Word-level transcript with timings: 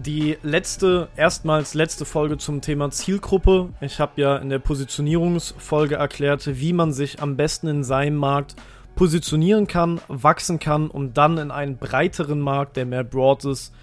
die 0.00 0.38
letzte, 0.42 1.08
erstmals 1.16 1.74
letzte 1.74 2.04
Folge 2.04 2.38
zum 2.38 2.60
Thema 2.60 2.90
Zielgruppe. 2.90 3.70
Ich 3.80 4.00
habe 4.00 4.20
ja 4.20 4.36
in 4.36 4.48
der 4.48 4.58
Positionierungsfolge 4.58 5.96
erklärt, 5.96 6.46
wie 6.46 6.72
man 6.72 6.92
sich 6.92 7.20
am 7.20 7.36
besten 7.36 7.68
in 7.68 7.84
seinem 7.84 8.16
Markt 8.16 8.56
positionieren 8.94 9.66
kann, 9.66 10.00
wachsen 10.08 10.58
kann, 10.58 10.88
um 10.88 11.12
dann 11.12 11.38
in 11.38 11.50
einen 11.50 11.76
breiteren 11.76 12.40
Markt, 12.40 12.76
der 12.76 12.86
mehr 12.86 13.04
broad 13.04 13.44
ist, 13.44 13.74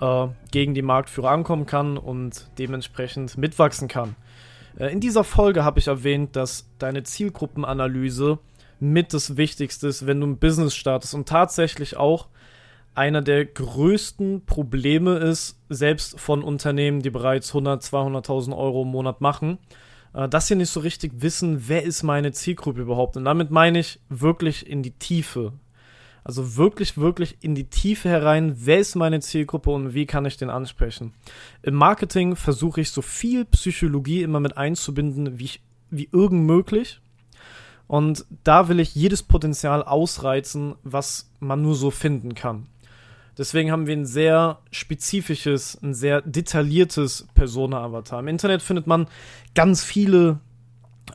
äh, 0.00 0.26
gegen 0.50 0.74
die 0.74 0.82
Marktführer 0.82 1.30
ankommen 1.30 1.66
kann 1.66 1.96
und 1.96 2.48
dementsprechend 2.58 3.38
mitwachsen 3.38 3.88
kann. 3.88 4.16
Äh, 4.76 4.92
in 4.92 5.00
dieser 5.00 5.24
Folge 5.24 5.64
habe 5.64 5.78
ich 5.78 5.86
erwähnt, 5.86 6.36
dass 6.36 6.68
deine 6.78 7.04
Zielgruppenanalyse 7.04 8.38
mit 8.80 9.14
das 9.14 9.36
Wichtigste 9.36 9.88
ist, 9.88 10.06
wenn 10.06 10.20
du 10.20 10.26
ein 10.26 10.38
Business 10.38 10.74
startest 10.74 11.14
und 11.14 11.28
tatsächlich 11.28 11.96
auch 11.96 12.28
einer 12.94 13.22
der 13.22 13.44
größten 13.44 14.44
Probleme 14.44 15.16
ist, 15.16 15.58
selbst 15.68 16.18
von 16.18 16.42
Unternehmen, 16.42 17.02
die 17.02 17.10
bereits 17.10 17.50
100, 17.50 17.82
200.000 17.82 18.56
Euro 18.56 18.82
im 18.82 18.88
Monat 18.88 19.20
machen, 19.20 19.58
äh, 20.14 20.28
dass 20.28 20.48
sie 20.48 20.56
nicht 20.56 20.70
so 20.70 20.80
richtig 20.80 21.12
wissen, 21.16 21.68
wer 21.68 21.82
ist 21.82 22.02
meine 22.02 22.32
Zielgruppe 22.32 22.80
überhaupt. 22.80 23.16
Und 23.16 23.24
damit 23.24 23.50
meine 23.50 23.78
ich 23.78 24.00
wirklich 24.08 24.66
in 24.66 24.82
die 24.82 24.92
Tiefe. 24.92 25.52
Also 26.22 26.56
wirklich, 26.56 26.98
wirklich 26.98 27.38
in 27.40 27.54
die 27.54 27.70
Tiefe 27.70 28.08
herein, 28.08 28.54
wer 28.58 28.78
ist 28.78 28.94
meine 28.94 29.20
Zielgruppe 29.20 29.70
und 29.70 29.94
wie 29.94 30.04
kann 30.04 30.26
ich 30.26 30.36
den 30.36 30.50
ansprechen. 30.50 31.14
Im 31.62 31.74
Marketing 31.74 32.36
versuche 32.36 32.82
ich 32.82 32.90
so 32.90 33.00
viel 33.00 33.46
Psychologie 33.46 34.22
immer 34.22 34.40
mit 34.40 34.56
einzubinden, 34.56 35.38
wie, 35.38 35.44
ich, 35.44 35.62
wie 35.88 36.10
irgend 36.12 36.44
möglich. 36.44 37.00
Und 37.86 38.26
da 38.44 38.68
will 38.68 38.78
ich 38.80 38.94
jedes 38.94 39.22
Potenzial 39.22 39.82
ausreizen, 39.82 40.76
was 40.84 41.32
man 41.40 41.62
nur 41.62 41.74
so 41.74 41.90
finden 41.90 42.34
kann. 42.34 42.66
Deswegen 43.40 43.72
haben 43.72 43.86
wir 43.86 43.96
ein 43.96 44.04
sehr 44.04 44.58
spezifisches, 44.70 45.78
ein 45.82 45.94
sehr 45.94 46.20
detailliertes 46.20 47.26
Persona-Avatar. 47.34 48.20
Im 48.20 48.28
Internet 48.28 48.60
findet 48.60 48.86
man 48.86 49.06
ganz 49.54 49.82
viele 49.82 50.40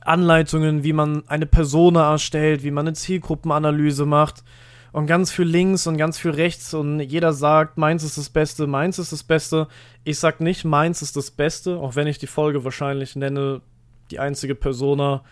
Anleitungen, 0.02 0.82
wie 0.82 0.92
man 0.92 1.22
eine 1.28 1.46
Persona 1.46 2.10
erstellt, 2.10 2.64
wie 2.64 2.72
man 2.72 2.88
eine 2.88 2.94
Zielgruppenanalyse 2.94 4.06
macht 4.06 4.42
und 4.90 5.06
ganz 5.06 5.30
viel 5.30 5.44
links 5.44 5.86
und 5.86 5.98
ganz 5.98 6.18
viel 6.18 6.32
rechts 6.32 6.74
und 6.74 6.98
jeder 6.98 7.32
sagt, 7.32 7.78
meins 7.78 8.02
ist 8.02 8.18
das 8.18 8.28
Beste, 8.28 8.66
meins 8.66 8.98
ist 8.98 9.12
das 9.12 9.22
Beste. 9.22 9.68
Ich 10.02 10.18
sag 10.18 10.40
nicht, 10.40 10.64
meins 10.64 11.02
ist 11.02 11.14
das 11.14 11.30
Beste, 11.30 11.76
auch 11.76 11.94
wenn 11.94 12.08
ich 12.08 12.18
die 12.18 12.26
Folge 12.26 12.64
wahrscheinlich 12.64 13.14
nenne, 13.14 13.60
die 14.10 14.18
einzige 14.18 14.56
Persona, 14.56 15.22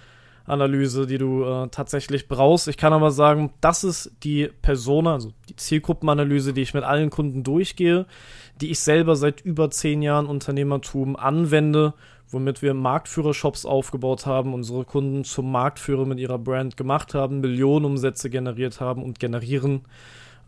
Analyse, 0.47 1.07
die 1.07 1.19
du 1.19 1.45
äh, 1.45 1.69
tatsächlich 1.69 2.29
brauchst. 2.29 2.69
Ich 2.69 2.77
kann 2.77 2.93
aber 2.93 3.11
sagen, 3.11 3.53
das 3.61 3.83
ist 3.83 4.13
die 4.23 4.51
Persona, 4.63 5.15
also 5.15 5.33
die 5.49 5.57
Zielgruppenanalyse, 5.57 6.53
die 6.53 6.63
ich 6.63 6.75
mit 6.75 6.85
allen 6.85 7.11
Kunden 7.11 7.43
durchgehe, 7.43 8.07
die 8.61 8.71
ich 8.71 8.81
selber 8.81 9.17
seit 9.17 9.41
über 9.41 9.71
zehn 9.71 10.03
Jahren 10.03 10.27
Unternehmertum 10.27 11.17
anwende, 11.17 11.95
womit 12.29 12.61
wir 12.61 12.75
Marktführer-Shops 12.75 13.65
aufgebaut 13.65 14.27
haben, 14.27 14.53
unsere 14.53 14.85
Kunden 14.85 15.25
zum 15.25 15.51
Marktführer 15.51 16.05
mit 16.05 16.19
ihrer 16.19 16.39
Brand 16.39 16.77
gemacht 16.77 17.15
haben, 17.15 17.41
Millionen 17.41 17.87
Umsätze 17.87 18.29
generiert 18.29 18.81
haben 18.81 19.03
und 19.03 19.19
generieren. 19.19 19.83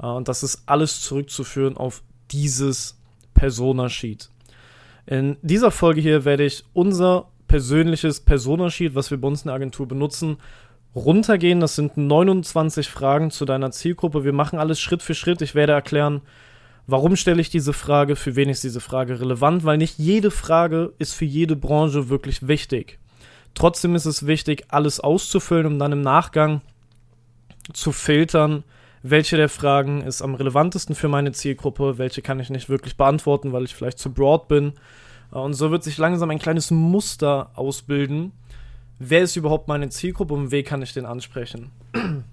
Äh, 0.00 0.06
und 0.06 0.28
das 0.28 0.42
ist 0.42 0.64
alles 0.66 1.00
zurückzuführen 1.00 1.76
auf 1.76 2.02
dieses 2.30 2.98
Persona-Sheet. 3.32 4.30
In 5.06 5.36
dieser 5.40 5.70
Folge 5.70 6.00
hier 6.00 6.24
werde 6.24 6.44
ich 6.44 6.64
unser 6.72 7.28
persönliches 7.46 8.20
Personasheet, 8.20 8.94
was 8.94 9.10
wir 9.10 9.20
bei 9.20 9.28
uns 9.28 9.42
in 9.42 9.48
der 9.48 9.56
Agentur 9.56 9.86
benutzen, 9.86 10.38
runtergehen. 10.94 11.60
Das 11.60 11.76
sind 11.76 11.96
29 11.96 12.88
Fragen 12.88 13.30
zu 13.30 13.44
deiner 13.44 13.70
Zielgruppe. 13.70 14.24
Wir 14.24 14.32
machen 14.32 14.58
alles 14.58 14.80
Schritt 14.80 15.02
für 15.02 15.14
Schritt. 15.14 15.42
Ich 15.42 15.54
werde 15.54 15.72
erklären, 15.72 16.22
warum 16.86 17.16
stelle 17.16 17.40
ich 17.40 17.50
diese 17.50 17.72
Frage, 17.72 18.16
für 18.16 18.36
wen 18.36 18.48
ist 18.48 18.64
diese 18.64 18.80
Frage 18.80 19.20
relevant, 19.20 19.64
weil 19.64 19.78
nicht 19.78 19.98
jede 19.98 20.30
Frage 20.30 20.92
ist 20.98 21.12
für 21.12 21.24
jede 21.24 21.56
Branche 21.56 22.08
wirklich 22.08 22.48
wichtig. 22.48 22.98
Trotzdem 23.54 23.94
ist 23.94 24.06
es 24.06 24.26
wichtig, 24.26 24.64
alles 24.68 25.00
auszufüllen, 25.00 25.66
um 25.66 25.78
dann 25.78 25.92
im 25.92 26.02
Nachgang 26.02 26.60
zu 27.72 27.92
filtern, 27.92 28.64
welche 29.02 29.36
der 29.36 29.48
Fragen 29.48 30.02
ist 30.02 30.20
am 30.20 30.34
relevantesten 30.34 30.94
für 30.94 31.08
meine 31.08 31.32
Zielgruppe, 31.32 31.98
welche 31.98 32.22
kann 32.22 32.40
ich 32.40 32.50
nicht 32.50 32.68
wirklich 32.68 32.96
beantworten, 32.96 33.52
weil 33.52 33.64
ich 33.64 33.74
vielleicht 33.74 33.98
zu 33.98 34.12
broad 34.12 34.48
bin 34.48 34.74
und 35.30 35.54
so 35.54 35.70
wird 35.70 35.82
sich 35.82 35.98
langsam 35.98 36.30
ein 36.30 36.38
kleines 36.38 36.70
Muster 36.70 37.50
ausbilden. 37.54 38.32
Wer 38.98 39.22
ist 39.22 39.36
überhaupt 39.36 39.68
meine 39.68 39.88
Zielgruppe 39.88 40.34
und 40.34 40.50
wen 40.50 40.64
kann 40.64 40.82
ich 40.82 40.92
den 40.92 41.06
ansprechen? 41.06 41.70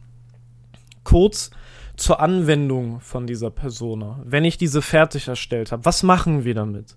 Kurz 1.04 1.52
zur 1.96 2.20
Anwendung 2.20 3.00
von 3.02 3.28
dieser 3.28 3.52
Persona. 3.52 4.20
Wenn 4.24 4.46
ich 4.46 4.58
diese 4.58 4.81
fertig 4.81 5.28
erstellt 5.28 5.72
habe, 5.72 5.86
was 5.86 6.04
machen 6.04 6.44
wir 6.44 6.56
damit? 6.56 6.96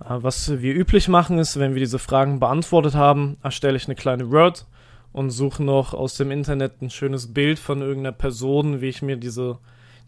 Äh, 0.00 0.22
was 0.22 0.60
wir 0.60 0.74
üblich 0.74 1.08
machen 1.08 1.38
ist, 1.38 1.58
wenn 1.58 1.74
wir 1.74 1.80
diese 1.80 1.98
Fragen 1.98 2.40
beantwortet 2.40 2.94
haben, 2.94 3.36
erstelle 3.42 3.76
ich 3.76 3.86
eine 3.86 3.94
kleine 3.94 4.30
Word 4.30 4.66
und 5.12 5.30
suche 5.30 5.62
noch 5.62 5.94
aus 5.94 6.16
dem 6.16 6.30
Internet 6.30 6.80
ein 6.80 6.90
schönes 6.90 7.32
Bild 7.32 7.58
von 7.58 7.82
irgendeiner 7.82 8.16
Person, 8.16 8.80
wie 8.80 8.88
ich 8.88 9.02
mir 9.02 9.16
diese, 9.16 9.58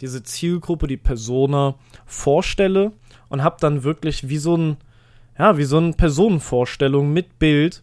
diese 0.00 0.22
Zielgruppe, 0.22 0.86
die 0.86 0.96
Persona 0.96 1.74
vorstelle 2.06 2.92
und 3.28 3.42
habe 3.42 3.56
dann 3.60 3.84
wirklich 3.84 4.28
wie 4.28 4.38
so 4.38 4.56
ein, 4.56 4.76
ja, 5.38 5.56
wie 5.56 5.64
so 5.64 5.78
eine 5.78 5.92
Personenvorstellung 5.92 7.12
mit 7.12 7.38
Bild 7.38 7.82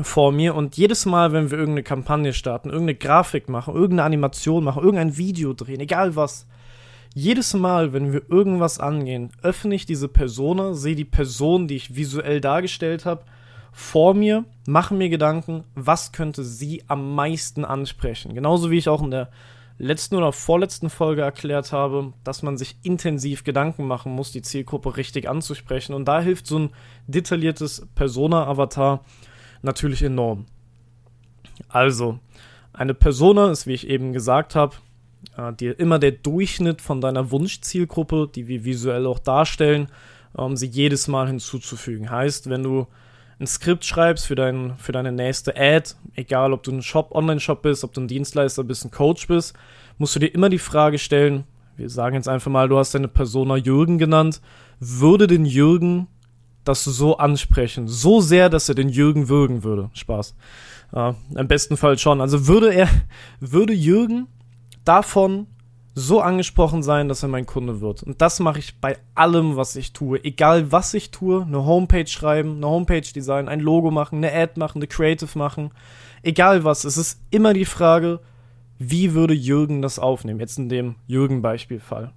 vor 0.00 0.32
mir 0.32 0.54
und 0.54 0.76
jedes 0.76 1.06
Mal, 1.06 1.32
wenn 1.32 1.50
wir 1.50 1.58
irgendeine 1.58 1.84
Kampagne 1.84 2.32
starten, 2.32 2.70
irgendeine 2.70 2.96
Grafik 2.96 3.48
machen, 3.48 3.74
irgendeine 3.74 4.04
Animation 4.04 4.64
machen, 4.64 4.82
irgendein 4.82 5.16
Video 5.16 5.52
drehen, 5.52 5.80
egal 5.80 6.16
was, 6.16 6.46
jedes 7.14 7.54
Mal, 7.54 7.92
wenn 7.92 8.12
wir 8.12 8.22
irgendwas 8.28 8.80
angehen, 8.80 9.30
öffne 9.42 9.74
ich 9.74 9.86
diese 9.86 10.08
Persona, 10.08 10.74
sehe 10.74 10.96
die 10.96 11.04
Person, 11.04 11.68
die 11.68 11.76
ich 11.76 11.94
visuell 11.94 12.40
dargestellt 12.40 13.04
habe, 13.04 13.24
vor 13.72 14.14
mir, 14.14 14.44
mache 14.66 14.94
mir 14.94 15.08
Gedanken, 15.08 15.64
was 15.74 16.12
könnte 16.12 16.44
sie 16.44 16.82
am 16.88 17.14
meisten 17.14 17.64
ansprechen. 17.64 18.34
Genauso 18.34 18.70
wie 18.70 18.78
ich 18.78 18.88
auch 18.88 19.02
in 19.02 19.10
der 19.10 19.30
letzten 19.78 20.14
oder 20.14 20.32
vorletzten 20.32 20.90
Folge 20.90 21.22
erklärt 21.22 21.72
habe, 21.72 22.12
dass 22.22 22.42
man 22.42 22.56
sich 22.56 22.76
intensiv 22.82 23.44
Gedanken 23.44 23.86
machen 23.86 24.12
muss, 24.12 24.32
die 24.32 24.42
Zielgruppe 24.42 24.96
richtig 24.96 25.28
anzusprechen. 25.28 25.94
Und 25.94 26.06
da 26.06 26.20
hilft 26.20 26.46
so 26.46 26.58
ein 26.58 26.70
detailliertes 27.06 27.86
Persona-Avatar 27.94 29.04
natürlich 29.62 30.02
enorm. 30.02 30.46
Also, 31.68 32.18
eine 32.72 32.94
Persona 32.94 33.50
ist, 33.50 33.66
wie 33.66 33.74
ich 33.74 33.88
eben 33.88 34.12
gesagt 34.12 34.54
habe, 34.54 34.76
äh, 35.36 35.52
dir 35.52 35.78
immer 35.78 35.98
der 35.98 36.12
Durchschnitt 36.12 36.80
von 36.80 37.00
deiner 37.00 37.30
Wunschzielgruppe, 37.30 38.30
die 38.34 38.46
wir 38.46 38.64
visuell 38.64 39.06
auch 39.06 39.18
darstellen, 39.18 39.88
um 40.32 40.56
sie 40.56 40.66
jedes 40.66 41.08
Mal 41.08 41.28
hinzuzufügen. 41.28 42.10
Heißt, 42.10 42.50
wenn 42.50 42.62
du 42.62 42.86
ein 43.44 43.46
Skript 43.46 43.84
schreibst 43.84 44.26
für, 44.26 44.34
dein, 44.34 44.76
für 44.78 44.92
deine 44.92 45.12
nächste 45.12 45.54
Ad, 45.56 45.90
egal 46.14 46.52
ob 46.52 46.62
du 46.62 46.72
ein 46.72 46.82
Shop, 46.82 47.14
Online-Shop 47.14 47.62
bist, 47.62 47.84
ob 47.84 47.92
du 47.92 48.00
ein 48.00 48.08
Dienstleister 48.08 48.64
bist, 48.64 48.84
ein 48.84 48.90
Coach 48.90 49.28
bist, 49.28 49.54
musst 49.98 50.16
du 50.16 50.20
dir 50.20 50.28
immer 50.28 50.48
die 50.48 50.58
Frage 50.58 50.98
stellen, 50.98 51.44
wir 51.76 51.90
sagen 51.90 52.16
jetzt 52.16 52.28
einfach 52.28 52.50
mal, 52.50 52.68
du 52.68 52.78
hast 52.78 52.94
deine 52.94 53.08
Persona 53.08 53.56
Jürgen 53.56 53.98
genannt, 53.98 54.40
würde 54.80 55.26
den 55.26 55.44
Jürgen 55.44 56.06
das 56.64 56.84
so 56.84 57.18
ansprechen? 57.18 57.88
So 57.88 58.20
sehr, 58.20 58.48
dass 58.48 58.68
er 58.68 58.74
den 58.74 58.88
Jürgen 58.88 59.28
würgen 59.28 59.64
würde. 59.64 59.90
Spaß. 59.92 60.34
Äh, 60.94 61.12
Im 61.36 61.48
besten 61.48 61.76
Fall 61.76 61.98
schon. 61.98 62.20
Also 62.20 62.46
würde 62.46 62.72
er, 62.72 62.88
würde 63.40 63.74
Jürgen 63.74 64.26
davon 64.84 65.46
so 65.94 66.20
angesprochen 66.20 66.82
sein, 66.82 67.08
dass 67.08 67.22
er 67.22 67.28
mein 67.28 67.46
Kunde 67.46 67.80
wird. 67.80 68.02
Und 68.02 68.20
das 68.20 68.40
mache 68.40 68.58
ich 68.58 68.80
bei 68.80 68.98
allem, 69.14 69.56
was 69.56 69.76
ich 69.76 69.92
tue. 69.92 70.22
Egal 70.24 70.72
was 70.72 70.92
ich 70.94 71.12
tue, 71.12 71.42
eine 71.42 71.64
Homepage 71.64 72.06
schreiben, 72.06 72.56
eine 72.56 72.66
Homepage 72.66 73.00
designen, 73.00 73.48
ein 73.48 73.60
Logo 73.60 73.90
machen, 73.90 74.16
eine 74.16 74.32
Ad 74.32 74.58
machen, 74.58 74.78
eine 74.78 74.88
Creative 74.88 75.38
machen. 75.38 75.70
Egal 76.22 76.64
was. 76.64 76.84
Es 76.84 76.96
ist 76.96 77.20
immer 77.30 77.54
die 77.54 77.64
Frage, 77.64 78.20
wie 78.78 79.14
würde 79.14 79.34
Jürgen 79.34 79.82
das 79.82 80.00
aufnehmen? 80.00 80.40
Jetzt 80.40 80.58
in 80.58 80.68
dem 80.68 80.96
Jürgen-Beispielfall. 81.06 82.12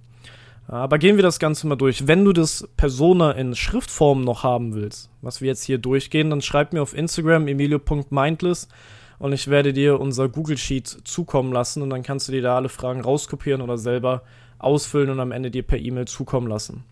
Aber 0.66 0.98
gehen 0.98 1.16
wir 1.16 1.22
das 1.22 1.38
Ganze 1.38 1.66
mal 1.66 1.76
durch. 1.76 2.06
Wenn 2.06 2.24
du 2.24 2.32
das 2.32 2.68
Persona 2.76 3.32
in 3.32 3.54
Schriftform 3.54 4.22
noch 4.22 4.42
haben 4.42 4.74
willst, 4.74 5.08
was 5.22 5.40
wir 5.40 5.48
jetzt 5.48 5.64
hier 5.64 5.78
durchgehen, 5.78 6.30
dann 6.30 6.42
schreib 6.42 6.72
mir 6.72 6.82
auf 6.82 6.94
Instagram 6.94 7.48
emilio.mindless 7.48 8.68
und 9.18 9.32
ich 9.32 9.48
werde 9.48 9.72
dir 9.72 10.00
unser 10.00 10.28
Google 10.28 10.56
Sheet 10.56 10.86
zukommen 11.04 11.52
lassen 11.52 11.82
und 11.82 11.90
dann 11.90 12.02
kannst 12.02 12.28
du 12.28 12.32
dir 12.32 12.42
da 12.42 12.56
alle 12.56 12.68
Fragen 12.68 13.00
rauskopieren 13.00 13.62
oder 13.62 13.78
selber 13.78 14.22
ausfüllen 14.58 15.10
und 15.10 15.20
am 15.20 15.32
Ende 15.32 15.50
dir 15.50 15.62
per 15.62 15.78
E-Mail 15.78 16.06
zukommen 16.06 16.46
lassen. 16.46 16.84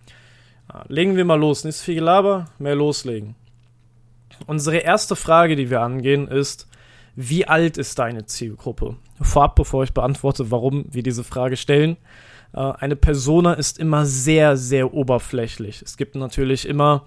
Legen 0.88 1.17
wir 1.17 1.25
mal 1.25 1.38
los. 1.38 1.64
Nicht 1.64 1.78
viel 1.78 1.96
Gelaber, 1.96 2.46
mehr 2.58 2.75
loslegen. 2.75 3.37
Unsere 4.46 4.78
erste 4.78 5.17
Frage, 5.17 5.56
die 5.56 5.70
wir 5.70 5.81
angehen, 5.81 6.28
ist, 6.28 6.69
wie 7.14 7.46
alt 7.46 7.78
ist 7.78 7.99
deine 7.99 8.26
Zielgruppe? 8.26 8.96
Vorab, 9.20 9.55
bevor 9.55 9.84
ich 9.84 9.94
beantworte, 9.94 10.50
warum 10.50 10.84
wir 10.90 11.02
diese 11.02 11.25
Frage 11.25 11.56
stellen, 11.56 11.96
äh, 12.52 12.58
eine 12.58 12.96
Persona 12.96 13.55
ist 13.55 13.78
immer 13.78 14.05
sehr, 14.05 14.56
sehr 14.56 14.93
oberflächlich. 14.93 15.81
Es 15.82 15.96
gibt 15.96 16.17
natürlich 16.17 16.69
immer 16.69 17.06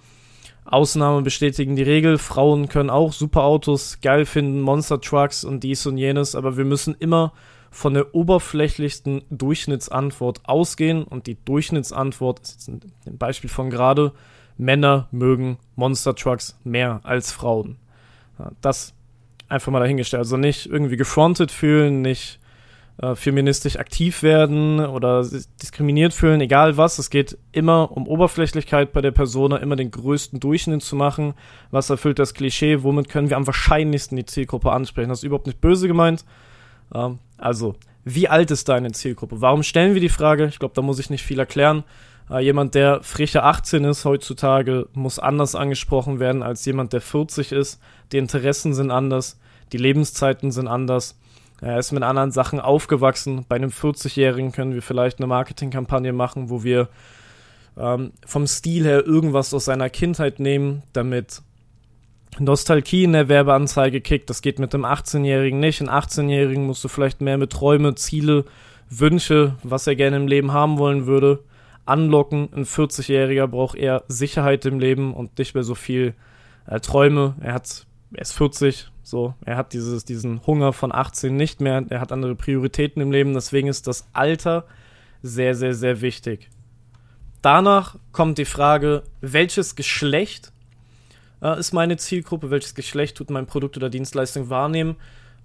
Ausnahmen 0.71 1.23
bestätigen 1.23 1.75
die 1.75 1.83
Regel. 1.83 2.17
Frauen 2.17 2.69
können 2.69 2.89
auch 2.89 3.13
Superautos 3.13 3.99
geil 4.01 4.25
finden, 4.25 4.61
Monster 4.61 5.01
Trucks 5.01 5.43
und 5.43 5.63
dies 5.63 5.85
und 5.85 5.97
jenes, 5.97 6.35
aber 6.35 6.57
wir 6.57 6.65
müssen 6.65 6.95
immer 6.99 7.33
von 7.71 7.93
der 7.93 8.15
oberflächlichsten 8.15 9.23
Durchschnittsantwort 9.29 10.41
ausgehen 10.45 11.03
und 11.03 11.27
die 11.27 11.37
Durchschnittsantwort 11.43 12.39
ist 12.41 12.67
jetzt 12.67 12.69
ein 12.69 13.17
Beispiel 13.17 13.49
von 13.49 13.69
gerade, 13.69 14.13
Männer 14.57 15.07
mögen 15.11 15.57
Monster 15.75 16.15
Trucks 16.15 16.59
mehr 16.63 16.99
als 17.03 17.31
Frauen. 17.31 17.77
Das 18.61 18.93
einfach 19.49 19.71
mal 19.71 19.79
dahingestellt. 19.79 20.19
Also 20.19 20.37
nicht 20.37 20.67
irgendwie 20.67 20.97
gefrontet 20.97 21.51
fühlen, 21.51 22.01
nicht 22.01 22.39
äh, 23.01 23.15
feministisch 23.15 23.77
aktiv 23.77 24.23
werden 24.23 24.79
oder 24.85 25.25
diskriminiert 25.61 26.13
fühlen, 26.13 26.41
egal 26.41 26.75
was. 26.75 26.99
Es 26.99 27.09
geht 27.09 27.37
immer 27.53 27.91
um 27.91 28.07
Oberflächlichkeit 28.07 28.91
bei 28.91 28.99
der 28.99 29.11
Persona, 29.11 29.57
immer 29.57 29.77
den 29.77 29.89
größten 29.89 30.41
Durchschnitt 30.41 30.81
zu 30.81 30.97
machen. 30.97 31.33
Was 31.71 31.89
erfüllt 31.89 32.19
das 32.19 32.33
Klischee? 32.33 32.83
Womit 32.83 33.07
können 33.07 33.29
wir 33.29 33.37
am 33.37 33.47
wahrscheinlichsten 33.47 34.17
die 34.17 34.25
Zielgruppe 34.25 34.71
ansprechen? 34.71 35.09
Das 35.09 35.19
ist 35.19 35.23
überhaupt 35.23 35.47
nicht 35.47 35.61
böse 35.61 35.87
gemeint. 35.87 36.25
Ähm, 36.93 37.19
also, 37.37 37.75
wie 38.03 38.27
alt 38.27 38.51
ist 38.51 38.67
deine 38.67 38.91
Zielgruppe? 38.91 39.39
Warum 39.39 39.63
stellen 39.63 39.93
wir 39.93 40.01
die 40.01 40.09
Frage? 40.09 40.47
Ich 40.47 40.59
glaube, 40.59 40.75
da 40.75 40.81
muss 40.81 40.99
ich 40.99 41.09
nicht 41.09 41.23
viel 41.23 41.39
erklären. 41.39 41.85
Äh, 42.29 42.43
jemand, 42.43 42.75
der 42.75 43.01
frische 43.01 43.43
18 43.43 43.85
ist 43.85 44.03
heutzutage, 44.03 44.87
muss 44.91 45.19
anders 45.19 45.55
angesprochen 45.55 46.19
werden 46.19 46.43
als 46.43 46.65
jemand, 46.65 46.91
der 46.91 46.99
40 46.99 47.53
ist. 47.53 47.79
Die 48.11 48.17
Interessen 48.17 48.73
sind 48.73 48.91
anders, 48.91 49.39
die 49.71 49.77
Lebenszeiten 49.77 50.51
sind 50.51 50.67
anders. 50.67 51.17
Er 51.61 51.77
ist 51.77 51.91
mit 51.91 52.03
anderen 52.03 52.31
Sachen 52.31 52.59
aufgewachsen. 52.59 53.45
Bei 53.47 53.55
einem 53.55 53.69
40-Jährigen 53.69 54.51
können 54.51 54.73
wir 54.73 54.81
vielleicht 54.81 55.19
eine 55.19 55.27
Marketingkampagne 55.27 56.13
machen, 56.13 56.49
wo 56.49 56.63
wir 56.63 56.87
ähm, 57.77 58.13
vom 58.25 58.47
Stil 58.47 58.85
her 58.85 59.05
irgendwas 59.05 59.53
aus 59.53 59.65
seiner 59.65 59.89
Kindheit 59.89 60.39
nehmen, 60.39 60.83
damit 60.93 61.41
Nostalgie 62.37 63.03
in 63.03 63.13
der 63.13 63.27
Werbeanzeige 63.27 64.01
kickt. 64.01 64.29
Das 64.29 64.41
geht 64.41 64.59
mit 64.59 64.73
dem 64.73 64.85
18-Jährigen 64.85 65.59
nicht. 65.59 65.81
Ein 65.81 65.89
18-Jährigen 65.89 66.65
musst 66.65 66.83
du 66.83 66.87
vielleicht 66.87 67.21
mehr 67.21 67.37
mit 67.37 67.51
Träume, 67.51 67.95
Ziele, 67.95 68.45
Wünsche, 68.89 69.55
was 69.63 69.87
er 69.87 69.95
gerne 69.95 70.17
im 70.17 70.27
Leben 70.27 70.53
haben 70.53 70.77
wollen 70.77 71.05
würde, 71.05 71.43
anlocken. 71.85 72.49
Ein 72.53 72.65
40-Jähriger 72.65 73.47
braucht 73.47 73.77
eher 73.77 74.03
Sicherheit 74.07 74.65
im 74.65 74.79
Leben 74.79 75.13
und 75.13 75.37
nicht 75.37 75.55
mehr 75.55 75.63
so 75.63 75.75
viel 75.75 76.13
äh, 76.67 76.79
Träume. 76.79 77.35
Er 77.41 77.53
hat, 77.53 77.85
er 78.13 78.21
ist 78.21 78.33
40, 78.33 78.91
so, 79.09 79.33
er 79.43 79.57
hat 79.57 79.73
dieses, 79.73 80.05
diesen 80.05 80.45
Hunger 80.45 80.73
von 80.73 80.93
18 80.93 81.35
nicht 81.35 81.61
mehr. 81.61 81.83
Er 81.89 82.01
hat 82.01 82.11
andere 82.11 82.35
Prioritäten 82.35 83.01
im 83.01 83.11
Leben. 83.11 83.33
Deswegen 83.33 83.67
ist 83.67 83.87
das 83.87 84.07
Alter 84.13 84.65
sehr, 85.21 85.55
sehr, 85.55 85.73
sehr 85.73 86.01
wichtig. 86.01 86.49
Danach 87.41 87.95
kommt 88.11 88.37
die 88.37 88.45
Frage, 88.45 89.03
welches 89.21 89.75
Geschlecht 89.75 90.51
äh, 91.41 91.57
ist 91.59 91.73
meine 91.73 91.97
Zielgruppe, 91.97 92.51
welches 92.51 92.75
Geschlecht 92.75 93.17
tut 93.17 93.29
mein 93.29 93.47
Produkt 93.47 93.77
oder 93.77 93.89
Dienstleistung 93.89 94.49
wahrnehmen. 94.49 94.97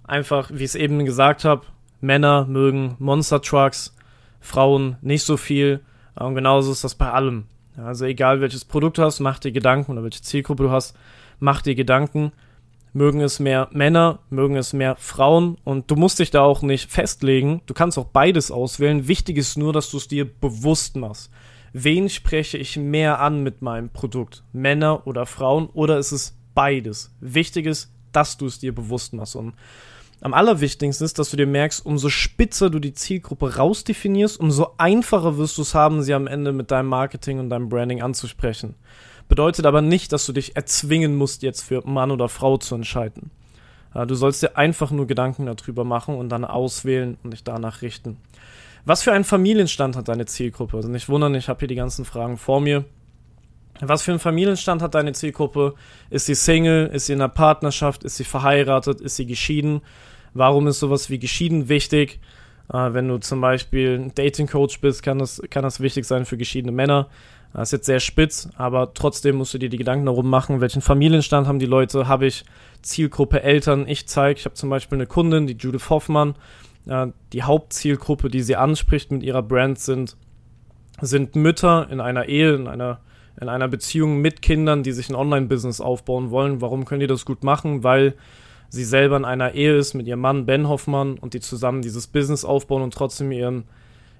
Einfach, 0.03 0.51
wie 0.51 0.63
ich 0.63 0.71
es 0.71 0.75
eben 0.75 1.03
gesagt 1.05 1.45
habe, 1.45 1.65
Männer 2.01 2.45
mögen 2.45 2.95
Monster 2.99 3.41
Trucks, 3.41 3.95
Frauen 4.41 4.97
nicht 5.01 5.23
so 5.23 5.37
viel. 5.37 5.81
Äh, 6.15 6.23
und 6.23 6.35
genauso 6.35 6.71
ist 6.71 6.83
das 6.83 6.95
bei 6.95 7.11
allem. 7.11 7.45
Also 7.77 8.05
egal 8.05 8.39
welches 8.41 8.63
Produkt 8.63 8.97
du 8.97 9.03
hast, 9.03 9.19
mach 9.19 9.39
dir 9.39 9.51
Gedanken 9.51 9.91
oder 9.91 10.03
welche 10.03 10.21
Zielgruppe 10.21 10.63
du 10.63 10.71
hast, 10.71 10.95
mach 11.39 11.61
dir 11.61 11.75
Gedanken. 11.75 12.31
Mögen 12.95 13.21
es 13.21 13.39
mehr 13.39 13.67
Männer, 13.71 14.19
mögen 14.31 14.55
es 14.55 14.73
mehr 14.73 14.95
Frauen 14.95 15.57
und 15.63 15.91
du 15.91 15.95
musst 15.95 16.17
dich 16.17 16.31
da 16.31 16.41
auch 16.41 16.63
nicht 16.63 16.89
festlegen. 16.89 17.61
Du 17.67 17.73
kannst 17.75 17.99
auch 17.99 18.05
beides 18.05 18.49
auswählen. 18.49 19.07
Wichtig 19.07 19.37
ist 19.37 19.57
nur, 19.57 19.73
dass 19.73 19.91
du 19.91 19.97
es 19.97 20.07
dir 20.07 20.25
bewusst 20.25 20.95
machst 20.95 21.29
wen 21.77 22.09
spreche 22.09 22.57
ich 22.57 22.77
mehr 22.77 23.19
an 23.19 23.43
mit 23.43 23.61
meinem 23.61 23.89
Produkt? 23.89 24.43
Männer 24.53 25.05
oder 25.05 25.25
Frauen? 25.25 25.67
Oder 25.73 25.99
ist 25.99 26.13
es 26.13 26.37
beides? 26.53 27.13
Wichtig 27.19 27.65
ist, 27.65 27.91
dass 28.13 28.37
du 28.37 28.45
es 28.45 28.59
dir 28.59 28.73
bewusst 28.73 29.11
machst. 29.11 29.35
Und 29.35 29.53
am 30.21 30.33
allerwichtigsten 30.33 31.03
ist, 31.03 31.19
dass 31.19 31.31
du 31.31 31.37
dir 31.37 31.45
merkst, 31.45 31.85
umso 31.85 32.07
spitzer 32.07 32.69
du 32.69 32.79
die 32.79 32.93
Zielgruppe 32.93 33.57
rausdefinierst, 33.57 34.39
umso 34.39 34.69
einfacher 34.77 35.37
wirst 35.37 35.57
du 35.57 35.63
es 35.63 35.75
haben, 35.75 36.01
sie 36.01 36.13
am 36.13 36.27
Ende 36.27 36.53
mit 36.53 36.71
deinem 36.71 36.87
Marketing 36.87 37.39
und 37.39 37.49
deinem 37.49 37.67
Branding 37.67 38.01
anzusprechen. 38.01 38.75
Bedeutet 39.27 39.65
aber 39.65 39.81
nicht, 39.81 40.11
dass 40.11 40.25
du 40.25 40.33
dich 40.33 40.55
erzwingen 40.55 41.15
musst, 41.15 41.41
jetzt 41.43 41.61
für 41.61 41.85
Mann 41.87 42.11
oder 42.11 42.29
Frau 42.29 42.57
zu 42.57 42.75
entscheiden. 42.75 43.31
Du 44.07 44.13
sollst 44.13 44.43
dir 44.43 44.57
einfach 44.57 44.91
nur 44.91 45.07
Gedanken 45.07 45.45
darüber 45.45 45.85
machen 45.85 46.15
und 46.15 46.29
dann 46.29 46.43
auswählen 46.43 47.17
und 47.23 47.31
dich 47.31 47.43
danach 47.43 47.81
richten. 47.81 48.17
Was 48.83 49.01
für 49.01 49.13
einen 49.13 49.23
Familienstand 49.23 49.95
hat 49.95 50.09
deine 50.09 50.25
Zielgruppe? 50.25 50.77
Also 50.77 50.89
nicht 50.89 51.09
wundern, 51.09 51.33
ich 51.33 51.49
habe 51.49 51.59
hier 51.59 51.67
die 51.67 51.75
ganzen 51.75 52.05
Fragen 52.05 52.37
vor 52.37 52.61
mir. 52.61 52.85
Was 53.81 54.03
für 54.03 54.11
einen 54.11 54.19
Familienstand 54.19 54.81
hat 54.81 54.95
deine 54.95 55.13
Zielgruppe? 55.13 55.73
Ist 56.09 56.27
sie 56.27 56.35
Single? 56.35 56.87
Ist 56.93 57.07
sie 57.07 57.13
in 57.13 57.21
einer 57.21 57.29
Partnerschaft? 57.29 58.03
Ist 58.03 58.17
sie 58.17 58.23
verheiratet? 58.23 59.01
Ist 59.01 59.15
sie 59.15 59.25
geschieden? 59.25 59.81
Warum 60.33 60.67
ist 60.67 60.79
sowas 60.79 61.09
wie 61.09 61.17
geschieden 61.17 61.67
wichtig? 61.67 62.19
Äh, 62.71 62.93
wenn 62.93 63.07
du 63.07 63.17
zum 63.17 63.41
Beispiel 63.41 63.99
ein 63.99 64.15
Dating-Coach 64.15 64.81
bist, 64.81 65.03
kann 65.03 65.19
das, 65.19 65.41
kann 65.49 65.63
das 65.63 65.79
wichtig 65.79 66.05
sein 66.05 66.25
für 66.25 66.37
geschiedene 66.37 66.71
Männer. 66.71 67.07
Das 67.55 67.69
ist 67.69 67.71
jetzt 67.71 67.85
sehr 67.85 68.01
spitz, 68.01 68.49
aber 68.57 68.93
trotzdem 68.93 69.37
musst 69.37 69.53
du 69.53 69.57
dir 69.57 69.69
die 69.69 69.77
Gedanken 69.77 70.07
darum 70.07 70.29
machen, 70.29 70.59
welchen 70.59 70.81
Familienstand 70.81 71.47
haben 71.47 71.59
die 71.59 71.65
Leute? 71.65 72.05
Habe 72.05 72.25
ich 72.25 72.43
Zielgruppe 72.81 73.43
Eltern? 73.43 73.87
Ich 73.87 74.09
zeige, 74.09 74.37
ich 74.37 74.43
habe 74.43 74.55
zum 74.55 74.69
Beispiel 74.69 74.97
eine 74.97 75.07
Kundin, 75.07 75.47
die 75.47 75.55
Judith 75.55 75.89
Hoffmann, 75.89 76.35
äh, 76.85 77.07
die 77.31 77.43
Hauptzielgruppe, 77.43 78.29
die 78.29 78.41
sie 78.41 78.57
anspricht 78.57 79.09
mit 79.09 79.23
ihrer 79.23 79.41
Brand, 79.41 79.79
sind, 79.79 80.17
sind 80.99 81.37
Mütter 81.37 81.87
in 81.89 82.01
einer 82.01 82.25
Ehe, 82.25 82.55
in 82.55 82.67
einer, 82.67 82.99
in 83.39 83.47
einer 83.47 83.69
Beziehung 83.69 84.19
mit 84.19 84.41
Kindern, 84.41 84.83
die 84.83 84.91
sich 84.91 85.09
ein 85.09 85.15
Online-Business 85.15 85.79
aufbauen 85.79 86.31
wollen. 86.31 86.59
Warum 86.59 86.83
können 86.83 86.99
die 86.99 87.07
das 87.07 87.23
gut 87.23 87.45
machen? 87.45 87.85
Weil 87.85 88.15
sie 88.67 88.83
selber 88.83 89.15
in 89.15 89.23
einer 89.23 89.53
Ehe 89.53 89.77
ist 89.77 89.93
mit 89.93 90.07
ihrem 90.07 90.19
Mann 90.19 90.45
Ben 90.45 90.67
Hoffmann 90.67 91.17
und 91.17 91.33
die 91.33 91.39
zusammen 91.39 91.81
dieses 91.81 92.07
Business 92.07 92.43
aufbauen 92.43 92.81
und 92.81 92.93
trotzdem 92.93 93.31
ihren, 93.31 93.63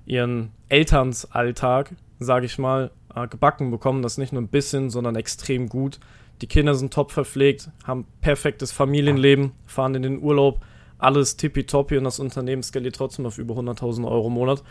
ihren 0.06 0.52
Elternsalltag, 0.70 1.96
sage 2.20 2.46
ich 2.46 2.58
mal, 2.58 2.92
äh, 3.16 3.28
gebacken 3.28 3.72
bekommen. 3.72 4.02
Das 4.02 4.18
nicht 4.18 4.34
nur 4.34 4.42
ein 4.42 4.48
bisschen, 4.48 4.90
sondern 4.90 5.16
extrem 5.16 5.70
gut. 5.70 6.00
Die 6.42 6.48
Kinder 6.48 6.76
sind 6.76 6.94
top 6.94 7.12
verpflegt, 7.12 7.70
haben 7.86 8.06
perfektes 8.22 8.72
Familienleben, 8.72 9.54
fahren 9.66 9.96
in 9.96 10.04
den 10.04 10.22
Urlaub, 10.22 10.62
alles 10.98 11.38
tippitoppi 11.38 11.98
und 11.98 12.04
das 12.04 12.20
Unternehmen 12.20 12.62
skaliert 12.62 12.96
trotzdem 12.96 13.26
auf 13.26 13.38
über 13.38 13.56
100.000 13.56 14.06
Euro 14.06 14.28
im 14.28 14.34
Monat. 14.34 14.64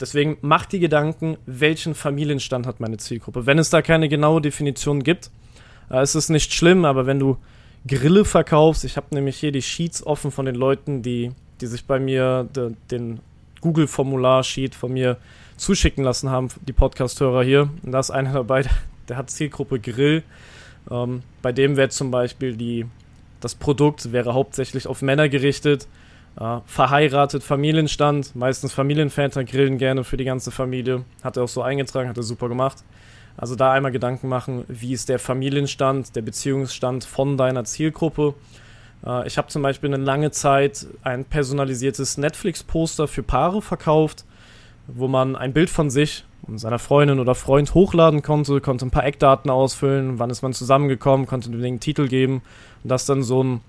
Deswegen 0.00 0.38
mach 0.40 0.64
die 0.64 0.80
Gedanken, 0.80 1.36
welchen 1.44 1.94
Familienstand 1.94 2.66
hat 2.66 2.80
meine 2.80 2.96
Zielgruppe. 2.96 3.46
Wenn 3.46 3.58
es 3.58 3.70
da 3.70 3.82
keine 3.82 4.08
genaue 4.08 4.40
Definition 4.40 5.02
gibt, 5.02 5.30
äh, 5.90 6.02
ist 6.02 6.14
es 6.14 6.28
nicht 6.28 6.54
schlimm, 6.54 6.84
aber 6.84 7.06
wenn 7.06 7.18
du 7.18 7.36
Grille 7.86 8.24
verkaufst, 8.24 8.84
ich 8.84 8.96
habe 8.96 9.14
nämlich 9.14 9.36
hier 9.36 9.52
die 9.52 9.62
Sheets 9.62 10.06
offen 10.06 10.30
von 10.30 10.46
den 10.46 10.54
Leuten, 10.54 11.02
die, 11.02 11.32
die 11.60 11.66
sich 11.66 11.84
bei 11.84 11.98
mir 11.98 12.48
de, 12.54 12.72
den 12.90 13.20
Google-Formular-Sheet 13.60 14.74
von 14.74 14.92
mir 14.92 15.18
zuschicken 15.56 16.04
lassen 16.04 16.30
haben, 16.30 16.48
die 16.66 16.72
Podcast-Hörer 16.72 17.42
hier. 17.42 17.70
Und 17.82 17.92
da 17.92 18.00
ist 18.00 18.10
einer 18.10 18.32
dabei, 18.32 18.64
der 19.08 19.16
hat 19.16 19.30
Zielgruppe 19.30 19.80
Grill. 19.80 20.22
Ähm, 20.90 21.22
bei 21.42 21.52
dem 21.52 21.76
wäre 21.76 21.90
zum 21.90 22.10
Beispiel 22.10 22.56
die 22.56 22.86
das 23.42 23.56
Produkt 23.56 24.12
wäre 24.12 24.34
hauptsächlich 24.34 24.86
auf 24.86 25.02
Männer 25.02 25.28
gerichtet. 25.28 25.88
Äh, 26.40 26.58
verheiratet, 26.64 27.42
Familienstand, 27.42 28.34
meistens 28.34 28.72
Familienväter 28.72 29.44
grillen 29.44 29.78
gerne 29.78 30.04
für 30.04 30.16
die 30.16 30.24
ganze 30.24 30.50
Familie. 30.50 31.04
Hat 31.22 31.36
er 31.36 31.42
auch 31.42 31.48
so 31.48 31.60
eingetragen, 31.60 32.08
hat 32.08 32.16
er 32.16 32.22
super 32.22 32.48
gemacht. 32.48 32.78
Also 33.36 33.56
da 33.56 33.72
einmal 33.72 33.92
Gedanken 33.92 34.28
machen, 34.28 34.64
wie 34.68 34.92
ist 34.92 35.08
der 35.08 35.18
Familienstand, 35.18 36.14
der 36.14 36.22
Beziehungsstand 36.22 37.04
von 37.04 37.36
deiner 37.36 37.64
Zielgruppe. 37.64 38.34
Äh, 39.04 39.26
ich 39.26 39.36
habe 39.36 39.48
zum 39.48 39.62
Beispiel 39.62 39.92
eine 39.92 40.02
lange 40.02 40.30
Zeit 40.30 40.86
ein 41.02 41.24
personalisiertes 41.24 42.18
Netflix-Poster 42.18 43.08
für 43.08 43.22
Paare 43.22 43.60
verkauft, 43.60 44.24
wo 44.94 45.08
man 45.08 45.36
ein 45.36 45.52
Bild 45.52 45.70
von 45.70 45.90
sich 45.90 46.24
und 46.42 46.58
seiner 46.58 46.78
Freundin 46.78 47.20
oder 47.20 47.34
Freund 47.34 47.74
hochladen 47.74 48.22
konnte, 48.22 48.60
konnte 48.60 48.86
ein 48.86 48.90
paar 48.90 49.04
Eckdaten 49.04 49.50
ausfüllen, 49.50 50.18
wann 50.18 50.30
ist 50.30 50.42
man 50.42 50.52
zusammengekommen, 50.52 51.26
konnte 51.26 51.50
den 51.50 51.80
Titel 51.80 52.08
geben 52.08 52.42
und 52.82 52.90
das 52.90 53.06
dann 53.06 53.22
so 53.22 53.42
ein 53.42 53.60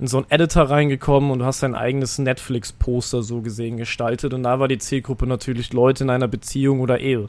in 0.00 0.06
so 0.06 0.16
einen 0.16 0.30
Editor 0.30 0.70
reingekommen 0.70 1.30
und 1.30 1.40
du 1.40 1.44
hast 1.44 1.62
dein 1.62 1.74
eigenes 1.74 2.18
Netflix-Poster 2.18 3.22
so 3.22 3.42
gesehen 3.42 3.76
gestaltet. 3.76 4.32
Und 4.32 4.44
da 4.44 4.58
war 4.58 4.66
die 4.66 4.78
Zielgruppe 4.78 5.26
natürlich 5.26 5.74
Leute 5.74 6.04
in 6.04 6.10
einer 6.10 6.26
Beziehung 6.26 6.80
oder 6.80 7.00
Ehe. 7.00 7.28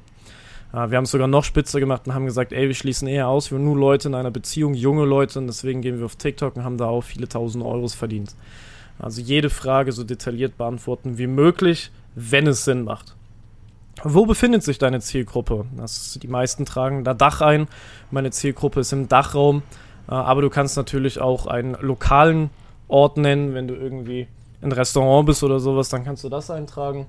Äh, 0.71 0.89
wir 0.89 0.97
haben 0.97 1.03
es 1.03 1.11
sogar 1.11 1.27
noch 1.27 1.43
spitzer 1.43 1.81
gemacht 1.81 2.03
und 2.07 2.13
haben 2.13 2.25
gesagt, 2.25 2.53
ey, 2.53 2.67
wir 2.67 2.73
schließen 2.73 3.09
eher 3.09 3.27
aus, 3.27 3.51
wir 3.51 3.59
nur 3.59 3.75
Leute 3.75 4.07
in 4.07 4.15
einer 4.15 4.31
Beziehung, 4.31 4.73
junge 4.73 5.03
Leute 5.03 5.37
und 5.39 5.47
deswegen 5.47 5.81
gehen 5.81 5.99
wir 5.99 6.05
auf 6.05 6.15
TikTok 6.15 6.55
und 6.55 6.63
haben 6.63 6.77
da 6.77 6.85
auch 6.85 7.01
viele 7.01 7.27
tausend 7.27 7.63
Euros 7.65 7.93
verdient. 7.93 8.35
Also 8.97 9.21
jede 9.21 9.49
Frage 9.49 9.91
so 9.91 10.05
detailliert 10.05 10.57
beantworten 10.57 11.17
wie 11.17 11.27
möglich, 11.27 11.91
wenn 12.15 12.47
es 12.47 12.63
Sinn 12.63 12.85
macht. 12.85 13.15
Wo 14.03 14.25
befindet 14.25 14.63
sich 14.63 14.77
deine 14.77 14.99
Zielgruppe? 14.99 15.65
Das, 15.77 16.17
die 16.21 16.27
meisten 16.27 16.65
tragen 16.65 17.03
da 17.03 17.13
Dach 17.13 17.41
ein. 17.41 17.67
Meine 18.09 18.31
Zielgruppe 18.31 18.79
ist 18.79 18.91
im 18.93 19.07
Dachraum. 19.07 19.63
Äh, 20.07 20.13
aber 20.13 20.41
du 20.41 20.49
kannst 20.49 20.77
natürlich 20.77 21.19
auch 21.19 21.47
einen 21.47 21.75
lokalen 21.79 22.49
Ort 22.87 23.17
nennen, 23.17 23.53
wenn 23.53 23.67
du 23.67 23.75
irgendwie 23.75 24.27
ein 24.61 24.71
Restaurant 24.71 25.25
bist 25.25 25.43
oder 25.43 25.59
sowas, 25.59 25.89
dann 25.89 26.03
kannst 26.03 26.23
du 26.23 26.29
das 26.29 26.51
eintragen. 26.51 27.07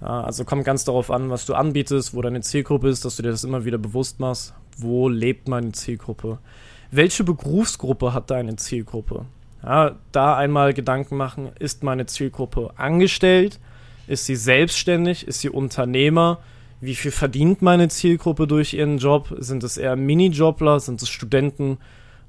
Also 0.00 0.44
kommt 0.44 0.64
ganz 0.64 0.84
darauf 0.84 1.10
an, 1.10 1.28
was 1.28 1.44
du 1.44 1.54
anbietest, 1.54 2.14
wo 2.14 2.22
deine 2.22 2.40
Zielgruppe 2.40 2.88
ist, 2.88 3.04
dass 3.04 3.16
du 3.16 3.22
dir 3.22 3.30
das 3.30 3.44
immer 3.44 3.66
wieder 3.66 3.76
bewusst 3.76 4.18
machst. 4.18 4.54
Wo 4.78 5.10
lebt 5.10 5.46
meine 5.46 5.72
Zielgruppe? 5.72 6.38
Welche 6.90 7.22
Berufsgruppe 7.22 8.14
hat 8.14 8.30
deine 8.30 8.56
Zielgruppe? 8.56 9.26
Ja, 9.62 9.96
da 10.12 10.36
einmal 10.36 10.72
Gedanken 10.72 11.18
machen, 11.18 11.50
ist 11.58 11.82
meine 11.82 12.06
Zielgruppe 12.06 12.70
angestellt? 12.76 13.60
Ist 14.10 14.26
sie 14.26 14.34
selbstständig? 14.34 15.28
Ist 15.28 15.40
sie 15.40 15.50
Unternehmer? 15.50 16.40
Wie 16.80 16.96
viel 16.96 17.12
verdient 17.12 17.62
meine 17.62 17.86
Zielgruppe 17.86 18.48
durch 18.48 18.74
ihren 18.74 18.98
Job? 18.98 19.32
Sind 19.38 19.62
es 19.62 19.76
eher 19.76 19.94
Minijobler? 19.94 20.80
Sind 20.80 21.00
es 21.00 21.08
Studenten 21.08 21.78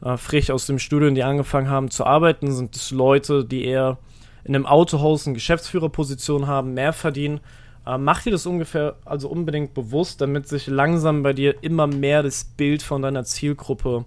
äh, 0.03 0.15
frisch 0.15 0.51
aus 0.51 0.67
dem 0.67 0.77
Studium, 0.77 1.15
die 1.15 1.23
angefangen 1.23 1.71
haben 1.71 1.89
zu 1.89 2.05
arbeiten? 2.05 2.51
Sind 2.51 2.75
es 2.75 2.91
Leute, 2.91 3.43
die 3.45 3.65
eher 3.65 3.97
in 4.43 4.53
einem 4.53 4.67
Autohaus 4.67 5.25
eine 5.25 5.33
Geschäftsführerposition 5.33 6.45
haben, 6.45 6.75
mehr 6.75 6.93
verdienen? 6.93 7.39
Äh, 7.87 7.97
mach 7.97 8.21
dir 8.21 8.31
das 8.31 8.45
ungefähr 8.45 8.97
also 9.03 9.27
unbedingt 9.27 9.73
bewusst, 9.73 10.21
damit 10.21 10.47
sich 10.47 10.67
langsam 10.67 11.23
bei 11.23 11.33
dir 11.33 11.63
immer 11.63 11.87
mehr 11.87 12.21
das 12.21 12.43
Bild 12.43 12.83
von 12.83 13.01
deiner 13.01 13.23
Zielgruppe 13.23 14.05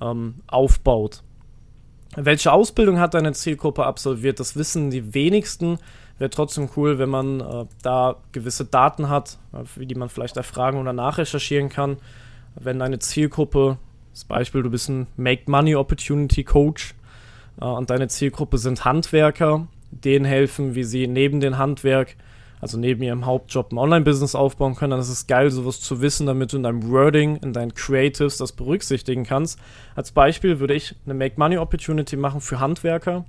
ähm, 0.00 0.36
aufbaut. 0.46 1.22
Welche 2.16 2.50
Ausbildung 2.50 2.98
hat 2.98 3.12
deine 3.12 3.34
Zielgruppe 3.34 3.84
absolviert? 3.84 4.40
Das 4.40 4.56
wissen 4.56 4.90
die 4.90 5.12
wenigsten. 5.12 5.78
Wäre 6.18 6.30
trotzdem 6.30 6.68
cool, 6.76 6.98
wenn 6.98 7.08
man 7.08 7.40
äh, 7.40 7.64
da 7.82 8.16
gewisse 8.32 8.64
Daten 8.64 9.08
hat, 9.08 9.38
äh, 9.52 9.84
die 9.84 9.94
man 9.94 10.08
vielleicht 10.08 10.36
erfragen 10.36 10.78
oder 10.78 10.92
nachrecherchieren 10.92 11.68
kann. 11.68 11.96
Wenn 12.54 12.78
deine 12.78 13.00
Zielgruppe, 13.00 13.78
das 14.12 14.24
Beispiel, 14.24 14.62
du 14.62 14.70
bist 14.70 14.88
ein 14.88 15.08
Make 15.16 15.50
Money 15.50 15.74
Opportunity 15.74 16.44
Coach 16.44 16.94
äh, 17.60 17.64
und 17.64 17.90
deine 17.90 18.08
Zielgruppe 18.08 18.58
sind 18.58 18.84
Handwerker, 18.84 19.66
denen 19.90 20.24
helfen, 20.24 20.74
wie 20.74 20.84
sie 20.84 21.06
neben 21.06 21.40
dem 21.40 21.58
Handwerk 21.58 22.16
also 22.64 22.78
neben 22.78 23.02
ihrem 23.02 23.26
Hauptjob 23.26 23.72
ein 23.72 23.78
Online-Business 23.78 24.34
aufbauen 24.34 24.74
können, 24.74 24.92
dann 24.92 25.00
ist 25.00 25.10
es 25.10 25.26
geil, 25.26 25.50
sowas 25.50 25.80
zu 25.80 26.00
wissen, 26.00 26.26
damit 26.26 26.50
du 26.50 26.56
in 26.56 26.62
deinem 26.62 26.88
Wording, 26.88 27.36
in 27.36 27.52
deinen 27.52 27.74
Creatives 27.74 28.38
das 28.38 28.52
berücksichtigen 28.52 29.24
kannst. 29.24 29.58
Als 29.94 30.12
Beispiel 30.12 30.60
würde 30.60 30.72
ich 30.72 30.94
eine 31.04 31.12
Make-Money-Opportunity 31.12 32.16
machen 32.16 32.40
für 32.40 32.60
Handwerker. 32.60 33.26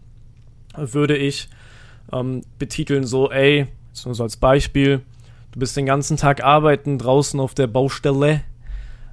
Würde 0.78 1.18
ich 1.18 1.50
ähm, 2.16 2.42
betiteln 2.58 3.04
so, 3.04 3.30
ey, 3.30 3.68
so 3.92 4.10
als 4.24 4.38
Beispiel, 4.38 5.02
du 5.52 5.60
bist 5.60 5.76
den 5.76 5.86
ganzen 5.86 6.18
Tag 6.18 6.44
arbeiten 6.44 6.98
draußen 6.98 7.40
auf 7.40 7.54
der 7.54 7.68
Baustelle. 7.68 8.32
Äh, 8.32 8.42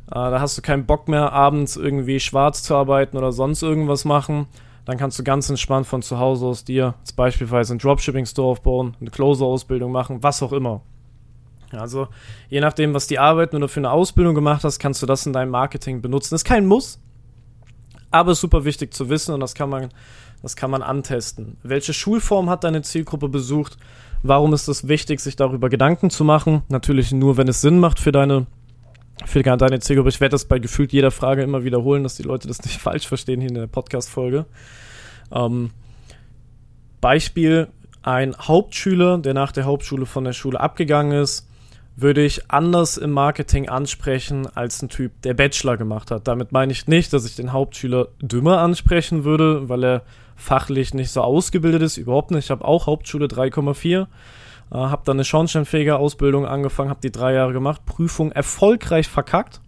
da 0.09 0.41
hast 0.41 0.59
du 0.59 0.63
keinen 0.63 0.87
Bock 0.87 1.09
mehr, 1.09 1.33
abends 1.33 1.77
irgendwie 1.77 2.21
schwarz 2.21 2.63
zu 2.63 2.75
arbeiten 2.75 3.17
oder 3.17 3.33
sonst 3.33 3.63
irgendwas 3.63 4.05
machen 4.05 4.47
dann 4.85 4.99
kannst 4.99 5.19
du 5.19 5.23
ganz 5.23 5.49
entspannt 5.49 5.87
von 5.87 6.03
zu 6.03 6.19
Hause 6.19 6.47
aus 6.47 6.65
dir 6.65 6.95
als 7.01 7.13
beispielsweise 7.13 7.73
einen 7.73 7.79
Dropshipping-Store 7.79 8.49
aufbauen, 8.49 8.97
eine 9.01 9.11
Closer-Ausbildung 9.11 9.93
machen, 9.93 10.23
was 10.23 10.43
auch 10.43 10.53
immer. 10.53 10.83
Also 11.71 12.09
je 12.49 12.61
nachdem, 12.61 12.93
was 12.93 13.07
die 13.07 13.19
Arbeit 13.19 13.55
oder 13.55 13.69
für 13.69 13.81
eine 13.81 13.91
Ausbildung 13.91 14.35
gemacht 14.35 14.65
hast, 14.65 14.79
kannst 14.79 15.01
du 15.01 15.07
das 15.07 15.25
in 15.25 15.33
deinem 15.33 15.51
Marketing 15.51 16.03
benutzen. 16.03 16.35
Ist 16.35 16.45
kein 16.45 16.67
Muss, 16.67 16.99
aber 18.11 18.35
super 18.35 18.65
wichtig 18.65 18.93
zu 18.93 19.09
wissen 19.09 19.33
und 19.33 19.41
das 19.41 19.55
kann 19.55 19.71
man, 19.71 19.89
das 20.43 20.57
kann 20.57 20.71
man 20.71 20.83
antesten. 20.83 21.57
Welche 21.63 21.95
Schulform 21.95 22.51
hat 22.51 22.65
deine 22.65 22.83
Zielgruppe 22.83 23.29
besucht? 23.29 23.79
Warum 24.23 24.53
ist 24.53 24.69
es 24.69 24.89
wichtig, 24.89 25.21
sich 25.21 25.37
darüber 25.37 25.69
Gedanken 25.69 26.11
zu 26.11 26.25
machen? 26.25 26.63
Natürlich 26.69 27.13
nur, 27.13 27.37
wenn 27.37 27.49
es 27.49 27.61
Sinn 27.61 27.79
macht 27.79 27.99
für 27.99 28.13
deine 28.13 28.47
für 29.25 29.43
deine 29.43 29.81
Zielgruppe. 29.81 30.09
Ich 30.09 30.21
werde 30.21 30.33
das 30.33 30.47
bei 30.47 30.59
gefühlt 30.59 30.93
jeder 30.93 31.11
Frage 31.11 31.43
immer 31.43 31.65
wiederholen, 31.65 32.03
dass 32.03 32.17
die 32.17 32.23
Leute 32.23 32.49
das 32.49 32.63
nicht 32.65 32.79
falsch 32.81 33.07
verstehen 33.07 33.41
hier 33.41 33.51
in 33.51 33.55
der 33.55 33.67
Podcast-Folge. 33.67 34.47
Ähm, 35.31 35.71
Beispiel, 37.01 37.69
ein 38.03 38.35
Hauptschüler, 38.37 39.19
der 39.19 39.35
nach 39.35 39.53
der 39.53 39.65
Hauptschule 39.65 40.07
von 40.07 40.25
der 40.25 40.33
Schule 40.33 40.59
abgegangen 40.59 41.21
ist, 41.21 41.49
würde 41.95 42.25
ich 42.25 42.51
anders 42.51 42.97
im 42.97 43.11
Marketing 43.11 43.69
ansprechen 43.69 44.49
als 44.55 44.83
ein 44.83 44.89
Typ, 44.89 45.13
der 45.23 45.35
Bachelor 45.35 45.77
gemacht 45.77 46.11
hat. 46.11 46.27
Damit 46.27 46.51
meine 46.53 46.73
ich 46.73 46.87
nicht, 46.87 47.13
dass 47.13 47.27
ich 47.27 47.37
den 47.37 47.53
Hauptschüler 47.53 48.09
dümmer 48.21 48.59
ansprechen 48.59 49.25
würde, 49.25 49.69
weil 49.69 49.85
er 49.85 50.03
fachlich 50.43 50.95
nicht 50.95 51.11
so 51.11 51.23
ausgebildet 51.23 51.83
ist. 51.83 51.97
Überhaupt 51.97 52.31
nicht. 52.31 52.45
Ich 52.45 52.51
habe 52.51 52.65
auch 52.65 52.87
Hauptschule 52.87 53.27
3,4 53.27 54.07
äh, 54.73 54.77
habe 54.77 55.03
dann 55.05 55.17
eine 55.17 55.25
Schornsteinfeger-Ausbildung 55.25 56.47
angefangen, 56.47 56.91
habe 56.91 57.01
die 57.03 57.13
drei 57.13 57.35
Jahre 57.35 57.53
gemacht, 57.53 57.85
Prüfung 57.85 58.33
erfolgreich 58.33 59.07
verkackt 59.09 59.61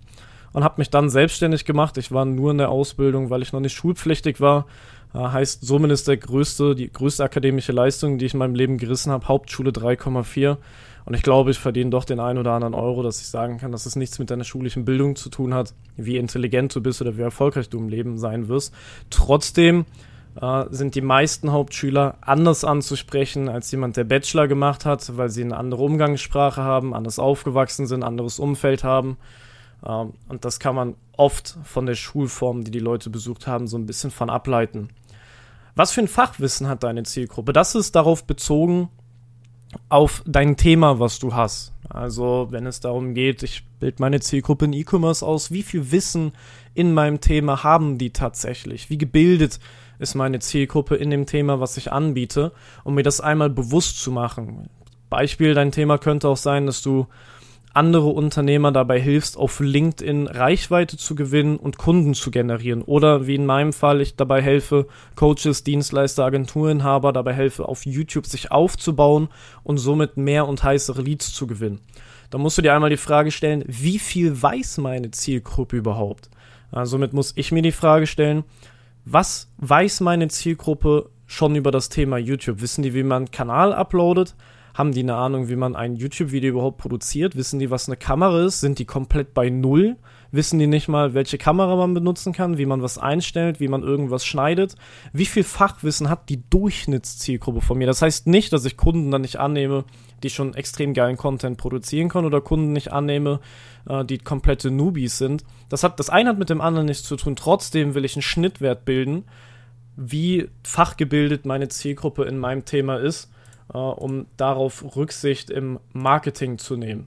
und 0.52 0.64
habe 0.64 0.76
mich 0.78 0.90
dann 0.90 1.10
selbstständig 1.10 1.64
gemacht. 1.64 1.98
Ich 1.98 2.10
war 2.10 2.24
nur 2.24 2.52
in 2.52 2.58
der 2.58 2.70
Ausbildung, 2.70 3.28
weil 3.28 3.42
ich 3.42 3.52
noch 3.52 3.60
nicht 3.60 3.74
schulpflichtig 3.74 4.40
war. 4.40 4.66
Äh, 5.12 5.18
heißt, 5.18 5.64
somit 5.64 5.90
ist 5.90 6.08
der 6.08 6.16
größte, 6.16 6.74
die 6.74 6.90
größte 6.90 7.22
akademische 7.22 7.72
Leistung, 7.72 8.18
die 8.18 8.26
ich 8.26 8.32
in 8.32 8.38
meinem 8.38 8.54
Leben 8.54 8.78
gerissen 8.78 9.12
habe, 9.12 9.28
Hauptschule 9.28 9.70
3,4. 9.70 10.56
Und 11.04 11.12
ich 11.12 11.22
glaube, 11.22 11.50
ich 11.50 11.58
verdiene 11.58 11.90
doch 11.90 12.06
den 12.06 12.18
einen 12.18 12.38
oder 12.38 12.52
anderen 12.52 12.72
Euro, 12.72 13.02
dass 13.02 13.20
ich 13.20 13.26
sagen 13.26 13.58
kann, 13.58 13.72
dass 13.72 13.84
es 13.84 13.94
nichts 13.94 14.18
mit 14.18 14.30
deiner 14.30 14.44
schulischen 14.44 14.86
Bildung 14.86 15.16
zu 15.16 15.28
tun 15.28 15.52
hat, 15.52 15.74
wie 15.98 16.16
intelligent 16.16 16.74
du 16.74 16.80
bist 16.80 17.02
oder 17.02 17.18
wie 17.18 17.22
erfolgreich 17.22 17.68
du 17.68 17.78
im 17.78 17.90
Leben 17.90 18.16
sein 18.16 18.48
wirst. 18.48 18.72
Trotzdem 19.10 19.84
äh, 20.40 20.64
sind 20.70 20.94
die 20.94 21.00
meisten 21.00 21.52
Hauptschüler 21.52 22.18
anders 22.20 22.64
anzusprechen 22.64 23.48
als 23.48 23.70
jemand, 23.70 23.96
der 23.96 24.04
Bachelor 24.04 24.48
gemacht 24.48 24.84
hat, 24.84 25.16
weil 25.16 25.30
sie 25.30 25.42
eine 25.42 25.56
andere 25.56 25.82
Umgangssprache 25.82 26.62
haben, 26.62 26.94
anders 26.94 27.18
aufgewachsen 27.18 27.86
sind, 27.86 28.02
anderes 28.02 28.38
Umfeld 28.38 28.84
haben. 28.84 29.16
Ähm, 29.86 30.14
und 30.28 30.44
das 30.44 30.58
kann 30.58 30.74
man 30.74 30.94
oft 31.16 31.56
von 31.64 31.86
der 31.86 31.94
Schulform, 31.94 32.64
die 32.64 32.70
die 32.70 32.80
Leute 32.80 33.10
besucht 33.10 33.46
haben, 33.46 33.66
so 33.66 33.76
ein 33.76 33.86
bisschen 33.86 34.10
von 34.10 34.30
ableiten. 34.30 34.88
Was 35.76 35.92
für 35.92 36.00
ein 36.00 36.08
Fachwissen 36.08 36.68
hat 36.68 36.84
deine 36.84 37.02
Zielgruppe? 37.02 37.52
Das 37.52 37.74
ist 37.74 37.96
darauf 37.96 38.24
bezogen, 38.24 38.88
auf 39.88 40.22
dein 40.26 40.56
Thema, 40.56 41.00
was 41.00 41.18
du 41.18 41.34
hast. 41.34 41.72
Also, 41.88 42.48
wenn 42.50 42.66
es 42.66 42.80
darum 42.80 43.14
geht, 43.14 43.42
ich 43.42 43.64
bilde 43.80 43.96
meine 44.00 44.20
Zielgruppe 44.20 44.66
in 44.66 44.72
E-Commerce 44.72 45.24
aus, 45.24 45.50
wie 45.50 45.62
viel 45.62 45.90
Wissen 45.90 46.32
in 46.74 46.94
meinem 46.94 47.20
Thema 47.20 47.62
haben 47.64 47.98
die 47.98 48.10
tatsächlich? 48.10 48.90
Wie 48.90 48.98
gebildet 48.98 49.60
ist 50.04 50.14
meine 50.14 50.38
Zielgruppe 50.38 50.94
in 50.94 51.10
dem 51.10 51.26
Thema, 51.26 51.58
was 51.58 51.76
ich 51.76 51.90
anbiete, 51.90 52.52
um 52.84 52.94
mir 52.94 53.02
das 53.02 53.20
einmal 53.20 53.50
bewusst 53.50 54.00
zu 54.00 54.12
machen. 54.12 54.68
Beispiel, 55.10 55.54
dein 55.54 55.72
Thema 55.72 55.98
könnte 55.98 56.28
auch 56.28 56.36
sein, 56.36 56.66
dass 56.66 56.80
du 56.82 57.08
andere 57.72 58.06
Unternehmer 58.06 58.70
dabei 58.70 59.00
hilfst, 59.00 59.36
auf 59.36 59.58
LinkedIn 59.58 60.28
Reichweite 60.28 60.96
zu 60.96 61.16
gewinnen 61.16 61.56
und 61.56 61.76
Kunden 61.76 62.14
zu 62.14 62.30
generieren. 62.30 62.82
Oder 62.82 63.26
wie 63.26 63.34
in 63.34 63.46
meinem 63.46 63.72
Fall, 63.72 64.00
ich 64.00 64.14
dabei 64.14 64.40
helfe, 64.40 64.86
Coaches, 65.16 65.64
Dienstleister, 65.64 66.24
Agenturinhaber 66.24 67.12
dabei 67.12 67.32
helfe, 67.32 67.68
auf 67.68 67.84
YouTube 67.84 68.26
sich 68.26 68.52
aufzubauen 68.52 69.28
und 69.64 69.78
somit 69.78 70.16
mehr 70.16 70.46
und 70.46 70.62
heißere 70.62 71.02
Leads 71.02 71.32
zu 71.32 71.48
gewinnen. 71.48 71.80
Da 72.30 72.38
musst 72.38 72.58
du 72.58 72.62
dir 72.62 72.74
einmal 72.74 72.90
die 72.90 72.96
Frage 72.96 73.32
stellen, 73.32 73.64
wie 73.66 73.98
viel 73.98 74.40
weiß 74.40 74.78
meine 74.78 75.10
Zielgruppe 75.10 75.76
überhaupt? 75.76 76.30
Somit 76.84 77.12
muss 77.12 77.32
ich 77.36 77.50
mir 77.50 77.62
die 77.62 77.72
Frage 77.72 78.06
stellen, 78.06 78.44
was 79.04 79.52
weiß 79.58 80.00
meine 80.00 80.28
Zielgruppe 80.28 81.10
schon 81.26 81.56
über 81.56 81.70
das 81.70 81.88
Thema 81.88 82.18
YouTube? 82.18 82.60
Wissen 82.60 82.82
die, 82.82 82.94
wie 82.94 83.02
man 83.02 83.24
einen 83.24 83.30
Kanal 83.30 83.72
uploadet? 83.72 84.34
Haben 84.74 84.92
die 84.92 85.00
eine 85.00 85.14
Ahnung, 85.14 85.48
wie 85.48 85.56
man 85.56 85.76
ein 85.76 85.94
YouTube-Video 85.94 86.52
überhaupt 86.52 86.78
produziert? 86.78 87.36
Wissen 87.36 87.58
die, 87.58 87.70
was 87.70 87.88
eine 87.88 87.96
Kamera 87.96 88.44
ist? 88.44 88.60
Sind 88.60 88.78
die 88.78 88.86
komplett 88.86 89.34
bei 89.34 89.50
Null? 89.50 89.96
Wissen 90.34 90.58
die 90.58 90.66
nicht 90.66 90.88
mal, 90.88 91.14
welche 91.14 91.38
Kamera 91.38 91.76
man 91.76 91.94
benutzen 91.94 92.32
kann, 92.32 92.58
wie 92.58 92.66
man 92.66 92.82
was 92.82 92.98
einstellt, 92.98 93.60
wie 93.60 93.68
man 93.68 93.84
irgendwas 93.84 94.26
schneidet? 94.26 94.74
Wie 95.12 95.26
viel 95.26 95.44
Fachwissen 95.44 96.10
hat 96.10 96.28
die 96.28 96.42
Durchschnittszielgruppe 96.50 97.60
von 97.60 97.78
mir? 97.78 97.86
Das 97.86 98.02
heißt 98.02 98.26
nicht, 98.26 98.52
dass 98.52 98.64
ich 98.64 98.76
Kunden 98.76 99.12
dann 99.12 99.20
nicht 99.20 99.38
annehme, 99.38 99.84
die 100.24 100.30
schon 100.30 100.54
extrem 100.54 100.92
geilen 100.92 101.16
Content 101.16 101.56
produzieren 101.56 102.08
können 102.08 102.26
oder 102.26 102.40
Kunden 102.40 102.72
nicht 102.72 102.90
annehme, 102.92 103.38
äh, 103.88 104.04
die 104.04 104.18
komplette 104.18 104.72
Newbies 104.72 105.18
sind. 105.18 105.44
Das, 105.68 105.84
hat, 105.84 106.00
das 106.00 106.10
eine 106.10 106.30
hat 106.30 106.38
mit 106.38 106.50
dem 106.50 106.60
anderen 106.60 106.86
nichts 106.86 107.04
zu 107.04 107.14
tun. 107.14 107.36
Trotzdem 107.36 107.94
will 107.94 108.04
ich 108.04 108.16
einen 108.16 108.22
Schnittwert 108.22 108.84
bilden, 108.84 109.26
wie 109.96 110.48
fachgebildet 110.64 111.46
meine 111.46 111.68
Zielgruppe 111.68 112.24
in 112.24 112.38
meinem 112.38 112.64
Thema 112.64 112.96
ist, 112.96 113.30
äh, 113.72 113.78
um 113.78 114.26
darauf 114.36 114.96
Rücksicht 114.96 115.48
im 115.50 115.78
Marketing 115.92 116.58
zu 116.58 116.76
nehmen. 116.76 117.06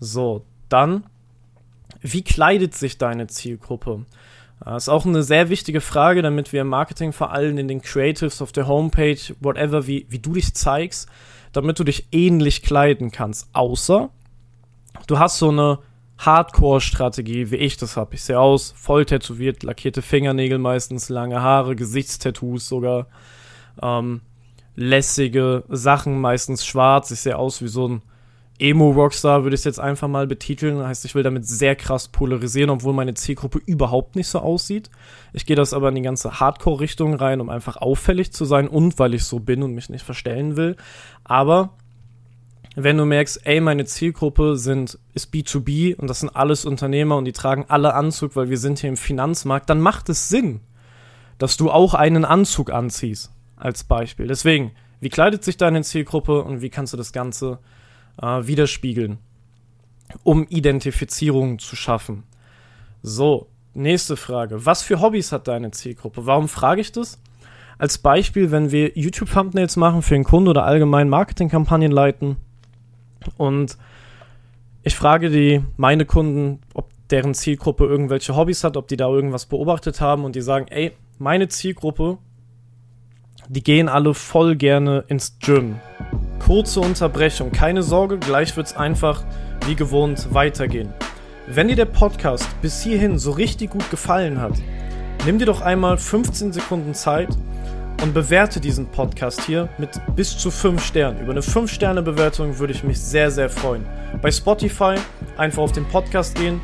So, 0.00 0.44
dann, 0.68 1.04
wie 2.04 2.22
kleidet 2.22 2.74
sich 2.74 2.98
deine 2.98 3.28
Zielgruppe? 3.28 4.04
Das 4.62 4.84
ist 4.84 4.88
auch 4.90 5.06
eine 5.06 5.22
sehr 5.22 5.48
wichtige 5.48 5.80
Frage, 5.80 6.20
damit 6.20 6.52
wir 6.52 6.60
im 6.60 6.68
Marketing 6.68 7.12
vor 7.12 7.32
allem 7.32 7.56
in 7.56 7.66
den 7.66 7.80
Creatives 7.80 8.42
auf 8.42 8.52
der 8.52 8.68
Homepage, 8.68 9.18
whatever, 9.40 9.86
wie, 9.86 10.06
wie 10.10 10.18
du 10.18 10.34
dich 10.34 10.54
zeigst, 10.54 11.08
damit 11.52 11.78
du 11.78 11.84
dich 11.84 12.08
ähnlich 12.12 12.62
kleiden 12.62 13.10
kannst. 13.10 13.48
Außer 13.54 14.10
du 15.06 15.18
hast 15.18 15.38
so 15.38 15.48
eine 15.48 15.78
Hardcore-Strategie, 16.18 17.50
wie 17.50 17.56
ich 17.56 17.78
das 17.78 17.96
habe. 17.96 18.14
Ich 18.14 18.22
sehe 18.22 18.38
aus, 18.38 18.74
voll 18.76 19.06
tätowiert, 19.06 19.62
lackierte 19.62 20.02
Fingernägel 20.02 20.58
meistens, 20.58 21.08
lange 21.08 21.40
Haare, 21.40 21.74
Gesichtstattoos 21.74 22.68
sogar, 22.68 23.06
ähm, 23.82 24.20
lässige 24.76 25.64
Sachen, 25.68 26.20
meistens 26.20 26.66
schwarz. 26.66 27.10
Ich 27.10 27.20
sehe 27.20 27.38
aus 27.38 27.62
wie 27.62 27.68
so 27.68 27.88
ein 27.88 28.02
Emo-Rockstar, 28.58 29.42
würde 29.42 29.54
ich 29.54 29.60
es 29.60 29.64
jetzt 29.64 29.80
einfach 29.80 30.06
mal 30.06 30.26
betiteln. 30.26 30.78
Das 30.78 30.86
heißt, 30.86 31.04
ich 31.04 31.14
will 31.14 31.24
damit 31.24 31.46
sehr 31.46 31.74
krass 31.74 32.08
polarisieren, 32.08 32.70
obwohl 32.70 32.92
meine 32.92 33.14
Zielgruppe 33.14 33.60
überhaupt 33.66 34.14
nicht 34.14 34.28
so 34.28 34.38
aussieht. 34.38 34.90
Ich 35.32 35.44
gehe 35.44 35.56
das 35.56 35.72
aber 35.72 35.88
in 35.88 35.96
die 35.96 36.02
ganze 36.02 36.38
Hardcore-Richtung 36.38 37.14
rein, 37.14 37.40
um 37.40 37.48
einfach 37.48 37.76
auffällig 37.76 38.32
zu 38.32 38.44
sein 38.44 38.68
und 38.68 38.98
weil 38.98 39.14
ich 39.14 39.24
so 39.24 39.40
bin 39.40 39.62
und 39.62 39.74
mich 39.74 39.88
nicht 39.88 40.04
verstellen 40.04 40.56
will. 40.56 40.76
Aber 41.24 41.70
wenn 42.76 42.96
du 42.96 43.04
merkst, 43.04 43.40
ey, 43.44 43.60
meine 43.60 43.84
Zielgruppe 43.84 44.56
sind, 44.56 44.98
ist 45.14 45.32
B2B 45.32 45.96
und 45.96 46.08
das 46.08 46.20
sind 46.20 46.34
alles 46.34 46.64
Unternehmer 46.64 47.16
und 47.16 47.24
die 47.24 47.32
tragen 47.32 47.66
alle 47.68 47.94
Anzug, 47.94 48.36
weil 48.36 48.50
wir 48.50 48.58
sind 48.58 48.80
hier 48.80 48.88
im 48.88 48.96
Finanzmarkt, 48.96 49.70
dann 49.70 49.80
macht 49.80 50.08
es 50.08 50.28
Sinn, 50.28 50.60
dass 51.38 51.56
du 51.56 51.70
auch 51.70 51.94
einen 51.94 52.24
Anzug 52.24 52.72
anziehst, 52.72 53.30
als 53.56 53.84
Beispiel. 53.84 54.26
Deswegen, 54.26 54.72
wie 55.00 55.08
kleidet 55.08 55.44
sich 55.44 55.56
deine 55.56 55.82
Zielgruppe 55.82 56.42
und 56.42 56.62
wie 56.62 56.70
kannst 56.70 56.92
du 56.92 56.96
das 56.96 57.12
Ganze 57.12 57.58
äh, 58.20 58.46
widerspiegeln, 58.46 59.18
um 60.22 60.46
Identifizierung 60.48 61.58
zu 61.58 61.76
schaffen? 61.76 62.24
So, 63.02 63.48
nächste 63.74 64.16
Frage. 64.16 64.64
Was 64.66 64.82
für 64.82 65.00
Hobbys 65.00 65.32
hat 65.32 65.48
deine 65.48 65.70
Zielgruppe? 65.70 66.26
Warum 66.26 66.48
frage 66.48 66.80
ich 66.80 66.92
das? 66.92 67.20
Als 67.76 67.98
Beispiel, 67.98 68.50
wenn 68.50 68.70
wir 68.70 68.96
YouTube-Thumbnails 68.96 69.76
machen 69.76 70.02
für 70.02 70.14
einen 70.14 70.24
Kunden 70.24 70.48
oder 70.48 70.64
allgemein 70.64 71.08
Marketingkampagnen 71.08 71.90
leiten, 71.90 72.36
und 73.36 73.78
ich 74.82 74.94
frage 74.94 75.30
die, 75.30 75.62
meine 75.76 76.04
Kunden, 76.04 76.60
ob 76.74 76.90
deren 77.10 77.34
Zielgruppe 77.34 77.84
irgendwelche 77.84 78.36
Hobbys 78.36 78.64
hat, 78.64 78.76
ob 78.76 78.88
die 78.88 78.96
da 78.96 79.08
irgendwas 79.08 79.46
beobachtet 79.46 80.00
haben 80.00 80.24
und 80.24 80.36
die 80.36 80.40
sagen, 80.40 80.66
ey, 80.68 80.92
meine 81.18 81.48
Zielgruppe, 81.48 82.18
die 83.48 83.62
gehen 83.62 83.88
alle 83.88 84.14
voll 84.14 84.56
gerne 84.56 85.04
ins 85.08 85.38
Gym. 85.38 85.80
Kurze 86.38 86.80
Unterbrechung, 86.80 87.52
keine 87.52 87.82
Sorge, 87.82 88.18
gleich 88.18 88.56
wird 88.56 88.66
es 88.66 88.76
einfach 88.76 89.24
wie 89.66 89.74
gewohnt 89.74 90.32
weitergehen. 90.34 90.92
Wenn 91.46 91.68
dir 91.68 91.76
der 91.76 91.84
Podcast 91.84 92.48
bis 92.62 92.82
hierhin 92.82 93.18
so 93.18 93.30
richtig 93.32 93.70
gut 93.70 93.90
gefallen 93.90 94.40
hat, 94.40 94.54
nimm 95.26 95.38
dir 95.38 95.46
doch 95.46 95.60
einmal 95.60 95.96
15 95.98 96.52
Sekunden 96.52 96.94
Zeit 96.94 97.28
und 98.02 98.12
bewerte 98.12 98.60
diesen 98.60 98.86
Podcast 98.86 99.42
hier 99.42 99.68
mit 99.78 99.90
bis 100.16 100.36
zu 100.36 100.50
5 100.50 100.84
Sternen. 100.84 101.20
Über 101.20 101.32
eine 101.32 101.40
5-Sterne-Bewertung 101.40 102.58
würde 102.58 102.72
ich 102.72 102.84
mich 102.84 103.00
sehr, 103.00 103.30
sehr 103.30 103.48
freuen. 103.48 103.86
Bei 104.20 104.30
Spotify 104.30 104.96
einfach 105.36 105.62
auf 105.62 105.72
den 105.72 105.86
Podcast 105.86 106.34
gehen. 106.34 106.60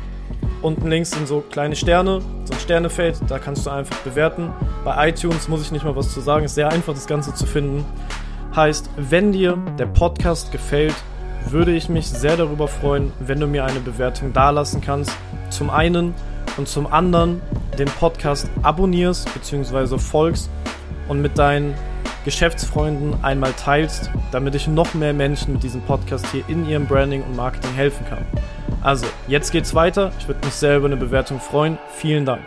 Unten 0.61 0.87
links 0.87 1.11
sind 1.11 1.27
so 1.27 1.41
kleine 1.41 1.75
Sterne, 1.75 2.21
so 2.45 2.53
ein 2.53 2.59
Sternefeld, 2.59 3.19
da 3.27 3.39
kannst 3.39 3.65
du 3.65 3.71
einfach 3.71 3.97
bewerten. 3.99 4.51
Bei 4.83 5.09
iTunes 5.09 5.47
muss 5.47 5.63
ich 5.63 5.71
nicht 5.71 5.83
mal 5.83 5.95
was 5.95 6.13
zu 6.13 6.21
sagen, 6.21 6.45
ist 6.45 6.55
sehr 6.55 6.69
einfach 6.69 6.93
das 6.93 7.07
Ganze 7.07 7.33
zu 7.33 7.47
finden. 7.47 7.83
Heißt, 8.55 8.89
wenn 8.97 9.31
dir 9.31 9.57
der 9.79 9.85
Podcast 9.85 10.51
gefällt, 10.51 10.95
würde 11.49 11.71
ich 11.71 11.87
mich 11.87 12.07
sehr 12.07 12.35
darüber 12.35 12.67
freuen, 12.67 13.13
wenn 13.19 13.39
du 13.39 13.47
mir 13.47 13.63
eine 13.63 13.79
Bewertung 13.79 14.33
dalassen 14.33 14.81
kannst. 14.81 15.15
Zum 15.49 15.69
einen 15.69 16.13
und 16.57 16.67
zum 16.67 16.85
anderen 16.85 17.41
den 17.79 17.87
Podcast 17.87 18.49
abonnierst 18.61 19.33
bzw. 19.33 19.97
folgst 19.97 20.49
und 21.07 21.21
mit 21.21 21.37
deinen 21.37 21.73
Geschäftsfreunden 22.25 23.23
einmal 23.23 23.53
teilst, 23.53 24.11
damit 24.31 24.53
ich 24.53 24.67
noch 24.67 24.93
mehr 24.93 25.13
Menschen 25.13 25.53
mit 25.53 25.63
diesem 25.63 25.81
Podcast 25.81 26.27
hier 26.27 26.43
in 26.49 26.67
ihrem 26.67 26.85
Branding 26.87 27.23
und 27.23 27.35
Marketing 27.35 27.73
helfen 27.73 28.05
kann. 28.07 28.25
Also, 28.81 29.05
jetzt 29.27 29.51
geht's 29.51 29.73
weiter. 29.73 30.11
Ich 30.19 30.27
würde 30.27 30.45
mich 30.45 30.53
sehr 30.53 30.77
über 30.77 30.87
eine 30.87 30.97
Bewertung 30.97 31.39
freuen. 31.39 31.77
Vielen 31.95 32.25
Dank. 32.25 32.43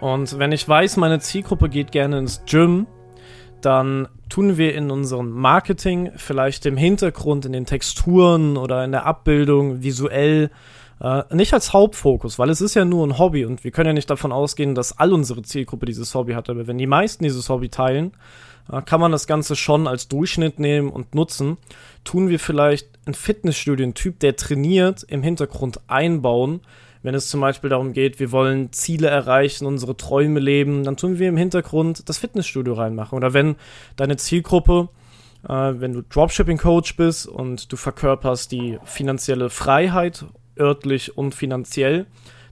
Und 0.00 0.38
wenn 0.38 0.52
ich 0.52 0.68
weiß, 0.68 0.96
meine 0.98 1.18
Zielgruppe 1.18 1.68
geht 1.68 1.92
gerne 1.92 2.18
ins 2.18 2.44
Gym, 2.46 2.86
dann 3.64 4.08
tun 4.28 4.56
wir 4.56 4.74
in 4.74 4.90
unserem 4.90 5.30
Marketing 5.30 6.10
vielleicht 6.16 6.66
im 6.66 6.76
Hintergrund, 6.76 7.46
in 7.46 7.52
den 7.52 7.66
Texturen 7.66 8.56
oder 8.56 8.84
in 8.84 8.92
der 8.92 9.06
Abbildung 9.06 9.82
visuell 9.82 10.50
äh, 11.00 11.22
nicht 11.34 11.54
als 11.54 11.72
Hauptfokus, 11.72 12.38
weil 12.38 12.50
es 12.50 12.60
ist 12.60 12.74
ja 12.74 12.84
nur 12.84 13.06
ein 13.06 13.18
Hobby 13.18 13.44
und 13.44 13.64
wir 13.64 13.70
können 13.70 13.88
ja 13.88 13.92
nicht 13.92 14.10
davon 14.10 14.32
ausgehen, 14.32 14.74
dass 14.74 14.98
all 14.98 15.12
unsere 15.12 15.42
Zielgruppe 15.42 15.86
dieses 15.86 16.14
Hobby 16.14 16.34
hat. 16.34 16.50
Aber 16.50 16.66
wenn 16.66 16.78
die 16.78 16.86
meisten 16.86 17.24
dieses 17.24 17.48
Hobby 17.48 17.70
teilen, 17.70 18.12
äh, 18.70 18.82
kann 18.82 19.00
man 19.00 19.12
das 19.12 19.26
Ganze 19.26 19.56
schon 19.56 19.86
als 19.86 20.08
Durchschnitt 20.08 20.58
nehmen 20.58 20.90
und 20.90 21.14
nutzen. 21.14 21.56
Tun 22.04 22.28
wir 22.28 22.38
vielleicht 22.38 22.88
ein 23.06 23.14
Fitnessstudio, 23.14 23.86
ein 23.86 23.94
Typ, 23.94 24.20
der 24.20 24.36
trainiert, 24.36 25.02
im 25.04 25.22
Hintergrund 25.22 25.80
einbauen. 25.88 26.60
Wenn 27.02 27.14
es 27.14 27.28
zum 27.28 27.40
Beispiel 27.40 27.70
darum 27.70 27.92
geht, 27.92 28.20
wir 28.20 28.30
wollen 28.30 28.72
Ziele 28.72 29.08
erreichen, 29.08 29.66
unsere 29.66 29.96
Träume 29.96 30.40
leben, 30.40 30.84
dann 30.84 30.96
tun 30.96 31.18
wir 31.18 31.28
im 31.28 31.36
Hintergrund 31.36 32.08
das 32.08 32.18
Fitnessstudio 32.18 32.74
reinmachen. 32.74 33.16
Oder 33.16 33.32
wenn 33.32 33.56
deine 33.96 34.16
Zielgruppe 34.16 34.88
äh, 35.48 35.74
wenn 35.80 35.92
du 35.92 36.02
Dropshipping-Coach 36.02 36.96
bist 36.96 37.26
und 37.26 37.72
du 37.72 37.76
verkörperst 37.76 38.52
die 38.52 38.78
finanzielle 38.84 39.50
Freiheit 39.50 40.26
örtlich 40.58 41.16
und 41.16 41.34
finanziell, 41.34 42.06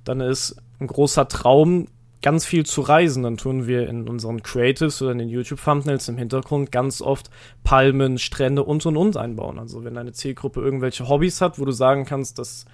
dann 0.04 0.20
ist 0.20 0.56
ein 0.80 0.86
großer 0.86 1.28
Traum, 1.28 1.88
ganz 2.22 2.44
viel 2.44 2.64
zu 2.64 2.80
reisen. 2.80 3.22
Dann 3.22 3.36
tun 3.36 3.66
wir 3.66 3.88
in 3.88 4.08
unseren 4.08 4.42
Creatives 4.42 5.02
oder 5.02 5.12
in 5.12 5.18
den 5.18 5.28
YouTube-Thumbnails 5.28 6.08
im 6.08 6.16
Hintergrund 6.16 6.72
ganz 6.72 7.02
oft 7.02 7.30
Palmen, 7.62 8.18
Strände 8.18 8.64
und 8.64 8.86
und 8.86 8.96
und 8.96 9.16
einbauen. 9.16 9.58
Also 9.58 9.84
wenn 9.84 9.94
deine 9.94 10.12
Zielgruppe 10.12 10.60
irgendwelche 10.60 11.08
Hobbys 11.08 11.40
hat, 11.40 11.58
wo 11.58 11.64
du 11.64 11.72
sagen 11.72 12.06
kannst, 12.06 12.38
dass 12.38 12.64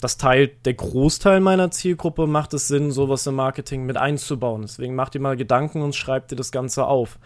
das 0.00 0.16
teilt 0.16 0.64
der 0.66 0.74
Großteil 0.74 1.40
meiner 1.40 1.70
Zielgruppe, 1.70 2.26
macht 2.26 2.54
es 2.54 2.68
Sinn, 2.68 2.90
sowas 2.90 3.26
im 3.26 3.34
Marketing 3.34 3.84
mit 3.84 3.96
einzubauen. 3.96 4.62
Deswegen 4.62 4.94
mach 4.94 5.08
dir 5.08 5.20
mal 5.20 5.36
Gedanken 5.36 5.82
und 5.82 5.94
schreib 5.94 6.28
dir 6.28 6.36
das 6.36 6.52
Ganze 6.52 6.86
auf. 6.86 7.18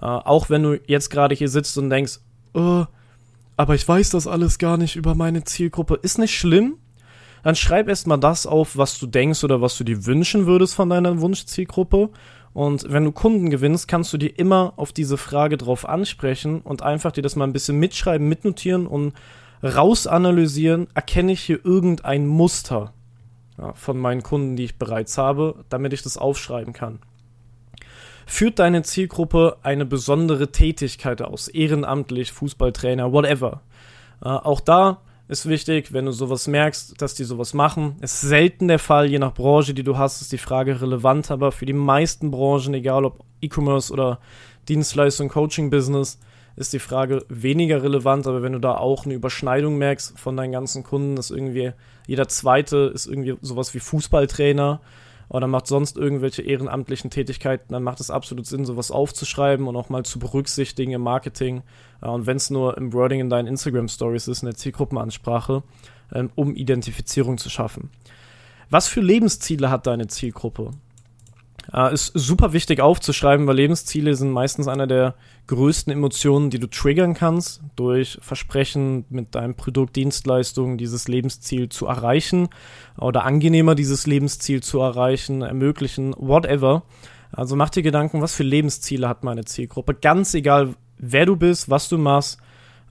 Äh, 0.00 0.06
auch 0.06 0.50
wenn 0.50 0.62
du 0.62 0.80
jetzt 0.86 1.10
gerade 1.10 1.34
hier 1.34 1.48
sitzt 1.48 1.76
und 1.78 1.90
denkst, 1.90 2.20
oh, 2.54 2.84
aber 3.56 3.74
ich 3.74 3.86
weiß 3.86 4.10
das 4.10 4.26
alles 4.26 4.58
gar 4.58 4.76
nicht 4.76 4.96
über 4.96 5.14
meine 5.14 5.44
Zielgruppe, 5.44 5.98
ist 6.02 6.18
nicht 6.18 6.36
schlimm 6.36 6.78
dann 7.44 7.54
schreib 7.54 7.88
erstmal 7.88 8.18
das 8.18 8.46
auf, 8.46 8.76
was 8.78 8.98
du 8.98 9.06
denkst 9.06 9.44
oder 9.44 9.60
was 9.60 9.76
du 9.76 9.84
dir 9.84 10.06
wünschen 10.06 10.46
würdest 10.46 10.74
von 10.74 10.88
deiner 10.88 11.20
Wunschzielgruppe. 11.20 12.08
Und 12.54 12.86
wenn 12.88 13.04
du 13.04 13.12
Kunden 13.12 13.50
gewinnst, 13.50 13.86
kannst 13.86 14.12
du 14.14 14.16
dir 14.16 14.38
immer 14.38 14.72
auf 14.76 14.92
diese 14.92 15.18
Frage 15.18 15.58
drauf 15.58 15.86
ansprechen 15.86 16.62
und 16.62 16.82
einfach 16.82 17.12
dir 17.12 17.22
das 17.22 17.36
mal 17.36 17.44
ein 17.44 17.52
bisschen 17.52 17.78
mitschreiben, 17.78 18.26
mitnotieren 18.26 18.86
und 18.86 19.12
rausanalysieren, 19.64 20.88
erkenne 20.94 21.32
ich 21.32 21.40
hier 21.40 21.64
irgendein 21.64 22.26
Muster 22.26 22.92
ja, 23.58 23.72
von 23.72 23.98
meinen 23.98 24.22
Kunden, 24.22 24.56
die 24.56 24.64
ich 24.64 24.78
bereits 24.78 25.16
habe, 25.16 25.64
damit 25.68 25.92
ich 25.92 26.02
das 26.02 26.18
aufschreiben 26.18 26.72
kann. 26.72 26.98
Führt 28.26 28.58
deine 28.58 28.82
Zielgruppe 28.82 29.58
eine 29.62 29.84
besondere 29.84 30.50
Tätigkeit 30.50 31.22
aus, 31.22 31.48
ehrenamtlich, 31.48 32.32
Fußballtrainer, 32.32 33.12
whatever. 33.12 33.62
Äh, 34.22 34.28
auch 34.28 34.60
da 34.60 34.98
ist 35.28 35.48
wichtig, 35.48 35.92
wenn 35.92 36.06
du 36.06 36.12
sowas 36.12 36.46
merkst, 36.46 37.00
dass 37.00 37.14
die 37.14 37.24
sowas 37.24 37.54
machen. 37.54 37.96
Ist 38.00 38.20
selten 38.20 38.68
der 38.68 38.78
Fall, 38.78 39.10
je 39.10 39.18
nach 39.18 39.34
Branche, 39.34 39.72
die 39.72 39.82
du 39.82 39.96
hast, 39.96 40.20
ist 40.20 40.32
die 40.32 40.38
Frage 40.38 40.80
relevant, 40.80 41.30
aber 41.30 41.52
für 41.52 41.66
die 41.66 41.72
meisten 41.72 42.30
Branchen, 42.30 42.74
egal 42.74 43.04
ob 43.04 43.24
E-Commerce 43.40 43.92
oder 43.92 44.20
Dienstleistung, 44.68 45.28
Coaching-Business, 45.28 46.18
ist 46.56 46.72
die 46.72 46.78
Frage 46.78 47.24
weniger 47.28 47.82
relevant, 47.82 48.26
aber 48.26 48.42
wenn 48.42 48.52
du 48.52 48.60
da 48.60 48.76
auch 48.76 49.04
eine 49.04 49.14
Überschneidung 49.14 49.76
merkst 49.76 50.18
von 50.18 50.36
deinen 50.36 50.52
ganzen 50.52 50.84
Kunden, 50.84 51.16
dass 51.16 51.30
irgendwie 51.30 51.72
jeder 52.06 52.28
zweite 52.28 52.92
ist 52.94 53.06
irgendwie 53.06 53.36
sowas 53.40 53.74
wie 53.74 53.80
Fußballtrainer 53.80 54.80
oder 55.28 55.46
macht 55.46 55.66
sonst 55.66 55.96
irgendwelche 55.96 56.42
ehrenamtlichen 56.42 57.10
Tätigkeiten, 57.10 57.72
dann 57.72 57.82
macht 57.82 58.00
es 58.00 58.10
absolut 58.10 58.46
Sinn, 58.46 58.64
sowas 58.64 58.90
aufzuschreiben 58.90 59.66
und 59.66 59.76
auch 59.76 59.88
mal 59.88 60.04
zu 60.04 60.18
berücksichtigen 60.18 60.92
im 60.92 61.00
Marketing. 61.00 61.62
Und 62.00 62.26
wenn 62.26 62.36
es 62.36 62.50
nur 62.50 62.76
im 62.76 62.92
Wording 62.92 63.20
in 63.20 63.30
deinen 63.30 63.48
Instagram 63.48 63.88
Stories 63.88 64.28
ist, 64.28 64.42
eine 64.42 64.54
Zielgruppenansprache, 64.54 65.62
ähm, 66.12 66.30
um 66.34 66.54
Identifizierung 66.54 67.38
zu 67.38 67.50
schaffen. 67.50 67.90
Was 68.70 68.88
für 68.88 69.00
Lebensziele 69.00 69.70
hat 69.70 69.86
deine 69.86 70.06
Zielgruppe? 70.06 70.72
Äh, 71.72 71.94
ist 71.94 72.12
super 72.14 72.52
wichtig 72.52 72.80
aufzuschreiben, 72.80 73.46
weil 73.46 73.56
Lebensziele 73.56 74.14
sind 74.14 74.30
meistens 74.30 74.68
einer 74.68 74.86
der 74.86 75.14
größten 75.46 75.92
Emotionen, 75.92 76.50
die 76.50 76.58
du 76.58 76.68
triggern 76.68 77.14
kannst, 77.14 77.62
durch 77.76 78.18
Versprechen 78.20 79.04
mit 79.08 79.34
deinem 79.34 79.54
Produkt, 79.54 79.96
Dienstleistung 79.96 80.78
dieses 80.78 81.08
Lebensziel 81.08 81.68
zu 81.68 81.86
erreichen 81.86 82.48
oder 82.98 83.24
angenehmer 83.24 83.74
dieses 83.74 84.06
Lebensziel 84.06 84.62
zu 84.62 84.80
erreichen, 84.80 85.42
ermöglichen, 85.42 86.14
whatever. 86.16 86.82
Also 87.32 87.56
mach 87.56 87.70
dir 87.70 87.82
Gedanken, 87.82 88.22
was 88.22 88.34
für 88.34 88.44
Lebensziele 88.44 89.08
hat 89.08 89.24
meine 89.24 89.44
Zielgruppe. 89.44 89.94
Ganz 89.94 90.34
egal, 90.34 90.74
wer 90.98 91.26
du 91.26 91.36
bist, 91.36 91.68
was 91.68 91.88
du 91.88 91.98
machst, 91.98 92.38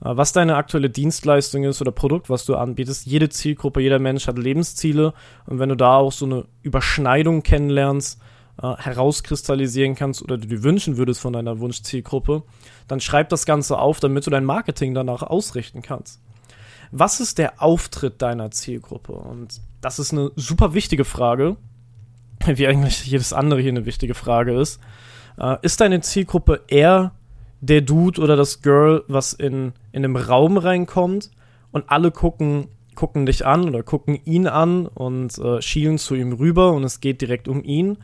äh, 0.04 0.16
was 0.16 0.32
deine 0.32 0.56
aktuelle 0.56 0.90
Dienstleistung 0.90 1.64
ist 1.64 1.80
oder 1.80 1.92
Produkt, 1.92 2.30
was 2.30 2.44
du 2.44 2.56
anbietest. 2.56 3.06
Jede 3.06 3.28
Zielgruppe, 3.28 3.80
jeder 3.80 3.98
Mensch 3.98 4.26
hat 4.26 4.38
Lebensziele 4.38 5.14
und 5.46 5.58
wenn 5.58 5.70
du 5.70 5.76
da 5.76 5.96
auch 5.96 6.12
so 6.12 6.26
eine 6.26 6.44
Überschneidung 6.62 7.42
kennenlernst, 7.42 8.20
äh, 8.62 8.76
herauskristallisieren 8.76 9.94
kannst 9.94 10.22
oder 10.22 10.38
du 10.38 10.46
dir 10.46 10.62
wünschen 10.62 10.96
würdest 10.96 11.20
von 11.20 11.32
deiner 11.32 11.58
Wunschzielgruppe, 11.58 12.42
dann 12.88 13.00
schreib 13.00 13.28
das 13.28 13.46
Ganze 13.46 13.78
auf, 13.78 14.00
damit 14.00 14.26
du 14.26 14.30
dein 14.30 14.44
Marketing 14.44 14.94
danach 14.94 15.22
ausrichten 15.22 15.82
kannst. 15.82 16.20
Was 16.92 17.18
ist 17.18 17.38
der 17.38 17.60
Auftritt 17.60 18.22
deiner 18.22 18.52
Zielgruppe? 18.52 19.12
Und 19.12 19.60
das 19.80 19.98
ist 19.98 20.12
eine 20.12 20.30
super 20.36 20.74
wichtige 20.74 21.04
Frage, 21.04 21.56
wie 22.46 22.66
eigentlich 22.66 23.04
jedes 23.04 23.32
andere 23.32 23.60
hier 23.60 23.72
eine 23.72 23.86
wichtige 23.86 24.14
Frage 24.14 24.58
ist. 24.58 24.80
Äh, 25.38 25.56
ist 25.62 25.80
deine 25.80 26.00
Zielgruppe 26.00 26.62
eher 26.68 27.12
der 27.60 27.80
Dude 27.80 28.20
oder 28.20 28.36
das 28.36 28.62
Girl, 28.62 29.02
was 29.08 29.32
in, 29.32 29.72
in 29.90 30.04
einem 30.04 30.16
Raum 30.16 30.58
reinkommt 30.58 31.30
und 31.72 31.90
alle 31.90 32.10
gucken, 32.10 32.68
gucken 32.94 33.26
dich 33.26 33.44
an 33.44 33.68
oder 33.68 33.82
gucken 33.82 34.20
ihn 34.24 34.46
an 34.46 34.86
und 34.86 35.36
äh, 35.38 35.60
schielen 35.62 35.98
zu 35.98 36.14
ihm 36.14 36.34
rüber 36.34 36.72
und 36.72 36.84
es 36.84 37.00
geht 37.00 37.20
direkt 37.20 37.48
um 37.48 37.64
ihn? 37.64 37.98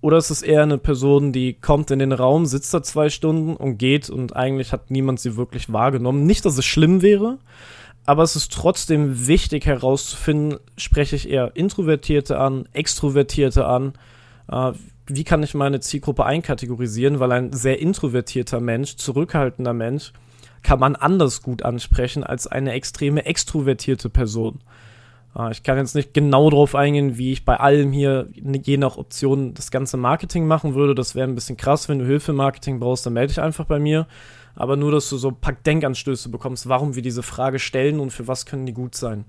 Oder 0.00 0.18
ist 0.18 0.30
es 0.30 0.42
eher 0.42 0.62
eine 0.62 0.78
Person, 0.78 1.32
die 1.32 1.54
kommt 1.54 1.90
in 1.90 1.98
den 1.98 2.12
Raum, 2.12 2.46
sitzt 2.46 2.72
da 2.72 2.82
zwei 2.82 3.08
Stunden 3.10 3.56
und 3.56 3.78
geht 3.78 4.08
und 4.10 4.36
eigentlich 4.36 4.72
hat 4.72 4.90
niemand 4.90 5.18
sie 5.18 5.36
wirklich 5.36 5.72
wahrgenommen? 5.72 6.24
Nicht, 6.24 6.44
dass 6.44 6.56
es 6.56 6.64
schlimm 6.64 7.02
wäre, 7.02 7.38
aber 8.06 8.22
es 8.22 8.36
ist 8.36 8.52
trotzdem 8.52 9.26
wichtig 9.26 9.66
herauszufinden, 9.66 10.60
spreche 10.76 11.16
ich 11.16 11.28
eher 11.28 11.56
Introvertierte 11.56 12.38
an, 12.38 12.68
Extrovertierte 12.72 13.66
an, 13.66 13.94
äh, 14.50 14.72
wie 15.08 15.24
kann 15.24 15.42
ich 15.42 15.54
meine 15.54 15.80
Zielgruppe 15.80 16.24
einkategorisieren, 16.24 17.18
weil 17.18 17.32
ein 17.32 17.52
sehr 17.52 17.80
introvertierter 17.80 18.60
Mensch, 18.60 18.96
zurückhaltender 18.96 19.72
Mensch, 19.72 20.12
kann 20.62 20.78
man 20.78 20.96
anders 20.96 21.42
gut 21.42 21.62
ansprechen 21.62 22.24
als 22.24 22.46
eine 22.46 22.72
extreme 22.72 23.24
extrovertierte 23.24 24.10
Person. 24.10 24.60
Äh, 25.36 25.50
ich 25.52 25.62
kann 25.62 25.78
jetzt 25.78 25.94
nicht 25.94 26.14
genau 26.14 26.50
darauf 26.50 26.74
eingehen, 26.74 27.18
wie 27.18 27.32
ich 27.32 27.44
bei 27.44 27.58
allem 27.58 27.92
hier 27.92 28.28
je 28.32 28.76
nach 28.76 28.96
Option 28.96 29.54
das 29.54 29.70
ganze 29.70 29.96
Marketing 29.96 30.46
machen 30.46 30.74
würde. 30.74 30.94
Das 30.94 31.14
wäre 31.14 31.28
ein 31.28 31.34
bisschen 31.34 31.56
krass. 31.56 31.88
Wenn 31.88 31.98
du 31.98 32.06
Hilfe 32.06 32.32
im 32.32 32.38
Marketing 32.38 32.80
brauchst, 32.80 33.06
dann 33.06 33.12
melde 33.12 33.28
dich 33.28 33.40
einfach 33.40 33.64
bei 33.64 33.78
mir. 33.78 34.06
Aber 34.54 34.76
nur, 34.76 34.90
dass 34.90 35.08
du 35.08 35.16
so 35.16 35.28
ein 35.28 35.40
paar 35.40 35.52
Denkanstöße 35.54 36.30
bekommst, 36.30 36.68
warum 36.68 36.96
wir 36.96 37.02
diese 37.02 37.22
Frage 37.22 37.58
stellen 37.58 38.00
und 38.00 38.10
für 38.10 38.26
was 38.26 38.44
können 38.44 38.66
die 38.66 38.72
gut 38.72 38.96
sein. 38.96 39.24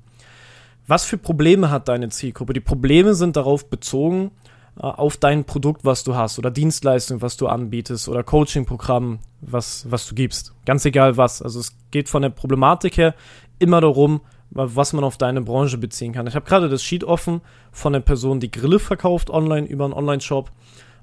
Was 0.87 1.05
für 1.05 1.19
Probleme 1.19 1.69
hat 1.69 1.87
deine 1.87 2.09
Zielgruppe? 2.09 2.53
Die 2.53 2.59
Probleme 2.61 3.13
sind 3.13 3.35
darauf 3.35 3.69
bezogen, 3.69 4.31
äh, 4.77 4.87
auf 4.87 5.17
dein 5.17 5.43
Produkt, 5.43 5.85
was 5.85 6.03
du 6.03 6.15
hast, 6.15 6.39
oder 6.39 6.49
Dienstleistung, 6.49 7.21
was 7.21 7.37
du 7.37 7.47
anbietest, 7.47 8.09
oder 8.09 8.23
Coaching-Programm, 8.23 9.19
was, 9.41 9.85
was 9.91 10.07
du 10.07 10.15
gibst. 10.15 10.53
Ganz 10.65 10.83
egal 10.85 11.15
was. 11.15 11.43
Also 11.43 11.59
es 11.59 11.75
geht 11.91 12.09
von 12.09 12.23
der 12.23 12.29
Problematik 12.29 12.97
her 12.97 13.13
immer 13.59 13.81
darum, 13.81 14.21
was 14.51 14.93
man 14.93 15.03
auf 15.03 15.17
deine 15.17 15.41
Branche 15.41 15.77
beziehen 15.77 16.13
kann. 16.13 16.27
Ich 16.27 16.35
habe 16.35 16.45
gerade 16.45 16.69
das 16.69 16.83
Sheet 16.83 17.03
offen 17.03 17.41
von 17.71 17.93
der 17.93 17.99
Person, 17.99 18.39
die 18.39 18.51
Grille 18.51 18.79
verkauft 18.79 19.29
online 19.29 19.67
über 19.67 19.85
einen 19.85 19.93
Online-Shop. 19.93 20.51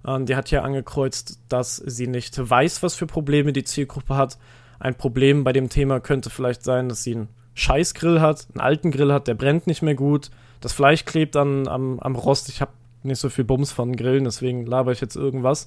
Ähm, 0.06 0.26
die 0.26 0.36
hat 0.36 0.50
ja 0.50 0.62
angekreuzt, 0.62 1.40
dass 1.48 1.76
sie 1.76 2.06
nicht 2.06 2.38
weiß, 2.38 2.82
was 2.82 2.94
für 2.94 3.06
Probleme 3.06 3.52
die 3.52 3.64
Zielgruppe 3.64 4.16
hat. 4.16 4.38
Ein 4.78 4.94
Problem 4.94 5.44
bei 5.44 5.52
dem 5.52 5.68
Thema 5.68 6.00
könnte 6.00 6.30
vielleicht 6.30 6.62
sein, 6.62 6.88
dass 6.88 7.02
sie 7.02 7.14
einen 7.14 7.28
Scheißgrill 7.54 8.20
hat, 8.20 8.46
einen 8.52 8.60
alten 8.60 8.90
Grill 8.90 9.12
hat, 9.12 9.28
der 9.28 9.34
brennt 9.34 9.66
nicht 9.66 9.82
mehr 9.82 9.94
gut. 9.94 10.30
Das 10.60 10.72
Fleisch 10.72 11.04
klebt 11.04 11.36
an, 11.36 11.68
am, 11.68 11.98
am 12.00 12.16
Rost. 12.16 12.48
Ich 12.48 12.60
habe 12.60 12.72
nicht 13.06 13.18
so 13.18 13.28
viel 13.28 13.44
Bums 13.44 13.72
von 13.72 13.96
Grillen, 13.96 14.24
deswegen 14.24 14.66
laber 14.66 14.92
ich 14.92 15.00
jetzt 15.00 15.16
irgendwas. 15.16 15.66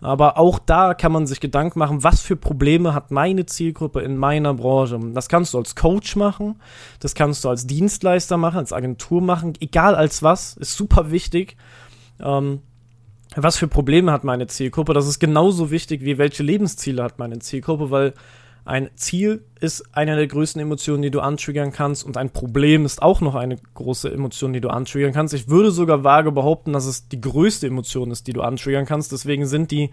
Aber 0.00 0.38
auch 0.38 0.58
da 0.58 0.94
kann 0.94 1.12
man 1.12 1.26
sich 1.26 1.40
Gedanken 1.40 1.78
machen, 1.78 2.04
was 2.04 2.20
für 2.20 2.36
Probleme 2.36 2.94
hat 2.94 3.10
meine 3.10 3.46
Zielgruppe 3.46 4.00
in 4.00 4.16
meiner 4.16 4.54
Branche. 4.54 4.98
Das 5.14 5.28
kannst 5.28 5.54
du 5.54 5.58
als 5.58 5.76
Coach 5.76 6.16
machen, 6.16 6.60
das 7.00 7.14
kannst 7.14 7.44
du 7.44 7.48
als 7.48 7.66
Dienstleister 7.66 8.36
machen, 8.36 8.58
als 8.58 8.72
Agentur 8.72 9.22
machen, 9.22 9.54
egal 9.60 9.94
als 9.94 10.22
was, 10.22 10.56
ist 10.56 10.76
super 10.76 11.10
wichtig. 11.10 11.56
Ähm, 12.20 12.60
was 13.36 13.56
für 13.56 13.68
Probleme 13.68 14.10
hat 14.10 14.24
meine 14.24 14.48
Zielgruppe? 14.48 14.92
Das 14.92 15.06
ist 15.06 15.20
genauso 15.20 15.70
wichtig 15.70 16.02
wie 16.02 16.18
welche 16.18 16.42
Lebensziele 16.42 17.02
hat 17.02 17.18
meine 17.18 17.38
Zielgruppe, 17.38 17.90
weil 17.90 18.14
ein 18.70 18.88
Ziel 18.94 19.42
ist 19.58 19.96
eine 19.96 20.14
der 20.14 20.28
größten 20.28 20.62
Emotionen, 20.62 21.02
die 21.02 21.10
du 21.10 21.18
antriggern 21.18 21.72
kannst 21.72 22.04
und 22.04 22.16
ein 22.16 22.30
Problem 22.30 22.84
ist 22.84 23.02
auch 23.02 23.20
noch 23.20 23.34
eine 23.34 23.56
große 23.74 24.08
Emotion, 24.12 24.52
die 24.52 24.60
du 24.60 24.68
antriggern 24.68 25.12
kannst. 25.12 25.34
Ich 25.34 25.48
würde 25.48 25.72
sogar 25.72 26.04
vage 26.04 26.30
behaupten, 26.30 26.72
dass 26.72 26.86
es 26.86 27.08
die 27.08 27.20
größte 27.20 27.66
Emotion 27.66 28.12
ist, 28.12 28.28
die 28.28 28.32
du 28.32 28.42
antriggern 28.42 28.86
kannst. 28.86 29.10
Deswegen 29.10 29.44
sind 29.46 29.72
die 29.72 29.90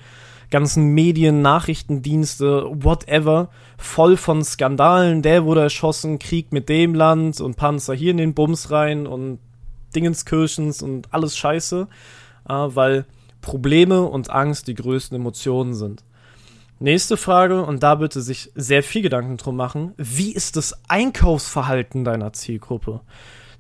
ganzen 0.52 0.94
Medien, 0.94 1.42
Nachrichtendienste, 1.42 2.68
whatever, 2.72 3.50
voll 3.80 4.16
von 4.16 4.44
Skandalen. 4.44 5.24
Der 5.24 5.44
wurde 5.44 5.62
erschossen, 5.62 6.20
Krieg 6.20 6.52
mit 6.54 6.70
dem 6.70 6.94
Land 6.94 7.42
und 7.42 7.58
Panzer 7.58 7.96
hier 7.96 8.12
in 8.12 8.18
den 8.18 8.36
Bums 8.36 8.70
rein 8.70 9.08
und 9.08 9.40
Dingenskirchens 9.96 10.84
und 10.84 11.12
alles 11.12 11.36
Scheiße, 11.36 11.88
äh, 12.48 12.54
weil 12.54 13.06
Probleme 13.42 14.04
und 14.04 14.30
Angst 14.30 14.68
die 14.68 14.76
größten 14.76 15.16
Emotionen 15.16 15.74
sind. 15.74 16.04
Nächste 16.80 17.18
Frage, 17.18 17.66
und 17.66 17.82
da 17.82 17.96
bitte 17.96 18.22
sich 18.22 18.52
sehr 18.54 18.84
viel 18.84 19.02
Gedanken 19.02 19.38
drum 19.38 19.56
machen. 19.56 19.94
Wie 19.98 20.32
ist 20.32 20.58
das 20.58 20.76
Einkaufsverhalten 20.88 22.04
deiner 22.04 22.34
Zielgruppe? 22.34 23.02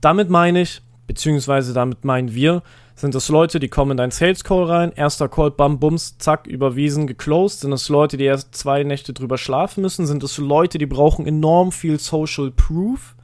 Damit 0.01 0.29
meine 0.29 0.61
ich, 0.61 0.81
beziehungsweise 1.07 1.73
damit 1.73 2.05
meinen 2.05 2.35
wir, 2.35 2.61
sind 2.93 3.15
das 3.15 3.29
Leute, 3.29 3.59
die 3.59 3.69
kommen 3.69 3.91
in 3.91 3.97
deinen 3.97 4.11
Sales 4.11 4.43
Call 4.43 4.65
rein, 4.65 4.91
erster 4.91 5.29
Call, 5.29 5.49
bam, 5.49 5.79
bums, 5.79 6.19
zack, 6.19 6.45
überwiesen, 6.45 7.07
geclosed? 7.07 7.61
Sind 7.61 7.71
das 7.71 7.89
Leute, 7.89 8.17
die 8.17 8.25
erst 8.25 8.53
zwei 8.53 8.83
Nächte 8.83 9.13
drüber 9.13 9.39
schlafen 9.39 9.81
müssen? 9.81 10.05
Sind 10.05 10.21
das 10.21 10.37
Leute, 10.37 10.77
die 10.77 10.85
brauchen 10.85 11.25
enorm 11.25 11.71
viel 11.71 11.99
Social 11.99 12.51
Proof? 12.51 13.15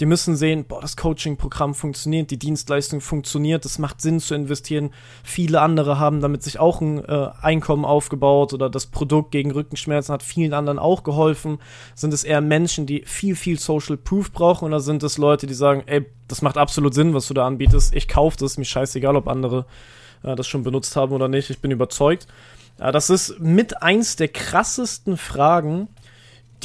Die 0.00 0.06
müssen 0.06 0.34
sehen, 0.34 0.64
boah, 0.64 0.80
das 0.80 0.96
Coaching-Programm 0.96 1.72
funktioniert, 1.72 2.32
die 2.32 2.36
Dienstleistung 2.36 3.00
funktioniert, 3.00 3.64
es 3.64 3.78
macht 3.78 4.00
Sinn 4.00 4.18
zu 4.18 4.34
investieren. 4.34 4.90
Viele 5.22 5.60
andere 5.60 6.00
haben 6.00 6.20
damit 6.20 6.42
sich 6.42 6.58
auch 6.58 6.80
ein 6.80 7.04
äh, 7.04 7.28
Einkommen 7.40 7.84
aufgebaut 7.84 8.52
oder 8.52 8.68
das 8.68 8.86
Produkt 8.86 9.30
gegen 9.30 9.52
Rückenschmerzen 9.52 10.12
hat 10.12 10.24
vielen 10.24 10.52
anderen 10.52 10.80
auch 10.80 11.04
geholfen. 11.04 11.58
Sind 11.94 12.12
es 12.12 12.24
eher 12.24 12.40
Menschen, 12.40 12.86
die 12.86 13.04
viel, 13.06 13.36
viel 13.36 13.58
Social 13.60 13.96
Proof 13.96 14.32
brauchen 14.32 14.64
oder 14.64 14.80
sind 14.80 15.04
es 15.04 15.16
Leute, 15.16 15.46
die 15.46 15.54
sagen, 15.54 15.84
ey, 15.86 16.04
das 16.26 16.42
macht 16.42 16.58
absolut 16.58 16.92
Sinn, 16.92 17.14
was 17.14 17.28
du 17.28 17.34
da 17.34 17.46
anbietest, 17.46 17.94
ich 17.94 18.08
kaufe 18.08 18.36
das, 18.36 18.58
mir 18.58 18.64
scheißegal, 18.64 19.14
ob 19.14 19.28
andere 19.28 19.66
äh, 20.24 20.34
das 20.34 20.48
schon 20.48 20.64
benutzt 20.64 20.96
haben 20.96 21.12
oder 21.12 21.28
nicht, 21.28 21.50
ich 21.50 21.60
bin 21.60 21.70
überzeugt. 21.70 22.26
Äh, 22.80 22.90
das 22.90 23.10
ist 23.10 23.38
mit 23.38 23.80
eins 23.80 24.16
der 24.16 24.28
krassesten 24.28 25.16
Fragen, 25.16 25.86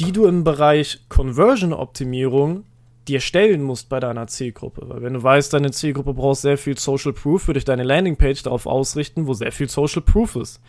die 0.00 0.10
du 0.10 0.26
im 0.26 0.42
Bereich 0.42 1.00
Conversion-Optimierung 1.08 2.64
dir 3.10 3.20
stellen 3.20 3.62
musst 3.62 3.88
bei 3.88 4.00
deiner 4.00 4.26
Zielgruppe. 4.26 4.88
Weil 4.88 5.02
wenn 5.02 5.14
du 5.14 5.22
weißt, 5.22 5.52
deine 5.52 5.70
Zielgruppe 5.70 6.14
braucht 6.14 6.40
sehr 6.40 6.56
viel 6.56 6.78
Social 6.78 7.12
Proof, 7.12 7.48
würde 7.48 7.58
ich 7.58 7.64
deine 7.64 7.82
Landingpage 7.82 8.42
darauf 8.42 8.66
ausrichten, 8.66 9.26
wo 9.26 9.34
sehr 9.34 9.52
viel 9.52 9.68
Social 9.68 10.02
Proof 10.02 10.36
ist. 10.36 10.60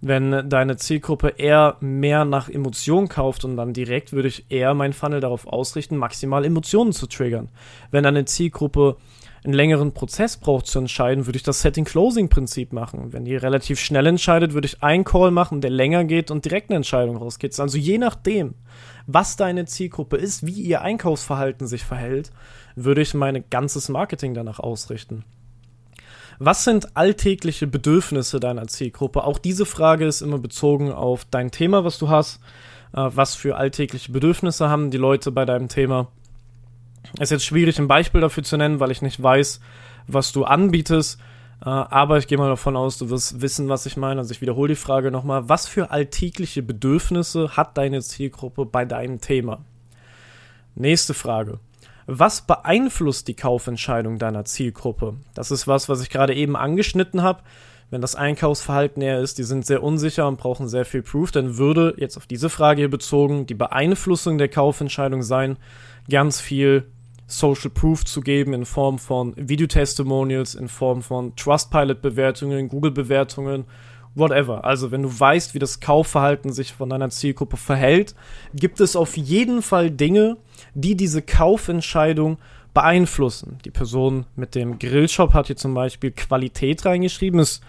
Wenn 0.00 0.48
deine 0.48 0.76
Zielgruppe 0.76 1.34
eher 1.36 1.76
mehr 1.80 2.24
nach 2.24 2.48
Emotionen 2.48 3.08
kauft 3.08 3.44
und 3.44 3.56
dann 3.56 3.72
direkt, 3.72 4.12
würde 4.12 4.28
ich 4.28 4.44
eher 4.50 4.74
mein 4.74 4.92
Funnel 4.92 5.20
darauf 5.20 5.46
ausrichten, 5.46 5.96
maximal 5.96 6.44
Emotionen 6.44 6.92
zu 6.92 7.06
triggern. 7.06 7.48
Wenn 7.90 8.04
deine 8.04 8.24
Zielgruppe 8.24 8.96
einen 9.44 9.52
längeren 9.52 9.92
Prozess 9.92 10.38
braucht 10.38 10.66
zu 10.66 10.78
entscheiden, 10.78 11.26
würde 11.26 11.36
ich 11.36 11.42
das 11.42 11.60
Setting-Closing-Prinzip 11.60 12.72
machen. 12.72 13.12
Wenn 13.12 13.26
die 13.26 13.36
relativ 13.36 13.78
schnell 13.78 14.06
entscheidet, 14.06 14.54
würde 14.54 14.66
ich 14.66 14.82
einen 14.82 15.04
Call 15.04 15.30
machen, 15.30 15.60
der 15.60 15.70
länger 15.70 16.04
geht 16.04 16.30
und 16.30 16.44
direkt 16.44 16.70
eine 16.70 16.76
Entscheidung 16.76 17.16
rausgeht. 17.16 17.58
Also 17.60 17.76
je 17.76 17.98
nachdem, 17.98 18.54
was 19.06 19.36
deine 19.36 19.66
Zielgruppe 19.66 20.16
ist, 20.16 20.46
wie 20.46 20.62
ihr 20.62 20.80
Einkaufsverhalten 20.80 21.66
sich 21.66 21.84
verhält, 21.84 22.30
würde 22.74 23.02
ich 23.02 23.12
mein 23.12 23.44
ganzes 23.50 23.90
Marketing 23.90 24.32
danach 24.32 24.60
ausrichten. 24.60 25.24
Was 26.38 26.64
sind 26.64 26.96
alltägliche 26.96 27.66
Bedürfnisse 27.66 28.40
deiner 28.40 28.66
Zielgruppe? 28.66 29.24
Auch 29.24 29.38
diese 29.38 29.66
Frage 29.66 30.06
ist 30.06 30.22
immer 30.22 30.38
bezogen 30.38 30.90
auf 30.90 31.26
dein 31.30 31.50
Thema, 31.50 31.84
was 31.84 31.98
du 31.98 32.08
hast. 32.08 32.40
Äh, 32.92 33.10
was 33.14 33.34
für 33.34 33.56
alltägliche 33.56 34.10
Bedürfnisse 34.10 34.68
haben 34.68 34.90
die 34.90 34.98
Leute 34.98 35.30
bei 35.30 35.44
deinem 35.44 35.68
Thema? 35.68 36.08
Ist 37.20 37.30
jetzt 37.30 37.44
schwierig, 37.44 37.78
ein 37.78 37.88
Beispiel 37.88 38.20
dafür 38.20 38.42
zu 38.42 38.56
nennen, 38.56 38.80
weil 38.80 38.90
ich 38.90 39.02
nicht 39.02 39.22
weiß, 39.22 39.60
was 40.06 40.32
du 40.32 40.44
anbietest. 40.44 41.20
Äh, 41.64 41.68
aber 41.68 42.18
ich 42.18 42.26
gehe 42.26 42.38
mal 42.38 42.48
davon 42.48 42.76
aus, 42.76 42.98
du 42.98 43.10
wirst 43.10 43.40
wissen, 43.40 43.68
was 43.68 43.86
ich 43.86 43.96
meine. 43.96 44.20
Also 44.20 44.32
ich 44.32 44.40
wiederhole 44.40 44.68
die 44.68 44.74
Frage 44.74 45.10
nochmal. 45.10 45.48
Was 45.48 45.66
für 45.66 45.90
alltägliche 45.90 46.62
Bedürfnisse 46.62 47.56
hat 47.56 47.78
deine 47.78 48.02
Zielgruppe 48.02 48.66
bei 48.66 48.84
deinem 48.84 49.20
Thema? 49.20 49.64
Nächste 50.74 51.14
Frage. 51.14 51.60
Was 52.06 52.42
beeinflusst 52.42 53.28
die 53.28 53.36
Kaufentscheidung 53.36 54.18
deiner 54.18 54.44
Zielgruppe? 54.44 55.14
Das 55.34 55.50
ist 55.50 55.66
was, 55.66 55.88
was 55.88 56.02
ich 56.02 56.10
gerade 56.10 56.34
eben 56.34 56.56
angeschnitten 56.56 57.22
habe. 57.22 57.42
Wenn 57.90 58.00
das 58.00 58.16
Einkaufsverhalten 58.16 59.02
eher 59.02 59.20
ist, 59.20 59.38
die 59.38 59.44
sind 59.44 59.66
sehr 59.66 59.82
unsicher 59.82 60.26
und 60.26 60.38
brauchen 60.38 60.68
sehr 60.68 60.84
viel 60.84 61.02
Proof, 61.02 61.30
dann 61.30 61.58
würde 61.58 61.94
jetzt 61.98 62.16
auf 62.16 62.26
diese 62.26 62.48
Frage 62.48 62.80
hier 62.82 62.90
bezogen 62.90 63.46
die 63.46 63.54
Beeinflussung 63.54 64.38
der 64.38 64.48
Kaufentscheidung 64.48 65.22
sein, 65.22 65.56
ganz 66.10 66.40
viel 66.40 66.86
Social 67.26 67.70
Proof 67.70 68.04
zu 68.04 68.20
geben 68.20 68.52
in 68.52 68.64
Form 68.64 68.98
von 68.98 69.34
Videotestimonials, 69.36 70.54
in 70.54 70.68
Form 70.68 71.02
von 71.02 71.34
Trustpilot-Bewertungen, 71.36 72.68
Google-Bewertungen 72.68 73.64
whatever. 74.14 74.64
Also, 74.64 74.90
wenn 74.90 75.02
du 75.02 75.20
weißt, 75.20 75.54
wie 75.54 75.58
das 75.58 75.80
Kaufverhalten 75.80 76.52
sich 76.52 76.72
von 76.72 76.88
deiner 76.88 77.10
Zielgruppe 77.10 77.56
verhält, 77.56 78.14
gibt 78.54 78.80
es 78.80 78.96
auf 78.96 79.16
jeden 79.16 79.62
Fall 79.62 79.90
Dinge, 79.90 80.36
die 80.74 80.96
diese 80.96 81.22
Kaufentscheidung 81.22 82.38
beeinflussen. 82.74 83.58
Die 83.64 83.70
Person 83.70 84.26
mit 84.36 84.54
dem 84.54 84.78
Grillshop 84.78 85.32
hat 85.32 85.46
hier 85.46 85.56
zum 85.56 85.74
Beispiel 85.74 86.10
Qualität 86.10 86.84
reingeschrieben. 86.84 87.40
Ist 87.40 87.62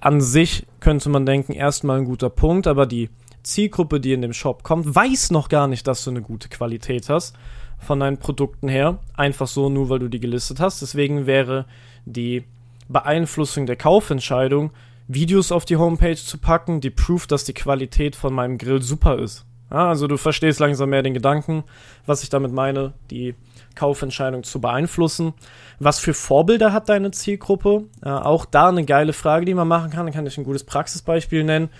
an 0.00 0.20
sich, 0.20 0.66
könnte 0.80 1.08
man 1.08 1.24
denken, 1.24 1.52
erstmal 1.52 1.98
ein 1.98 2.04
guter 2.04 2.30
Punkt, 2.30 2.66
aber 2.66 2.86
die 2.86 3.10
Zielgruppe, 3.42 4.00
die 4.00 4.12
in 4.12 4.22
dem 4.22 4.32
Shop 4.32 4.62
kommt, 4.62 4.94
weiß 4.94 5.30
noch 5.30 5.48
gar 5.48 5.68
nicht, 5.68 5.86
dass 5.86 6.04
du 6.04 6.10
eine 6.10 6.22
gute 6.22 6.48
Qualität 6.48 7.08
hast 7.08 7.36
von 7.78 8.00
deinen 8.00 8.18
Produkten 8.18 8.68
her. 8.68 8.98
Einfach 9.16 9.46
so, 9.46 9.70
nur 9.70 9.88
weil 9.88 10.00
du 10.00 10.08
die 10.08 10.20
gelistet 10.20 10.60
hast. 10.60 10.82
Deswegen 10.82 11.26
wäre 11.26 11.66
die 12.04 12.44
Beeinflussung 12.88 13.66
der 13.66 13.76
Kaufentscheidung, 13.76 14.70
Videos 15.08 15.52
auf 15.52 15.64
die 15.64 15.76
Homepage 15.76 16.16
zu 16.16 16.38
packen, 16.38 16.80
die 16.80 16.90
proof, 16.90 17.26
dass 17.26 17.44
die 17.44 17.54
Qualität 17.54 18.16
von 18.16 18.34
meinem 18.34 18.58
Grill 18.58 18.82
super 18.82 19.18
ist. 19.18 19.46
Ja, 19.70 19.88
also 19.88 20.08
du 20.08 20.16
verstehst 20.16 20.58
langsam 20.58 20.90
mehr 20.90 21.02
den 21.02 21.14
Gedanken, 21.14 21.62
was 22.04 22.22
ich 22.24 22.28
damit 22.28 22.52
meine, 22.52 22.92
die 23.10 23.34
Kaufentscheidung 23.76 24.42
zu 24.42 24.60
beeinflussen. 24.60 25.32
Was 25.78 26.00
für 26.00 26.12
Vorbilder 26.12 26.72
hat 26.72 26.88
deine 26.88 27.12
Zielgruppe? 27.12 27.84
Äh, 28.02 28.08
auch 28.08 28.44
da 28.44 28.68
eine 28.68 28.84
geile 28.84 29.12
Frage, 29.12 29.44
die 29.44 29.54
man 29.54 29.68
machen 29.68 29.90
kann. 29.90 30.06
Da 30.06 30.12
kann 30.12 30.26
ich 30.26 30.36
ein 30.36 30.44
gutes 30.44 30.64
Praxisbeispiel 30.64 31.44
nennen. 31.44 31.70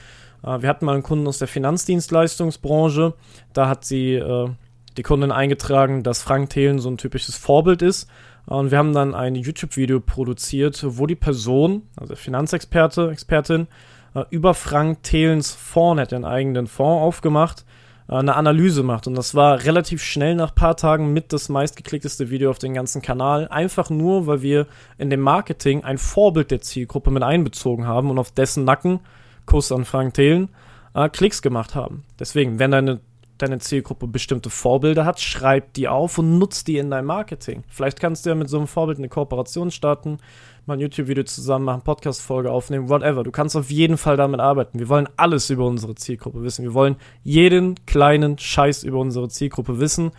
Äh, 0.44 0.62
wir 0.62 0.68
hatten 0.68 0.86
mal 0.86 0.94
einen 0.94 1.02
Kunden 1.02 1.26
aus 1.26 1.38
der 1.38 1.48
Finanzdienstleistungsbranche. 1.48 3.14
Da 3.52 3.68
hat 3.68 3.84
sie 3.84 4.14
äh, 4.14 4.48
die 4.96 5.02
Kundin 5.02 5.32
eingetragen, 5.32 6.04
dass 6.04 6.22
Frank 6.22 6.50
Thelen 6.50 6.78
so 6.78 6.90
ein 6.90 6.96
typisches 6.96 7.36
Vorbild 7.36 7.82
ist. 7.82 8.08
Und 8.46 8.70
wir 8.70 8.78
haben 8.78 8.94
dann 8.94 9.14
ein 9.14 9.34
YouTube-Video 9.34 10.00
produziert, 10.00 10.80
wo 10.84 11.06
die 11.06 11.16
Person, 11.16 11.82
also 11.96 12.14
Finanzexperte, 12.14 13.10
Expertin, 13.10 13.66
äh, 14.14 14.24
über 14.30 14.54
Frank 14.54 15.02
Thelens 15.02 15.52
Fonds, 15.52 16.00
hat 16.00 16.12
einen 16.12 16.24
eigenen 16.24 16.68
Fonds 16.68 17.02
aufgemacht, 17.02 17.60
äh, 17.60 17.79
eine 18.18 18.36
Analyse 18.36 18.82
macht. 18.82 19.06
Und 19.06 19.14
das 19.14 19.34
war 19.34 19.64
relativ 19.64 20.02
schnell 20.02 20.34
nach 20.34 20.54
paar 20.54 20.76
Tagen 20.76 21.12
mit 21.12 21.32
das 21.32 21.48
meistgeklickteste 21.48 22.30
Video 22.30 22.50
auf 22.50 22.58
den 22.58 22.74
ganzen 22.74 23.02
Kanal. 23.02 23.48
Einfach 23.48 23.90
nur, 23.90 24.26
weil 24.26 24.42
wir 24.42 24.66
in 24.98 25.10
dem 25.10 25.20
Marketing 25.20 25.84
ein 25.84 25.98
Vorbild 25.98 26.50
der 26.50 26.60
Zielgruppe 26.60 27.10
mit 27.10 27.22
einbezogen 27.22 27.86
haben 27.86 28.10
und 28.10 28.18
auf 28.18 28.32
dessen 28.32 28.64
Nacken, 28.64 29.00
Kuss 29.46 29.72
an 29.72 29.84
Frank 29.84 30.14
Thelen, 30.14 30.48
äh, 30.94 31.08
Klicks 31.08 31.40
gemacht 31.42 31.74
haben. 31.74 32.04
Deswegen, 32.18 32.58
wenn 32.58 32.72
deine 32.72 33.00
deine 33.42 33.58
Zielgruppe 33.58 34.06
bestimmte 34.06 34.50
Vorbilder 34.50 35.04
hat, 35.04 35.20
schreib 35.20 35.74
die 35.74 35.88
auf 35.88 36.18
und 36.18 36.38
nutz 36.38 36.64
die 36.64 36.78
in 36.78 36.90
dein 36.90 37.04
Marketing. 37.04 37.64
Vielleicht 37.68 38.00
kannst 38.00 38.24
du 38.24 38.30
ja 38.30 38.34
mit 38.34 38.48
so 38.48 38.58
einem 38.58 38.66
Vorbild 38.66 38.98
eine 38.98 39.08
Kooperation 39.08 39.70
starten, 39.70 40.18
mal 40.66 40.74
ein 40.74 40.80
YouTube-Video 40.80 41.24
zusammen 41.24 41.64
machen, 41.64 41.82
Podcast-Folge 41.82 42.50
aufnehmen, 42.50 42.88
whatever. 42.88 43.22
Du 43.22 43.30
kannst 43.30 43.56
auf 43.56 43.70
jeden 43.70 43.96
Fall 43.96 44.16
damit 44.16 44.40
arbeiten. 44.40 44.78
Wir 44.78 44.88
wollen 44.88 45.08
alles 45.16 45.50
über 45.50 45.66
unsere 45.66 45.94
Zielgruppe 45.94 46.42
wissen. 46.42 46.64
Wir 46.64 46.74
wollen 46.74 46.96
jeden 47.24 47.74
kleinen 47.86 48.38
Scheiß 48.38 48.84
über 48.84 48.98
unsere 48.98 49.28
Zielgruppe 49.28 49.80
wissen, 49.80 50.12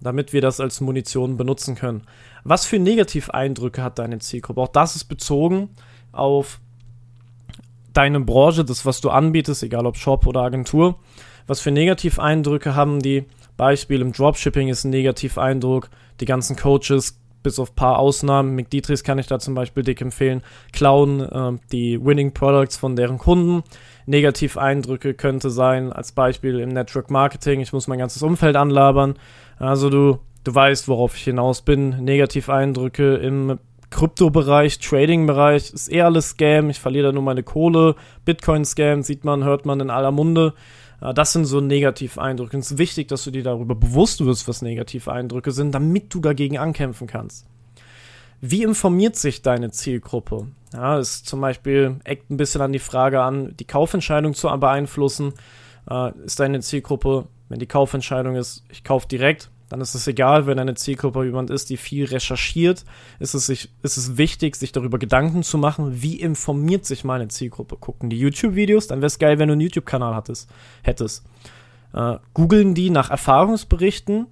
damit 0.00 0.32
wir 0.32 0.40
das 0.40 0.60
als 0.60 0.80
Munition 0.80 1.36
benutzen 1.36 1.74
können. 1.74 2.02
Was 2.44 2.66
für 2.66 2.78
Negativeindrücke 2.78 3.82
hat 3.82 3.98
deine 3.98 4.18
Zielgruppe? 4.18 4.60
Auch 4.60 4.68
das 4.68 4.96
ist 4.96 5.04
bezogen 5.04 5.70
auf 6.12 6.60
deine 7.96 8.20
Branche, 8.20 8.64
das, 8.64 8.84
was 8.84 9.00
du 9.00 9.10
anbietest, 9.10 9.62
egal 9.62 9.86
ob 9.86 9.96
Shop 9.96 10.26
oder 10.26 10.42
Agentur. 10.42 10.96
Was 11.46 11.60
für 11.60 11.70
Negativeindrücke 11.70 12.74
haben 12.74 13.00
die? 13.00 13.24
Beispiel 13.56 14.00
im 14.00 14.12
Dropshipping 14.12 14.68
ist 14.68 14.84
ein 14.84 14.90
Negativeindruck. 14.90 15.88
Die 16.20 16.24
ganzen 16.24 16.56
Coaches, 16.56 17.18
bis 17.42 17.58
auf 17.58 17.74
paar 17.74 17.98
Ausnahmen, 17.98 18.54
McDietrichs 18.54 19.04
kann 19.04 19.18
ich 19.18 19.26
da 19.26 19.38
zum 19.38 19.54
Beispiel 19.54 19.82
dick 19.82 20.00
empfehlen, 20.00 20.42
klauen 20.72 21.20
äh, 21.20 21.52
die 21.72 22.04
Winning 22.04 22.32
Products 22.32 22.76
von 22.76 22.96
deren 22.96 23.18
Kunden. 23.18 23.62
Negativeindrücke 24.06 25.14
könnte 25.14 25.50
sein, 25.50 25.92
als 25.92 26.12
Beispiel 26.12 26.58
im 26.58 26.70
Network 26.70 27.10
Marketing, 27.10 27.60
ich 27.60 27.72
muss 27.72 27.88
mein 27.88 27.98
ganzes 27.98 28.22
Umfeld 28.22 28.56
anlabern. 28.56 29.14
Also 29.58 29.90
du, 29.90 30.18
du 30.44 30.54
weißt, 30.54 30.88
worauf 30.88 31.16
ich 31.16 31.24
hinaus 31.24 31.62
bin. 31.62 32.04
Negativeindrücke 32.04 33.14
im 33.16 33.58
Kryptobereich, 33.90 34.80
Trading-Bereich 34.80 35.72
ist 35.72 35.88
eher 35.88 36.06
alles 36.06 36.30
Scam. 36.30 36.70
Ich 36.70 36.80
verliere 36.80 37.06
da 37.06 37.12
nur 37.12 37.22
meine 37.22 37.42
Kohle. 37.42 37.94
Bitcoin-Scam 38.24 39.02
sieht 39.02 39.24
man, 39.24 39.44
hört 39.44 39.64
man 39.64 39.80
in 39.80 39.90
aller 39.90 40.10
Munde. 40.10 40.54
Äh, 41.00 41.14
das 41.14 41.32
sind 41.32 41.44
so 41.44 41.60
Negativeindrücke. 41.60 42.56
Es 42.58 42.72
ist 42.72 42.78
wichtig, 42.78 43.08
dass 43.08 43.24
du 43.24 43.30
dir 43.30 43.42
darüber 43.42 43.74
bewusst 43.74 44.24
wirst, 44.24 44.48
was 44.48 44.62
Negativeindrücke 44.62 45.52
sind, 45.52 45.72
damit 45.72 46.12
du 46.14 46.20
dagegen 46.20 46.58
ankämpfen 46.58 47.06
kannst. 47.06 47.46
Wie 48.40 48.62
informiert 48.62 49.16
sich 49.16 49.42
deine 49.42 49.70
Zielgruppe? 49.70 50.48
Ja, 50.72 50.98
ist 50.98 51.26
zum 51.26 51.40
Beispiel 51.40 51.96
eckt 52.04 52.30
ein 52.30 52.36
bisschen 52.36 52.60
an 52.60 52.72
die 52.72 52.78
Frage 52.78 53.22
an, 53.22 53.56
die 53.58 53.64
Kaufentscheidung 53.64 54.34
zu 54.34 54.48
beeinflussen. 54.48 55.32
Äh, 55.88 56.12
ist 56.24 56.38
deine 56.40 56.60
Zielgruppe, 56.60 57.28
wenn 57.48 57.58
die 57.58 57.66
Kaufentscheidung 57.66 58.36
ist, 58.36 58.64
ich 58.68 58.84
kaufe 58.84 59.08
direkt, 59.08 59.50
dann 59.68 59.80
ist 59.80 59.94
es 59.94 60.06
egal, 60.06 60.46
wenn 60.46 60.58
eine 60.58 60.74
Zielgruppe 60.74 61.24
jemand 61.24 61.50
ist, 61.50 61.70
die 61.70 61.76
viel 61.76 62.04
recherchiert, 62.04 62.84
ist 63.18 63.34
es, 63.34 63.46
sich, 63.46 63.70
ist 63.82 63.96
es 63.96 64.16
wichtig, 64.16 64.56
sich 64.56 64.72
darüber 64.72 64.98
Gedanken 64.98 65.42
zu 65.42 65.58
machen, 65.58 66.02
wie 66.02 66.20
informiert 66.20 66.84
sich 66.84 67.04
meine 67.04 67.28
Zielgruppe. 67.28 67.76
Gucken 67.76 68.10
die 68.10 68.18
YouTube-Videos, 68.18 68.86
dann 68.86 69.00
wäre 69.00 69.06
es 69.06 69.18
geil, 69.18 69.38
wenn 69.38 69.48
du 69.48 69.52
einen 69.52 69.60
YouTube-Kanal 69.62 70.14
hattest, 70.14 70.48
hättest. 70.82 71.24
Äh, 71.92 72.18
googeln 72.32 72.74
die 72.74 72.90
nach 72.90 73.10
Erfahrungsberichten, 73.10 74.28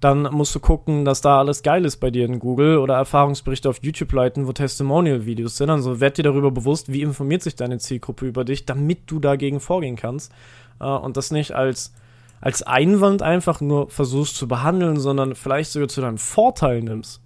dann 0.00 0.22
musst 0.22 0.54
du 0.54 0.60
gucken, 0.60 1.04
dass 1.04 1.20
da 1.20 1.38
alles 1.38 1.62
geil 1.62 1.84
ist 1.84 1.98
bei 1.98 2.10
dir 2.10 2.24
in 2.24 2.38
Google 2.38 2.78
oder 2.78 2.94
Erfahrungsberichte 2.94 3.68
auf 3.68 3.82
YouTube 3.82 4.12
leiten, 4.12 4.46
wo 4.46 4.52
Testimonial-Videos 4.52 5.58
sind. 5.58 5.68
Also 5.68 6.00
werd 6.00 6.16
dir 6.16 6.22
darüber 6.22 6.50
bewusst, 6.50 6.90
wie 6.90 7.02
informiert 7.02 7.42
sich 7.42 7.54
deine 7.54 7.78
Zielgruppe 7.78 8.26
über 8.26 8.44
dich, 8.44 8.64
damit 8.64 9.00
du 9.06 9.18
dagegen 9.18 9.60
vorgehen 9.60 9.96
kannst 9.96 10.32
äh, 10.80 10.84
und 10.84 11.16
das 11.16 11.30
nicht 11.30 11.52
als 11.52 11.92
als 12.40 12.62
Einwand 12.62 13.22
einfach 13.22 13.60
nur 13.60 13.90
versuchst 13.90 14.36
zu 14.36 14.48
behandeln, 14.48 14.98
sondern 14.98 15.34
vielleicht 15.34 15.72
sogar 15.72 15.88
zu 15.88 16.00
deinem 16.00 16.18
Vorteil 16.18 16.80
nimmst. 16.82 17.20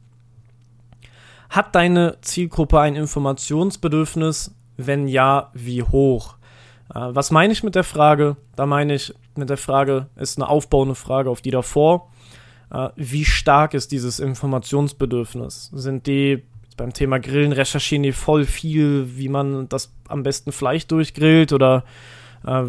Hat 1.50 1.74
deine 1.74 2.18
Zielgruppe 2.20 2.80
ein 2.80 2.96
Informationsbedürfnis? 2.96 4.54
Wenn 4.76 5.06
ja, 5.06 5.50
wie 5.54 5.84
hoch? 5.84 6.34
Äh, 6.92 7.10
was 7.10 7.30
meine 7.30 7.52
ich 7.52 7.62
mit 7.62 7.76
der 7.76 7.84
Frage? 7.84 8.36
Da 8.56 8.66
meine 8.66 8.94
ich 8.94 9.14
mit 9.36 9.50
der 9.50 9.56
Frage, 9.56 10.08
ist 10.16 10.38
eine 10.38 10.48
aufbauende 10.48 10.96
Frage 10.96 11.30
auf 11.30 11.42
die 11.42 11.52
davor. 11.52 12.10
Äh, 12.72 12.88
wie 12.96 13.24
stark 13.24 13.74
ist 13.74 13.92
dieses 13.92 14.18
Informationsbedürfnis? 14.18 15.70
Sind 15.72 16.08
die 16.08 16.42
beim 16.76 16.92
Thema 16.92 17.20
Grillen 17.20 17.52
recherchieren 17.52 18.02
die 18.02 18.12
voll 18.12 18.44
viel, 18.44 19.16
wie 19.16 19.28
man 19.28 19.68
das 19.68 19.92
am 20.08 20.24
besten 20.24 20.50
Fleisch 20.50 20.88
durchgrillt 20.88 21.52
oder 21.52 21.84
äh, 22.44 22.64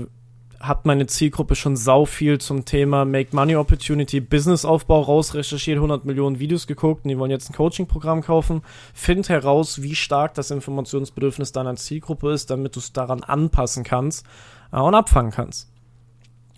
hat 0.68 0.86
meine 0.86 1.08
Zielgruppe 1.08 1.56
schon 1.56 1.76
sau 1.76 2.06
viel 2.06 2.40
zum 2.40 2.66
Thema 2.66 3.06
Make 3.06 3.36
Money 3.36 3.56
Opportunity, 3.56 4.20
Businessaufbau 4.20 5.02
raus 5.02 5.34
recherchiert, 5.34 5.78
100 5.78 6.06
Millionen 6.06 6.40
Videos 6.40 6.68
geguckt 6.68 7.06
und 7.06 7.10
die 7.10 7.18
wollen 7.18 7.32
jetzt 7.32 7.50
ein 7.50 7.54
Coaching-Programm 7.54 8.22
kaufen. 8.22 8.62
Find 8.94 9.30
heraus, 9.30 9.82
wie 9.82 9.96
stark 9.96 10.34
das 10.34 10.52
Informationsbedürfnis 10.52 11.52
deiner 11.52 11.76
Zielgruppe 11.76 12.32
ist, 12.32 12.50
damit 12.50 12.76
du 12.76 12.80
es 12.80 12.94
daran 12.94 13.24
anpassen 13.24 13.84
kannst 13.84 14.26
äh, 14.72 14.80
und 14.80 14.96
abfangen 14.96 15.32
kannst. 15.32 15.72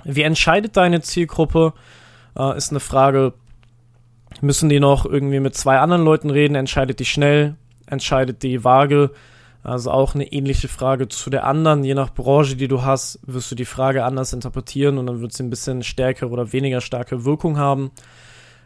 Wie 0.03 0.21
entscheidet 0.21 0.77
deine 0.77 1.01
Zielgruppe? 1.01 1.73
Äh, 2.37 2.57
ist 2.57 2.71
eine 2.71 2.79
Frage, 2.79 3.33
müssen 4.41 4.69
die 4.69 4.79
noch 4.79 5.05
irgendwie 5.05 5.39
mit 5.39 5.55
zwei 5.55 5.79
anderen 5.79 6.03
Leuten 6.03 6.29
reden? 6.29 6.55
Entscheidet 6.55 6.99
die 6.99 7.05
schnell? 7.05 7.55
Entscheidet 7.87 8.43
die 8.43 8.63
vage? 8.63 9.11
Also 9.67 9.91
auch 9.91 10.15
eine 10.15 10.31
ähnliche 10.31 10.69
Frage 10.69 11.09
zu 11.09 11.29
der 11.29 11.43
anderen. 11.43 11.83
Je 11.83 11.93
nach 11.93 12.13
Branche, 12.13 12.55
die 12.55 12.69
du 12.69 12.83
hast, 12.83 13.19
wirst 13.27 13.51
du 13.51 13.55
die 13.55 13.65
Frage 13.65 14.05
anders 14.05 14.31
interpretieren 14.31 14.97
und 14.97 15.07
dann 15.07 15.19
wird 15.19 15.33
sie 15.33 15.43
ein 15.43 15.49
bisschen 15.49 15.83
stärkere 15.83 16.29
oder 16.29 16.53
weniger 16.53 16.79
starke 16.79 17.25
Wirkung 17.25 17.57
haben. 17.57 17.91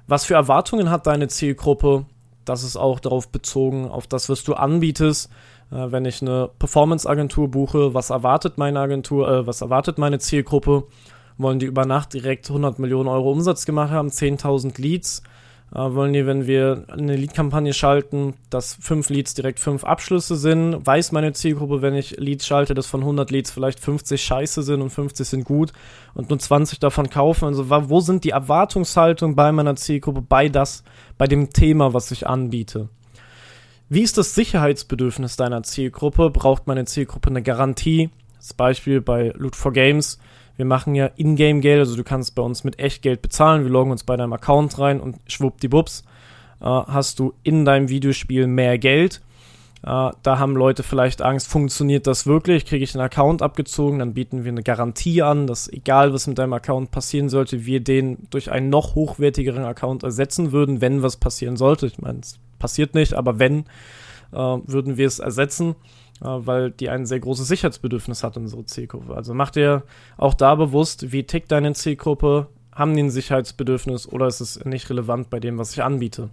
Was 0.06 0.26
für 0.26 0.36
Erwartungen 0.36 0.92
hat 0.92 1.08
deine 1.08 1.28
Zielgruppe? 1.28 2.06
Das 2.46 2.62
ist 2.62 2.78
auch 2.78 3.00
darauf 3.00 3.30
bezogen, 3.30 3.90
auf 3.90 4.06
das, 4.06 4.30
was 4.30 4.44
du 4.44 4.54
anbietest. 4.54 5.32
Äh, 5.72 5.92
wenn 5.92 6.06
ich 6.06 6.22
eine 6.22 6.52
Performance-Agentur 6.60 7.50
buche, 7.50 7.96
was 7.96 8.12
erwartet 8.12 8.60
meine 8.60 8.80
Agentur, 8.80 9.28
äh, 9.28 9.48
was 9.48 9.62
erwartet 9.62 9.98
meine 9.98 10.20
Zielgruppe? 10.20 10.84
Wollen 11.36 11.58
die 11.58 11.66
über 11.66 11.88
Nacht 11.88 12.14
direkt 12.14 12.48
100 12.48 12.78
Millionen 12.78 13.10
Euro 13.10 13.32
Umsatz 13.32 13.66
gemacht 13.66 13.90
haben, 13.90 14.10
10.000 14.10 14.80
Leads? 14.80 15.24
Äh, 15.74 15.94
wollen 15.94 16.14
die, 16.14 16.26
wenn 16.26 16.48
wir 16.48 16.86
eine 16.90 17.16
Lead-Kampagne 17.16 17.74
schalten, 17.74 18.34
dass 18.50 18.78
fünf 18.82 19.10
Leads 19.10 19.34
direkt 19.34 19.60
fünf 19.60 19.84
Abschlüsse 19.84 20.36
sind. 20.36 20.86
Weiß 20.86 21.12
meine 21.12 21.34
Zielgruppe, 21.34 21.82
wenn 21.82 21.96
ich 21.96 22.18
Leads 22.18 22.46
schalte, 22.46 22.74
dass 22.74 22.88
von 22.88 23.02
100 23.02 23.32
Leads 23.32 23.52
vielleicht 23.52 23.80
50 23.80 24.22
scheiße 24.22 24.64
sind 24.64 24.82
und 24.82 24.90
50 24.90 25.28
sind 25.28 25.46
gut 25.46 25.72
und 26.14 26.30
nur 26.30 26.40
20 26.40 26.80
davon 26.80 27.10
kaufen. 27.10 27.46
Also 27.46 27.70
wo 27.70 28.00
sind 28.02 28.24
die 28.24 28.32
Erwartungshaltungen 28.32 29.36
bei 29.36 29.52
meiner 29.52 29.76
Zielgruppe, 29.76 30.22
bei 30.22 30.50
das, 30.50 30.84
bei 31.18 31.28
dem 31.28 31.52
Thema, 31.52 31.94
was 31.94 32.12
ich 32.12 32.28
anbiete? 32.28 32.90
Wie 33.88 34.02
ist 34.02 34.18
das 34.18 34.36
Sicherheitsbedürfnis 34.36 35.36
deiner 35.36 35.64
Zielgruppe? 35.64 36.30
Braucht 36.30 36.68
meine 36.68 36.86
Zielgruppe 36.86 37.30
eine 37.30 37.44
Garantie? 37.44 38.10
Das 38.38 38.54
Beispiel 38.54 39.02
bei 39.02 39.34
Loot 39.36 39.56
for 39.56 39.72
Games 39.74 40.18
wir 40.62 40.66
machen 40.68 40.94
ja 40.94 41.10
Ingame-Geld, 41.16 41.80
also 41.80 41.96
du 41.96 42.04
kannst 42.04 42.36
bei 42.36 42.44
uns 42.44 42.64
mit 42.64 42.78
Echtgeld 42.78 43.24
bezahlen. 43.24 43.64
Wir 43.64 43.72
loggen 43.72 43.90
uns 43.90 44.04
bei 44.04 44.16
deinem 44.16 44.32
Account 44.32 44.78
rein 44.78 45.02
und 45.02 45.18
schwuppdiwupps 45.26 46.04
äh, 46.60 46.66
hast 46.66 47.18
du 47.18 47.34
in 47.42 47.66
deinem 47.66 47.90
Videospiel 47.90 48.46
mehr 48.46 48.78
Geld. 48.78 49.22
Äh, 49.82 50.12
da 50.22 50.38
haben 50.38 50.56
Leute 50.56 50.84
vielleicht 50.84 51.24
Angst, 51.24 51.48
funktioniert 51.48 52.06
das 52.06 52.28
wirklich? 52.28 52.68
Kriege 52.68 52.84
ich 52.84 52.94
einen 52.94 53.04
Account 53.04 53.42
abgezogen? 53.42 53.98
Dann 53.98 54.14
bieten 54.14 54.44
wir 54.44 54.52
eine 54.52 54.62
Garantie 54.62 55.24
an, 55.24 55.48
dass 55.48 55.68
egal 55.68 56.14
was 56.14 56.28
mit 56.28 56.38
deinem 56.38 56.54
Account 56.54 56.92
passieren 56.92 57.30
sollte, 57.30 57.66
wir 57.66 57.80
den 57.80 58.20
durch 58.30 58.52
einen 58.52 58.70
noch 58.70 58.94
hochwertigeren 58.94 59.64
Account 59.64 60.04
ersetzen 60.04 60.52
würden, 60.52 60.80
wenn 60.80 61.02
was 61.02 61.18
passieren 61.18 61.58
sollte. 61.58 61.88
Ich 61.88 61.98
meine, 61.98 62.20
es 62.20 62.38
passiert 62.60 62.94
nicht, 62.94 63.16
aber 63.16 63.40
wenn, 63.40 63.62
äh, 64.32 64.36
würden 64.36 64.98
wir 64.98 65.08
es 65.08 65.18
ersetzen, 65.18 65.74
weil 66.22 66.72
die 66.72 66.90
ein 66.90 67.06
sehr 67.06 67.20
großes 67.20 67.48
Sicherheitsbedürfnis 67.48 68.24
hat, 68.24 68.38
unsere 68.38 68.66
Zielgruppe. 68.66 69.16
Also 69.16 69.34
mach 69.34 69.50
dir 69.50 69.84
auch 70.18 70.34
da 70.34 70.56
bewusst, 70.56 71.12
wie 71.12 71.24
tickt 71.24 71.52
deine 71.52 71.74
Zielgruppe? 71.74 72.48
Haben 72.74 72.96
die 72.96 73.04
ein 73.04 73.10
Sicherheitsbedürfnis 73.10 74.08
oder 74.08 74.28
ist 74.28 74.40
es 74.40 74.64
nicht 74.64 74.90
relevant 74.90 75.30
bei 75.30 75.40
dem, 75.40 75.58
was 75.58 75.74
ich 75.74 75.84
anbiete? 75.84 76.30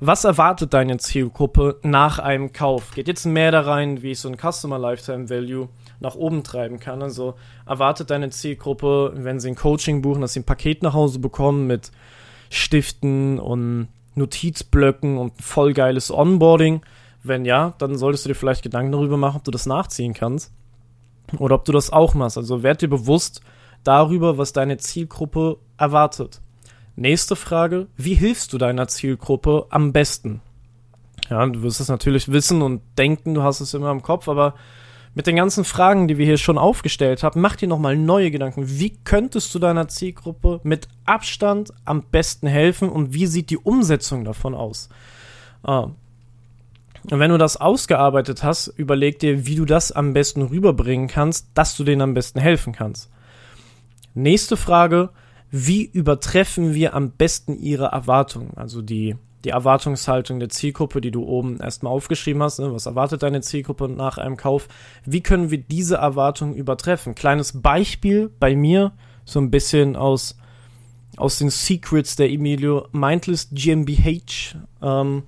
Was 0.00 0.24
erwartet 0.24 0.74
deine 0.74 0.98
Zielgruppe 0.98 1.80
nach 1.82 2.20
einem 2.20 2.52
Kauf? 2.52 2.92
Geht 2.92 3.08
jetzt 3.08 3.26
mehr 3.26 3.50
da 3.50 3.62
rein, 3.62 4.00
wie 4.02 4.12
ich 4.12 4.20
so 4.20 4.28
ein 4.28 4.36
Customer 4.36 4.78
Lifetime 4.78 5.28
Value 5.28 5.68
nach 5.98 6.14
oben 6.14 6.44
treiben 6.44 6.78
kann. 6.78 7.02
Also 7.02 7.34
erwartet 7.66 8.10
deine 8.10 8.30
Zielgruppe, 8.30 9.12
wenn 9.16 9.40
sie 9.40 9.48
ein 9.48 9.56
Coaching 9.56 10.00
buchen, 10.00 10.20
dass 10.20 10.34
sie 10.34 10.40
ein 10.40 10.44
Paket 10.44 10.84
nach 10.84 10.94
Hause 10.94 11.18
bekommen 11.18 11.66
mit 11.66 11.90
Stiften 12.48 13.40
und 13.40 13.88
Notizblöcken 14.14 15.18
und 15.18 15.42
voll 15.42 15.72
geiles 15.72 16.12
Onboarding. 16.12 16.82
Wenn 17.28 17.44
ja, 17.44 17.74
dann 17.78 17.96
solltest 17.96 18.24
du 18.24 18.30
dir 18.30 18.34
vielleicht 18.34 18.62
Gedanken 18.62 18.92
darüber 18.92 19.16
machen, 19.16 19.36
ob 19.36 19.44
du 19.44 19.50
das 19.50 19.66
nachziehen 19.66 20.14
kannst. 20.14 20.52
Oder 21.38 21.56
ob 21.56 21.64
du 21.64 21.72
das 21.72 21.90
auch 21.90 22.14
machst. 22.14 22.38
Also 22.38 22.62
werd 22.62 22.82
dir 22.82 22.88
bewusst 22.88 23.42
darüber, 23.84 24.38
was 24.38 24.52
deine 24.52 24.78
Zielgruppe 24.78 25.58
erwartet. 25.76 26.40
Nächste 26.96 27.36
Frage, 27.36 27.86
wie 27.96 28.14
hilfst 28.14 28.52
du 28.52 28.58
deiner 28.58 28.88
Zielgruppe 28.88 29.66
am 29.70 29.92
besten? 29.92 30.40
Ja, 31.30 31.46
du 31.46 31.62
wirst 31.62 31.80
es 31.80 31.88
natürlich 31.88 32.32
wissen 32.32 32.62
und 32.62 32.80
denken, 32.96 33.34
du 33.34 33.42
hast 33.42 33.60
es 33.60 33.74
immer 33.74 33.90
im 33.90 34.02
Kopf, 34.02 34.28
aber 34.28 34.54
mit 35.14 35.26
den 35.26 35.36
ganzen 35.36 35.64
Fragen, 35.64 36.08
die 36.08 36.18
wir 36.18 36.26
hier 36.26 36.38
schon 36.38 36.58
aufgestellt 36.58 37.22
haben, 37.22 37.40
mach 37.40 37.56
dir 37.56 37.68
nochmal 37.68 37.96
neue 37.96 38.30
Gedanken. 38.30 38.64
Wie 38.66 38.96
könntest 39.04 39.54
du 39.54 39.58
deiner 39.58 39.88
Zielgruppe 39.88 40.60
mit 40.62 40.88
Abstand 41.04 41.72
am 41.84 42.02
besten 42.02 42.46
helfen 42.46 42.88
und 42.88 43.12
wie 43.14 43.26
sieht 43.26 43.50
die 43.50 43.58
Umsetzung 43.58 44.24
davon 44.24 44.54
aus? 44.54 44.88
Ah. 45.62 45.88
Und 47.10 47.20
wenn 47.20 47.30
du 47.30 47.38
das 47.38 47.56
ausgearbeitet 47.56 48.42
hast, 48.42 48.66
überleg 48.66 49.18
dir, 49.18 49.46
wie 49.46 49.54
du 49.54 49.64
das 49.64 49.92
am 49.92 50.12
besten 50.12 50.42
rüberbringen 50.42 51.08
kannst, 51.08 51.48
dass 51.54 51.76
du 51.76 51.84
denen 51.84 52.02
am 52.02 52.14
besten 52.14 52.38
helfen 52.38 52.72
kannst. 52.74 53.10
Nächste 54.14 54.56
Frage, 54.56 55.10
wie 55.50 55.84
übertreffen 55.84 56.74
wir 56.74 56.94
am 56.94 57.12
besten 57.12 57.58
ihre 57.58 57.86
Erwartungen? 57.86 58.52
Also 58.56 58.82
die, 58.82 59.16
die 59.44 59.50
Erwartungshaltung 59.50 60.38
der 60.38 60.50
Zielgruppe, 60.50 61.00
die 61.00 61.10
du 61.10 61.24
oben 61.24 61.58
erstmal 61.60 61.92
aufgeschrieben 61.92 62.42
hast. 62.42 62.58
Ne? 62.58 62.72
Was 62.74 62.84
erwartet 62.84 63.22
deine 63.22 63.40
Zielgruppe 63.40 63.88
nach 63.88 64.18
einem 64.18 64.36
Kauf? 64.36 64.68
Wie 65.06 65.22
können 65.22 65.50
wir 65.50 65.58
diese 65.58 65.96
Erwartungen 65.96 66.54
übertreffen? 66.54 67.14
Kleines 67.14 67.62
Beispiel 67.62 68.30
bei 68.38 68.54
mir, 68.54 68.92
so 69.24 69.40
ein 69.40 69.50
bisschen 69.50 69.96
aus, 69.96 70.36
aus 71.16 71.38
den 71.38 71.48
Secrets 71.48 72.16
der 72.16 72.30
Emilio 72.30 72.88
Mindless 72.92 73.48
GmbH. 73.50 74.58
Ähm, 74.82 75.22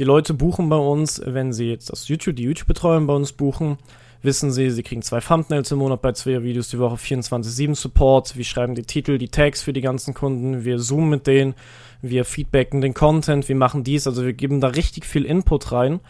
die 0.00 0.04
Leute 0.04 0.32
buchen 0.32 0.70
bei 0.70 0.78
uns, 0.78 1.20
wenn 1.24 1.52
sie 1.52 1.68
jetzt 1.68 1.90
das 1.92 2.08
YouTube, 2.08 2.34
die 2.34 2.44
YouTube-Betreuung 2.44 3.06
bei 3.06 3.12
uns 3.12 3.32
buchen, 3.32 3.76
wissen 4.22 4.50
sie, 4.50 4.70
sie 4.70 4.82
kriegen 4.82 5.02
zwei 5.02 5.20
Thumbnails 5.20 5.70
im 5.72 5.78
Monat 5.78 6.00
bei 6.00 6.12
zwei 6.12 6.42
Videos 6.42 6.70
die 6.70 6.78
Woche, 6.78 6.96
24-7 6.96 7.74
Support, 7.74 8.34
wir 8.34 8.44
schreiben 8.44 8.74
die 8.74 8.82
Titel, 8.82 9.18
die 9.18 9.28
Tags 9.28 9.60
für 9.60 9.74
die 9.74 9.82
ganzen 9.82 10.14
Kunden, 10.14 10.64
wir 10.64 10.78
zoomen 10.78 11.10
mit 11.10 11.26
denen, 11.26 11.54
wir 12.00 12.24
feedbacken 12.24 12.80
den 12.80 12.94
Content, 12.94 13.46
wir 13.46 13.56
machen 13.56 13.84
dies, 13.84 14.06
also 14.06 14.24
wir 14.24 14.32
geben 14.32 14.62
da 14.62 14.68
richtig 14.68 15.04
viel 15.04 15.26
Input 15.26 15.70
rein. 15.70 16.00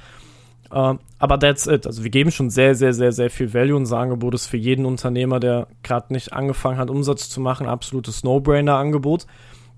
Uh, 0.73 0.99
aber 1.19 1.41
that's 1.41 1.67
it. 1.67 1.85
Also 1.85 2.05
wir 2.05 2.11
geben 2.13 2.31
schon 2.31 2.49
sehr, 2.49 2.77
sehr, 2.77 2.95
sehr, 2.95 3.11
sehr 3.11 3.29
viel 3.29 3.53
Value. 3.53 3.75
Unser 3.75 3.99
Angebot 3.99 4.35
ist 4.35 4.47
für 4.47 4.57
jeden 4.57 4.87
Unternehmer, 4.87 5.41
der 5.41 5.67
gerade 5.83 6.13
nicht 6.13 6.33
angefangen 6.33 6.79
hat, 6.79 6.91
Umsatz 6.91 7.29
zu 7.29 7.41
machen, 7.41 7.67
absolutes 7.67 8.23
No-Brainer-Angebot. 8.23 9.27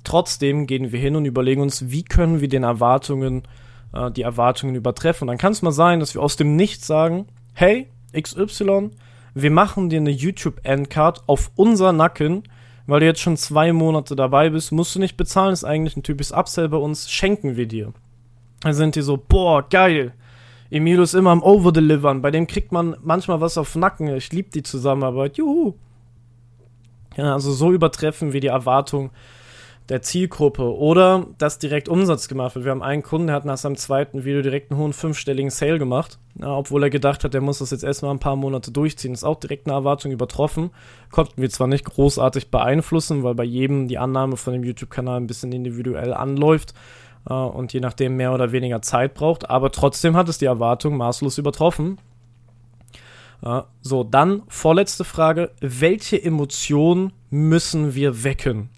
Trotzdem 0.05 0.67
gehen 0.67 0.93
wir 0.93 1.01
hin 1.01 1.17
und 1.17 1.25
überlegen 1.25 1.63
uns, 1.63 1.91
wie 1.91 2.03
können 2.03 2.43
wir 2.43 2.49
den 2.49 2.65
Erwartungen, 2.65 3.45
uh, 3.95 4.11
die 4.11 4.23
Erwartungen 4.23 4.75
übertreffen. 4.75 5.25
Und 5.25 5.33
dann 5.33 5.39
kann 5.39 5.53
es 5.53 5.63
mal 5.63 5.73
sein, 5.73 6.01
dass 6.01 6.15
wir 6.15 6.23
aus 6.23 6.37
dem 6.37 6.57
Nichts 6.57 6.87
sagen, 6.87 7.27
hey, 7.55 7.89
XY, 8.19 8.91
wir 9.35 9.51
machen 9.51 9.89
dir 9.89 10.01
eine 10.01 10.11
YouTube-Endcard 10.11 11.25
auf 11.27 11.51
unser 11.57 11.93
Nacken, 11.93 12.43
weil 12.87 13.01
du 13.01 13.07
jetzt 13.07 13.21
schon 13.21 13.37
zwei 13.37 13.73
Monate 13.73 14.17
dabei 14.17 14.51
bist, 14.51 14.73
musst 14.73 14.95
du 14.95 14.99
nicht 14.99 15.17
bezahlen, 15.17 15.53
ist 15.53 15.65
eigentlich 15.65 15.97
ein 15.97 16.03
typisches 16.03 16.33
Upsell 16.33 16.69
bei 16.69 16.77
uns, 16.77 17.11
schenken 17.11 17.57
wir 17.57 17.67
dir. 17.67 17.93
Dann 18.61 18.75
sind 18.75 18.97
die 18.97 19.03
so, 19.03 19.17
boah, 19.17 19.67
geil. 19.69 20.13
Emilio 20.71 21.03
ist 21.03 21.15
immer 21.15 21.31
am 21.31 21.43
Overdelivern, 21.43 22.23
bei 22.23 22.31
dem 22.31 22.47
kriegt 22.47 22.73
man 22.73 22.97
manchmal 23.03 23.41
was 23.41 23.59
auf 23.59 23.75
Nacken. 23.75 24.09
Ich 24.09 24.33
liebe 24.33 24.51
die 24.51 24.63
Zusammenarbeit, 24.63 25.37
juhu. 25.37 25.75
Ja, 27.17 27.35
also 27.35 27.53
so 27.53 27.73
übertreffen 27.73 28.33
wir 28.33 28.41
die 28.41 28.47
Erwartung 28.49 29.11
der 29.93 30.01
Zielgruppe 30.01 30.75
oder 30.75 31.27
dass 31.37 31.59
direkt 31.59 31.89
Umsatz 31.89 32.27
gemacht 32.27 32.55
wird. 32.55 32.65
Wir 32.65 32.73
haben 32.73 32.83
einen 32.83 33.03
Kunden, 33.03 33.27
der 33.27 33.37
hat 33.37 33.45
nach 33.45 33.59
seinem 33.59 33.77
zweiten 33.77 34.25
Video 34.25 34.41
direkt 34.41 34.71
einen 34.71 34.81
hohen 34.81 34.95
fünfstelligen 34.95 35.51
Sale 35.51 35.79
gemacht, 35.79 36.19
ja, 36.41 36.51
obwohl 36.57 36.83
er 36.83 36.89
gedacht 36.91 37.25
hat, 37.25 37.35
der 37.35 37.43
muss 37.43 37.59
das 37.59 37.73
jetzt 37.73 37.85
erstmal 37.85 38.11
ein 38.11 38.19
paar 38.19 38.37
Monate 38.37 38.73
durchziehen. 38.73 39.13
Ist 39.13 39.23
auch 39.23 39.39
direkt 39.39 39.67
eine 39.67 39.75
Erwartung 39.75 40.11
übertroffen. 40.11 40.71
Konnten 41.11 41.43
wir 41.43 41.51
zwar 41.51 41.67
nicht 41.67 41.85
großartig 41.85 42.51
beeinflussen, 42.51 43.23
weil 43.23 43.35
bei 43.35 43.45
jedem 43.45 43.87
die 43.87 43.99
Annahme 43.99 44.39
von 44.39 44.55
dem 44.55 44.65
YouTube-Kanal 44.65 45.21
ein 45.21 45.27
bisschen 45.27 45.53
individuell 45.53 46.15
anläuft 46.15 46.73
äh, 47.29 47.35
und 47.35 47.75
je 47.75 47.81
nachdem 47.81 48.17
mehr 48.17 48.33
oder 48.33 48.51
weniger 48.51 48.81
Zeit 48.81 49.13
braucht, 49.13 49.51
aber 49.51 49.71
trotzdem 49.71 50.17
hat 50.17 50.31
es 50.31 50.39
die 50.39 50.47
Erwartung 50.47 50.97
maßlos 50.97 51.37
übertroffen. 51.37 51.99
Ja, 53.45 53.67
so, 53.83 54.05
dann 54.05 54.43
vorletzte 54.49 55.05
Frage. 55.05 55.51
Welche 55.61 56.23
Emotionen 56.23 57.13
müssen 57.29 57.95
wir 57.95 58.25
wecken? 58.25 58.71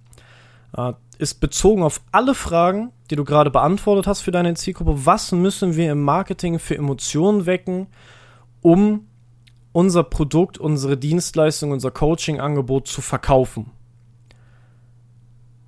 Ist 1.18 1.40
bezogen 1.40 1.82
auf 1.82 2.00
alle 2.12 2.34
Fragen, 2.34 2.92
die 3.10 3.16
du 3.16 3.24
gerade 3.24 3.50
beantwortet 3.50 4.06
hast 4.06 4.20
für 4.20 4.30
deine 4.30 4.54
Zielgruppe. 4.54 5.06
Was 5.06 5.32
müssen 5.32 5.76
wir 5.76 5.92
im 5.92 6.02
Marketing 6.02 6.58
für 6.58 6.76
Emotionen 6.76 7.46
wecken, 7.46 7.86
um 8.62 9.06
unser 9.72 10.04
Produkt, 10.04 10.58
unsere 10.58 10.96
Dienstleistung, 10.96 11.72
unser 11.72 11.90
Coaching-Angebot 11.90 12.86
zu 12.86 13.02
verkaufen? 13.02 13.70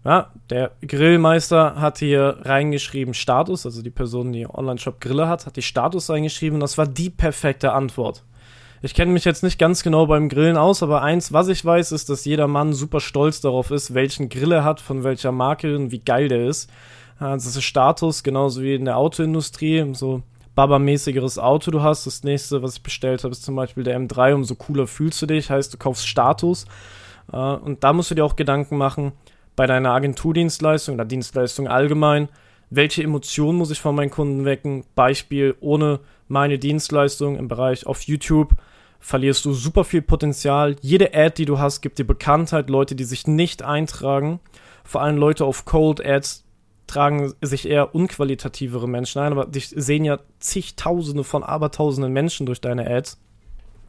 Ja, 0.05 0.31
der 0.51 0.71
Grillmeister 0.87 1.81
hat 1.81 1.99
hier 1.99 2.39
reingeschrieben 2.43 3.13
Status, 3.13 3.67
also 3.67 3.83
die 3.83 3.91
Person, 3.91 4.33
die 4.33 4.47
Online-Shop 4.49 5.01
Grille 5.01 5.27
hat, 5.27 5.47
hat 5.47 5.57
die 5.57 5.63
Status 5.63 6.09
reingeschrieben. 6.09 6.61
Das 6.61 6.79
war 6.79 6.87
die 6.87 7.11
perfekte 7.11 7.73
Antwort. 7.73 8.23
Ich 8.87 8.95
kenne 8.95 9.11
mich 9.11 9.25
jetzt 9.25 9.43
nicht 9.43 9.59
ganz 9.59 9.83
genau 9.83 10.07
beim 10.07 10.29
Grillen 10.29 10.57
aus, 10.57 10.81
aber 10.81 11.03
eins, 11.03 11.33
was 11.33 11.49
ich 11.49 11.65
weiß, 11.65 11.91
ist, 11.91 12.09
dass 12.09 12.25
jeder 12.25 12.47
Mann 12.47 12.73
super 12.73 13.01
stolz 13.01 13.41
darauf 13.41 13.73
ist, 13.73 13.95
welchen 13.95 14.29
Grill 14.29 14.53
er 14.53 14.63
hat, 14.63 14.81
von 14.81 15.03
welcher 15.03 15.33
Marke 15.33 15.75
und 15.75 15.91
wie 15.91 15.99
geil 15.99 16.29
der 16.29 16.47
ist. 16.47 16.71
Das 17.19 17.47
ist 17.47 17.65
Status, 17.65 18.23
genauso 18.23 18.63
wie 18.63 18.77
in 18.77 18.85
der 18.85 18.97
Autoindustrie. 18.97 19.93
So 19.93 20.23
Baba-mäßigeres 20.55 21.37
Auto 21.37 21.73
du 21.73 21.83
hast. 21.83 22.07
Das 22.07 22.23
nächste, 22.23 22.63
was 22.63 22.77
ich 22.77 22.83
bestellt 22.85 23.25
habe, 23.25 23.33
ist 23.33 23.43
zum 23.43 23.57
Beispiel 23.57 23.83
der 23.83 23.99
M3. 23.99 24.35
Umso 24.35 24.55
cooler 24.55 24.87
fühlst 24.87 25.21
du 25.21 25.27
dich. 25.27 25.51
Heißt, 25.51 25.75
du 25.75 25.79
kaufst 25.79 26.07
Status. 26.07 26.67
Und 27.27 27.83
da 27.83 27.93
musst 27.93 28.13
du 28.13 28.15
dir 28.15 28.25
auch 28.25 28.37
Gedanken 28.37 28.77
machen, 28.77 29.11
bei 29.57 29.67
deiner 29.67 29.91
Agenturdienstleistung 29.91 30.95
oder 30.95 31.05
Dienstleistung 31.05 31.67
allgemein, 31.67 32.29
welche 32.71 33.03
Emotionen 33.03 33.59
muss 33.59 33.73
ich 33.73 33.81
von 33.81 33.97
meinen 33.97 34.11
Kunden 34.11 34.45
wecken? 34.45 34.85
Beispiel, 34.95 35.57
ohne 35.59 35.99
meine 36.29 36.61
Dienstleistung 36.61 37.37
im 37.37 37.49
Bereich 37.49 37.85
auf 37.85 38.03
YouTube 38.03 38.55
verlierst 39.01 39.45
du 39.45 39.53
super 39.53 39.85
viel 39.85 40.03
Potenzial. 40.03 40.77
Jede 40.81 41.15
Ad, 41.15 41.35
die 41.37 41.45
du 41.45 41.59
hast, 41.59 41.81
gibt 41.81 41.99
dir 41.99 42.07
Bekanntheit. 42.07 42.71
Leute, 42.71 42.95
die 42.95 43.05
sich 43.05 43.27
nicht 43.27 43.63
eintragen, 43.63 44.41
vor 44.85 45.03
allem 45.03 45.17
Leute 45.17 45.45
auf 45.45 45.65
Cold 45.65 46.05
Ads, 46.05 46.45
tragen 46.87 47.35
sich 47.41 47.69
eher 47.69 47.95
unqualitativere 47.95 48.89
Menschen 48.89 49.21
ein, 49.21 49.33
aber 49.33 49.47
dich 49.47 49.69
sehen 49.69 50.05
ja 50.05 50.21
zigtausende 50.39 51.25
von 51.25 51.43
abertausenden 51.43 52.13
Menschen 52.13 52.47
durch 52.47 52.61
deine 52.61 52.89
Ads. 52.89 53.19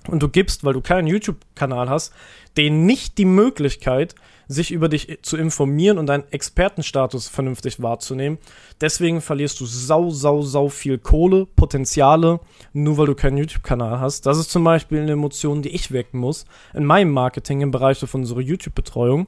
Und 0.08 0.24
du 0.24 0.30
gibst, 0.30 0.64
weil 0.64 0.74
du 0.74 0.82
keinen 0.82 1.08
YouTube-Kanal 1.08 1.90
hast, 1.90 2.14
denen 2.56 2.86
nicht 2.86 3.18
die 3.18 3.26
Möglichkeit, 3.26 4.16
sich 4.48 4.72
über 4.72 4.90
dich 4.90 5.20
zu 5.22 5.38
informieren 5.38 5.98
und 5.98 6.08
deinen 6.08 6.24
Expertenstatus 6.32 7.28
vernünftig 7.28 7.82
wahrzunehmen. 7.82 8.38
Deswegen 8.80 9.22
verlierst 9.22 9.60
du 9.60 9.66
sau, 9.66 10.10
sau, 10.10 10.42
sau 10.42 10.70
viel 10.70 10.98
Kohle, 10.98 11.46
Potenziale, 11.46 12.40
nur 12.74 12.98
weil 12.98 13.08
du 13.08 13.16
keinen 13.16 13.38
YouTube-Kanal 13.38 14.00
hast. 14.00 14.26
Das 14.26 14.38
ist 14.38 14.52
zum 14.52 14.64
Beispiel 14.64 15.02
eine 15.02 15.12
Emotion, 15.12 15.62
die 15.62 15.70
ich 15.70 15.92
wecken 15.92 16.20
muss 16.20 16.46
in 16.74 16.86
meinem 16.86 17.12
Marketing 17.12 17.62
im 17.62 17.72
Bereich 17.72 18.00
von 18.00 18.22
unserer 18.22 18.42
YouTube-Betreuung. 18.42 19.28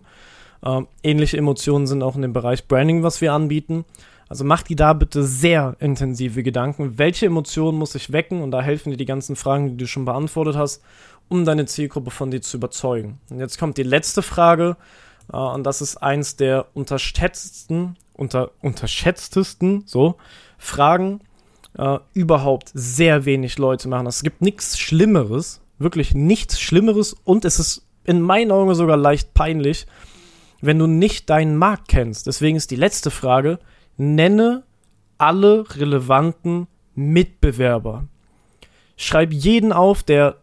Ähm, 0.63 0.87
ähnliche 1.03 1.37
Emotionen 1.37 1.87
sind 1.87 2.03
auch 2.03 2.15
in 2.15 2.21
dem 2.21 2.33
Bereich 2.33 2.67
Branding, 2.67 3.03
was 3.03 3.21
wir 3.21 3.33
anbieten. 3.33 3.85
Also 4.29 4.43
mach 4.43 4.61
dir 4.61 4.75
da 4.75 4.93
bitte 4.93 5.23
sehr 5.23 5.75
intensive 5.79 6.43
Gedanken. 6.43 6.97
Welche 6.97 7.25
Emotionen 7.25 7.77
muss 7.77 7.95
ich 7.95 8.11
wecken? 8.11 8.41
Und 8.41 8.51
da 8.51 8.61
helfen 8.61 8.91
dir 8.91 8.97
die 8.97 9.05
ganzen 9.05 9.35
Fragen, 9.35 9.69
die 9.69 9.77
du 9.77 9.87
schon 9.87 10.05
beantwortet 10.05 10.55
hast, 10.55 10.83
um 11.29 11.45
deine 11.45 11.65
Zielgruppe 11.65 12.11
von 12.11 12.29
dir 12.29 12.41
zu 12.41 12.57
überzeugen. 12.57 13.19
Und 13.31 13.39
jetzt 13.39 13.57
kommt 13.57 13.77
die 13.77 13.83
letzte 13.83 14.21
Frage. 14.21 14.77
Uh, 15.31 15.53
und 15.53 15.63
das 15.63 15.81
ist 15.81 15.97
eins 15.97 16.35
der 16.35 16.65
unterschätztesten, 16.73 17.97
unter, 18.13 18.51
unterschätztesten, 18.61 19.83
so, 19.85 20.15
Fragen. 20.57 21.21
äh, 21.77 21.99
überhaupt 22.13 22.71
sehr 22.73 23.25
wenig 23.25 23.57
Leute 23.57 23.87
machen 23.87 24.05
das. 24.05 24.17
Es 24.17 24.23
gibt 24.23 24.41
nichts 24.41 24.79
Schlimmeres, 24.79 25.61
wirklich 25.77 26.13
nichts 26.13 26.59
Schlimmeres 26.59 27.15
und 27.23 27.45
es 27.45 27.59
ist 27.59 27.85
in 28.03 28.21
meinen 28.21 28.51
Augen 28.51 28.73
sogar 28.75 28.97
leicht 28.97 29.33
peinlich, 29.33 29.85
wenn 30.61 30.79
du 30.79 30.87
nicht 30.87 31.29
deinen 31.29 31.57
Markt 31.57 31.87
kennst. 31.87 32.27
Deswegen 32.27 32.57
ist 32.57 32.71
die 32.71 32.75
letzte 32.75 33.11
Frage, 33.11 33.59
nenne 33.97 34.63
alle 35.17 35.65
relevanten 35.75 36.67
Mitbewerber. 36.95 38.07
Schreib 38.97 39.31
jeden 39.31 39.71
auf, 39.71 40.03
der 40.03 40.37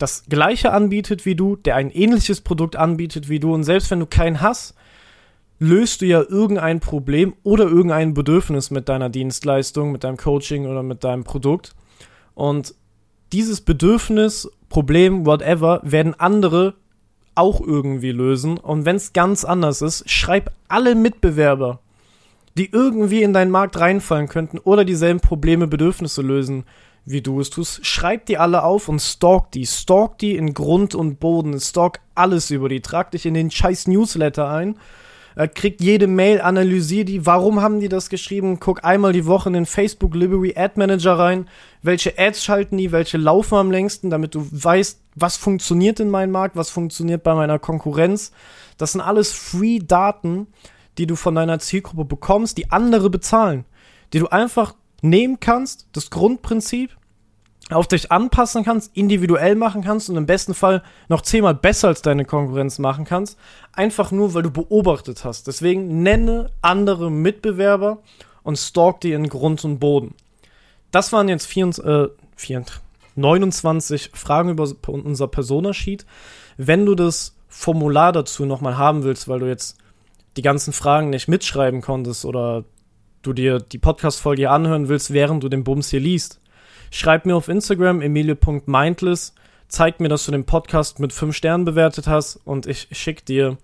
das 0.00 0.24
gleiche 0.28 0.72
anbietet 0.72 1.26
wie 1.26 1.34
du, 1.34 1.56
der 1.56 1.76
ein 1.76 1.90
ähnliches 1.90 2.40
Produkt 2.40 2.74
anbietet 2.74 3.28
wie 3.28 3.38
du 3.38 3.54
und 3.54 3.64
selbst 3.64 3.90
wenn 3.90 4.00
du 4.00 4.06
keinen 4.06 4.40
hast, 4.40 4.74
löst 5.58 6.00
du 6.00 6.06
ja 6.06 6.22
irgendein 6.22 6.80
Problem 6.80 7.34
oder 7.42 7.64
irgendein 7.64 8.14
Bedürfnis 8.14 8.70
mit 8.70 8.88
deiner 8.88 9.10
Dienstleistung, 9.10 9.92
mit 9.92 10.02
deinem 10.04 10.16
Coaching 10.16 10.66
oder 10.66 10.82
mit 10.82 11.04
deinem 11.04 11.22
Produkt. 11.22 11.74
Und 12.34 12.74
dieses 13.32 13.60
Bedürfnis, 13.60 14.50
Problem, 14.70 15.26
whatever, 15.26 15.80
werden 15.84 16.18
andere 16.18 16.74
auch 17.34 17.60
irgendwie 17.60 18.12
lösen. 18.12 18.56
Und 18.56 18.86
wenn 18.86 18.96
es 18.96 19.12
ganz 19.12 19.44
anders 19.44 19.82
ist, 19.82 20.08
schreib 20.08 20.50
alle 20.68 20.94
Mitbewerber, 20.94 21.80
die 22.56 22.70
irgendwie 22.72 23.22
in 23.22 23.34
deinen 23.34 23.50
Markt 23.50 23.78
reinfallen 23.78 24.28
könnten 24.28 24.58
oder 24.58 24.86
dieselben 24.86 25.20
Probleme, 25.20 25.66
Bedürfnisse 25.66 26.22
lösen, 26.22 26.64
wie 27.10 27.22
du 27.22 27.40
es 27.40 27.50
tust. 27.50 27.84
Schreib 27.84 28.26
die 28.26 28.38
alle 28.38 28.62
auf 28.62 28.88
und 28.88 29.00
stalk 29.00 29.50
die. 29.52 29.66
Stalk 29.66 30.18
die 30.18 30.36
in 30.36 30.54
Grund 30.54 30.94
und 30.94 31.20
Boden. 31.20 31.58
Stalk 31.60 32.00
alles 32.14 32.50
über 32.50 32.68
die. 32.68 32.80
Trag 32.80 33.10
dich 33.10 33.26
in 33.26 33.34
den 33.34 33.50
scheiß 33.50 33.86
Newsletter 33.88 34.48
ein 34.48 34.76
äh, 35.36 35.48
kriegt 35.48 35.80
jede 35.80 36.06
Mail, 36.06 36.40
analysiert 36.40 37.08
die, 37.08 37.24
warum 37.26 37.60
haben 37.60 37.80
die 37.80 37.88
das 37.88 38.10
geschrieben, 38.10 38.60
guck 38.60 38.84
einmal 38.84 39.12
die 39.12 39.26
Woche 39.26 39.48
in 39.48 39.54
den 39.54 39.66
Facebook 39.66 40.14
Library 40.14 40.54
Ad 40.56 40.74
Manager 40.76 41.18
rein, 41.18 41.48
welche 41.82 42.18
Ads 42.18 42.44
schalten 42.44 42.76
die, 42.76 42.92
welche 42.92 43.18
laufen 43.18 43.56
am 43.56 43.70
längsten, 43.70 44.10
damit 44.10 44.34
du 44.34 44.46
weißt, 44.50 45.00
was 45.14 45.36
funktioniert 45.36 46.00
in 46.00 46.10
meinem 46.10 46.32
Markt, 46.32 46.56
was 46.56 46.70
funktioniert 46.70 47.22
bei 47.22 47.34
meiner 47.34 47.58
Konkurrenz. 47.58 48.32
Das 48.76 48.92
sind 48.92 49.00
alles 49.00 49.32
Free-Daten, 49.32 50.46
die 50.98 51.06
du 51.06 51.16
von 51.16 51.34
deiner 51.34 51.58
Zielgruppe 51.58 52.04
bekommst, 52.04 52.58
die 52.58 52.70
andere 52.70 53.10
bezahlen, 53.10 53.64
die 54.12 54.18
du 54.18 54.28
einfach 54.28 54.74
nehmen 55.02 55.40
kannst, 55.40 55.86
das 55.92 56.10
Grundprinzip, 56.10 56.96
auf 57.72 57.88
dich 57.88 58.10
anpassen 58.10 58.64
kannst, 58.64 58.96
individuell 58.96 59.54
machen 59.54 59.82
kannst 59.82 60.10
und 60.10 60.16
im 60.16 60.26
besten 60.26 60.54
Fall 60.54 60.82
noch 61.08 61.22
zehnmal 61.22 61.54
besser 61.54 61.88
als 61.88 62.02
deine 62.02 62.24
Konkurrenz 62.24 62.78
machen 62.78 63.04
kannst, 63.04 63.38
einfach 63.72 64.10
nur, 64.10 64.34
weil 64.34 64.42
du 64.42 64.50
beobachtet 64.50 65.24
hast. 65.24 65.46
Deswegen 65.46 66.02
nenne 66.02 66.50
andere 66.62 67.10
Mitbewerber 67.10 67.98
und 68.42 68.56
stalk 68.56 69.00
die 69.00 69.12
in 69.12 69.28
Grund 69.28 69.64
und 69.64 69.78
Boden. 69.78 70.14
Das 70.90 71.12
waren 71.12 71.28
jetzt 71.28 71.46
24, 71.46 71.84
äh, 71.84 72.08
24, 72.36 72.82
29 73.16 74.10
Fragen 74.14 74.50
über 74.50 74.68
unser 74.86 75.28
Persona-Sheet. 75.28 76.06
Wenn 76.56 76.86
du 76.86 76.94
das 76.94 77.36
Formular 77.48 78.12
dazu 78.12 78.46
nochmal 78.46 78.78
haben 78.78 79.02
willst, 79.02 79.28
weil 79.28 79.40
du 79.40 79.46
jetzt 79.46 79.76
die 80.36 80.42
ganzen 80.42 80.72
Fragen 80.72 81.10
nicht 81.10 81.28
mitschreiben 81.28 81.80
konntest 81.80 82.24
oder 82.24 82.64
du 83.22 83.32
dir 83.32 83.58
die 83.58 83.78
Podcast-Folge 83.78 84.50
anhören 84.50 84.88
willst, 84.88 85.12
während 85.12 85.42
du 85.42 85.48
den 85.48 85.64
Bums 85.64 85.90
hier 85.90 86.00
liest, 86.00 86.39
Schreib 86.92 87.24
mir 87.24 87.36
auf 87.36 87.48
Instagram 87.48 88.02
emilio.mindless, 88.02 89.32
zeig 89.68 90.00
mir, 90.00 90.08
dass 90.08 90.26
du 90.26 90.32
den 90.32 90.44
Podcast 90.44 90.98
mit 90.98 91.12
5 91.12 91.36
Sternen 91.36 91.64
bewertet 91.64 92.08
hast 92.08 92.40
und 92.44 92.66
ich 92.66 92.88
schicke 92.90 93.24
dir 93.24 93.58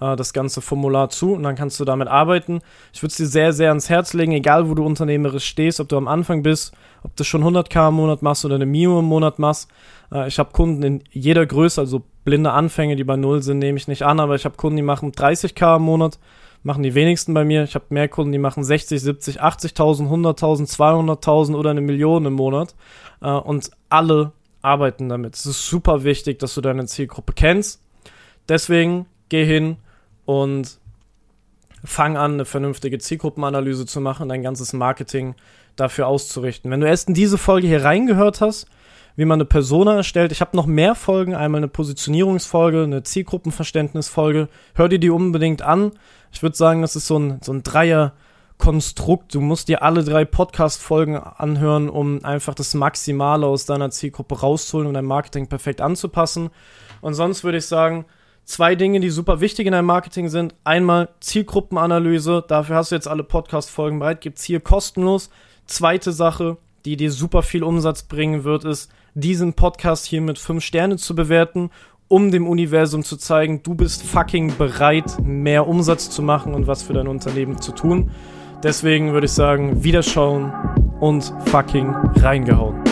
äh, 0.00 0.14
das 0.14 0.32
ganze 0.32 0.60
Formular 0.60 1.10
zu 1.10 1.32
und 1.32 1.42
dann 1.42 1.56
kannst 1.56 1.80
du 1.80 1.84
damit 1.84 2.06
arbeiten. 2.06 2.60
Ich 2.92 3.02
würde 3.02 3.10
es 3.10 3.16
dir 3.16 3.26
sehr, 3.26 3.52
sehr 3.52 3.70
ans 3.70 3.88
Herz 3.88 4.12
legen, 4.12 4.30
egal 4.30 4.70
wo 4.70 4.74
du 4.74 4.86
unternehmerisch 4.86 5.46
stehst, 5.46 5.80
ob 5.80 5.88
du 5.88 5.96
am 5.96 6.06
Anfang 6.06 6.44
bist, 6.44 6.72
ob 7.02 7.16
du 7.16 7.24
schon 7.24 7.42
100k 7.42 7.88
im 7.88 7.94
Monat 7.94 8.22
machst 8.22 8.44
oder 8.44 8.54
eine 8.54 8.66
Mio 8.66 9.00
im 9.00 9.06
Monat 9.06 9.40
machst. 9.40 9.68
Äh, 10.12 10.28
ich 10.28 10.38
habe 10.38 10.52
Kunden 10.52 10.84
in 10.84 11.02
jeder 11.10 11.44
Größe, 11.44 11.80
also 11.80 12.02
blinde 12.24 12.52
Anfänge, 12.52 12.94
die 12.94 13.04
bei 13.04 13.16
Null 13.16 13.42
sind, 13.42 13.58
nehme 13.58 13.78
ich 13.78 13.88
nicht 13.88 14.02
an, 14.02 14.20
aber 14.20 14.36
ich 14.36 14.44
habe 14.44 14.56
Kunden, 14.56 14.76
die 14.76 14.82
machen 14.82 15.10
30k 15.10 15.76
im 15.76 15.82
Monat 15.82 16.20
machen 16.62 16.82
die 16.82 16.94
wenigsten 16.94 17.34
bei 17.34 17.44
mir. 17.44 17.64
Ich 17.64 17.74
habe 17.74 17.86
mehr 17.90 18.08
Kunden, 18.08 18.32
die 18.32 18.38
machen 18.38 18.64
60, 18.64 19.00
70, 19.00 19.42
80.000, 19.42 20.08
100.000, 20.08 20.70
200.000 20.74 21.54
oder 21.56 21.70
eine 21.70 21.80
Million 21.80 22.26
im 22.26 22.34
Monat. 22.34 22.74
Äh, 23.22 23.30
und 23.30 23.70
alle 23.88 24.32
arbeiten 24.62 25.08
damit. 25.08 25.36
Es 25.36 25.46
ist 25.46 25.66
super 25.66 26.04
wichtig, 26.04 26.38
dass 26.38 26.54
du 26.54 26.60
deine 26.60 26.86
Zielgruppe 26.86 27.32
kennst. 27.32 27.80
Deswegen 28.48 29.06
geh 29.28 29.44
hin 29.44 29.76
und 30.26 30.78
fang 31.84 32.16
an, 32.16 32.34
eine 32.34 32.44
vernünftige 32.44 32.98
Zielgruppenanalyse 32.98 33.86
zu 33.86 34.00
machen, 34.00 34.28
dein 34.28 34.42
ganzes 34.42 34.72
Marketing 34.72 35.34
dafür 35.76 36.08
auszurichten. 36.08 36.70
Wenn 36.70 36.80
du 36.80 36.86
erst 36.86 37.08
in 37.08 37.14
diese 37.14 37.38
Folge 37.38 37.66
hier 37.66 37.84
reingehört 37.84 38.40
hast, 38.40 38.66
wie 39.20 39.26
man 39.26 39.36
eine 39.36 39.44
Persona 39.44 39.96
erstellt. 39.96 40.32
Ich 40.32 40.40
habe 40.40 40.56
noch 40.56 40.64
mehr 40.64 40.94
Folgen, 40.94 41.34
einmal 41.34 41.58
eine 41.58 41.68
Positionierungsfolge, 41.68 42.84
eine 42.84 43.02
Zielgruppenverständnisfolge. 43.02 44.48
Hör 44.72 44.88
dir 44.88 44.98
die 44.98 45.10
unbedingt 45.10 45.60
an. 45.60 45.92
Ich 46.32 46.42
würde 46.42 46.56
sagen, 46.56 46.80
das 46.80 46.96
ist 46.96 47.06
so 47.06 47.18
ein, 47.18 47.38
so 47.42 47.52
ein 47.52 47.62
Dreier-Konstrukt. 47.62 49.34
Du 49.34 49.42
musst 49.42 49.68
dir 49.68 49.82
alle 49.82 50.04
drei 50.04 50.24
Podcast-Folgen 50.24 51.18
anhören, 51.18 51.90
um 51.90 52.24
einfach 52.24 52.54
das 52.54 52.72
Maximale 52.72 53.46
aus 53.46 53.66
deiner 53.66 53.90
Zielgruppe 53.90 54.40
rauszuholen 54.40 54.88
und 54.88 54.94
dein 54.94 55.04
Marketing 55.04 55.48
perfekt 55.48 55.82
anzupassen. 55.82 56.48
Und 57.02 57.12
sonst 57.12 57.44
würde 57.44 57.58
ich 57.58 57.66
sagen, 57.66 58.06
zwei 58.46 58.74
Dinge, 58.74 59.00
die 59.00 59.10
super 59.10 59.42
wichtig 59.42 59.66
in 59.66 59.72
deinem 59.72 59.84
Marketing 59.84 60.30
sind. 60.30 60.54
Einmal 60.64 61.10
Zielgruppenanalyse. 61.20 62.42
Dafür 62.48 62.76
hast 62.76 62.90
du 62.90 62.94
jetzt 62.94 63.06
alle 63.06 63.24
Podcast-Folgen 63.24 63.98
bereit. 63.98 64.22
Gibt's 64.22 64.44
hier 64.44 64.60
kostenlos. 64.60 65.28
Zweite 65.66 66.10
Sache, 66.10 66.56
die 66.86 66.96
dir 66.96 67.12
super 67.12 67.42
viel 67.42 67.62
Umsatz 67.62 68.04
bringen 68.04 68.44
wird, 68.44 68.64
ist, 68.64 68.90
diesen 69.14 69.54
Podcast 69.54 70.06
hier 70.06 70.20
mit 70.20 70.38
fünf 70.38 70.64
Sterne 70.64 70.96
zu 70.96 71.14
bewerten 71.14 71.70
um 72.10 72.32
dem 72.32 72.48
Universum 72.48 73.04
zu 73.04 73.16
zeigen, 73.16 73.62
du 73.62 73.76
bist 73.76 74.02
fucking 74.02 74.56
bereit, 74.58 75.04
mehr 75.22 75.68
Umsatz 75.68 76.10
zu 76.10 76.22
machen 76.22 76.54
und 76.54 76.66
was 76.66 76.82
für 76.82 76.92
dein 76.92 77.06
Unternehmen 77.06 77.60
zu 77.60 77.70
tun. 77.70 78.10
Deswegen 78.64 79.12
würde 79.12 79.26
ich 79.26 79.32
sagen, 79.32 79.84
wiederschauen 79.84 80.52
und 80.98 81.32
fucking 81.46 81.94
reingehauen. 82.16 82.82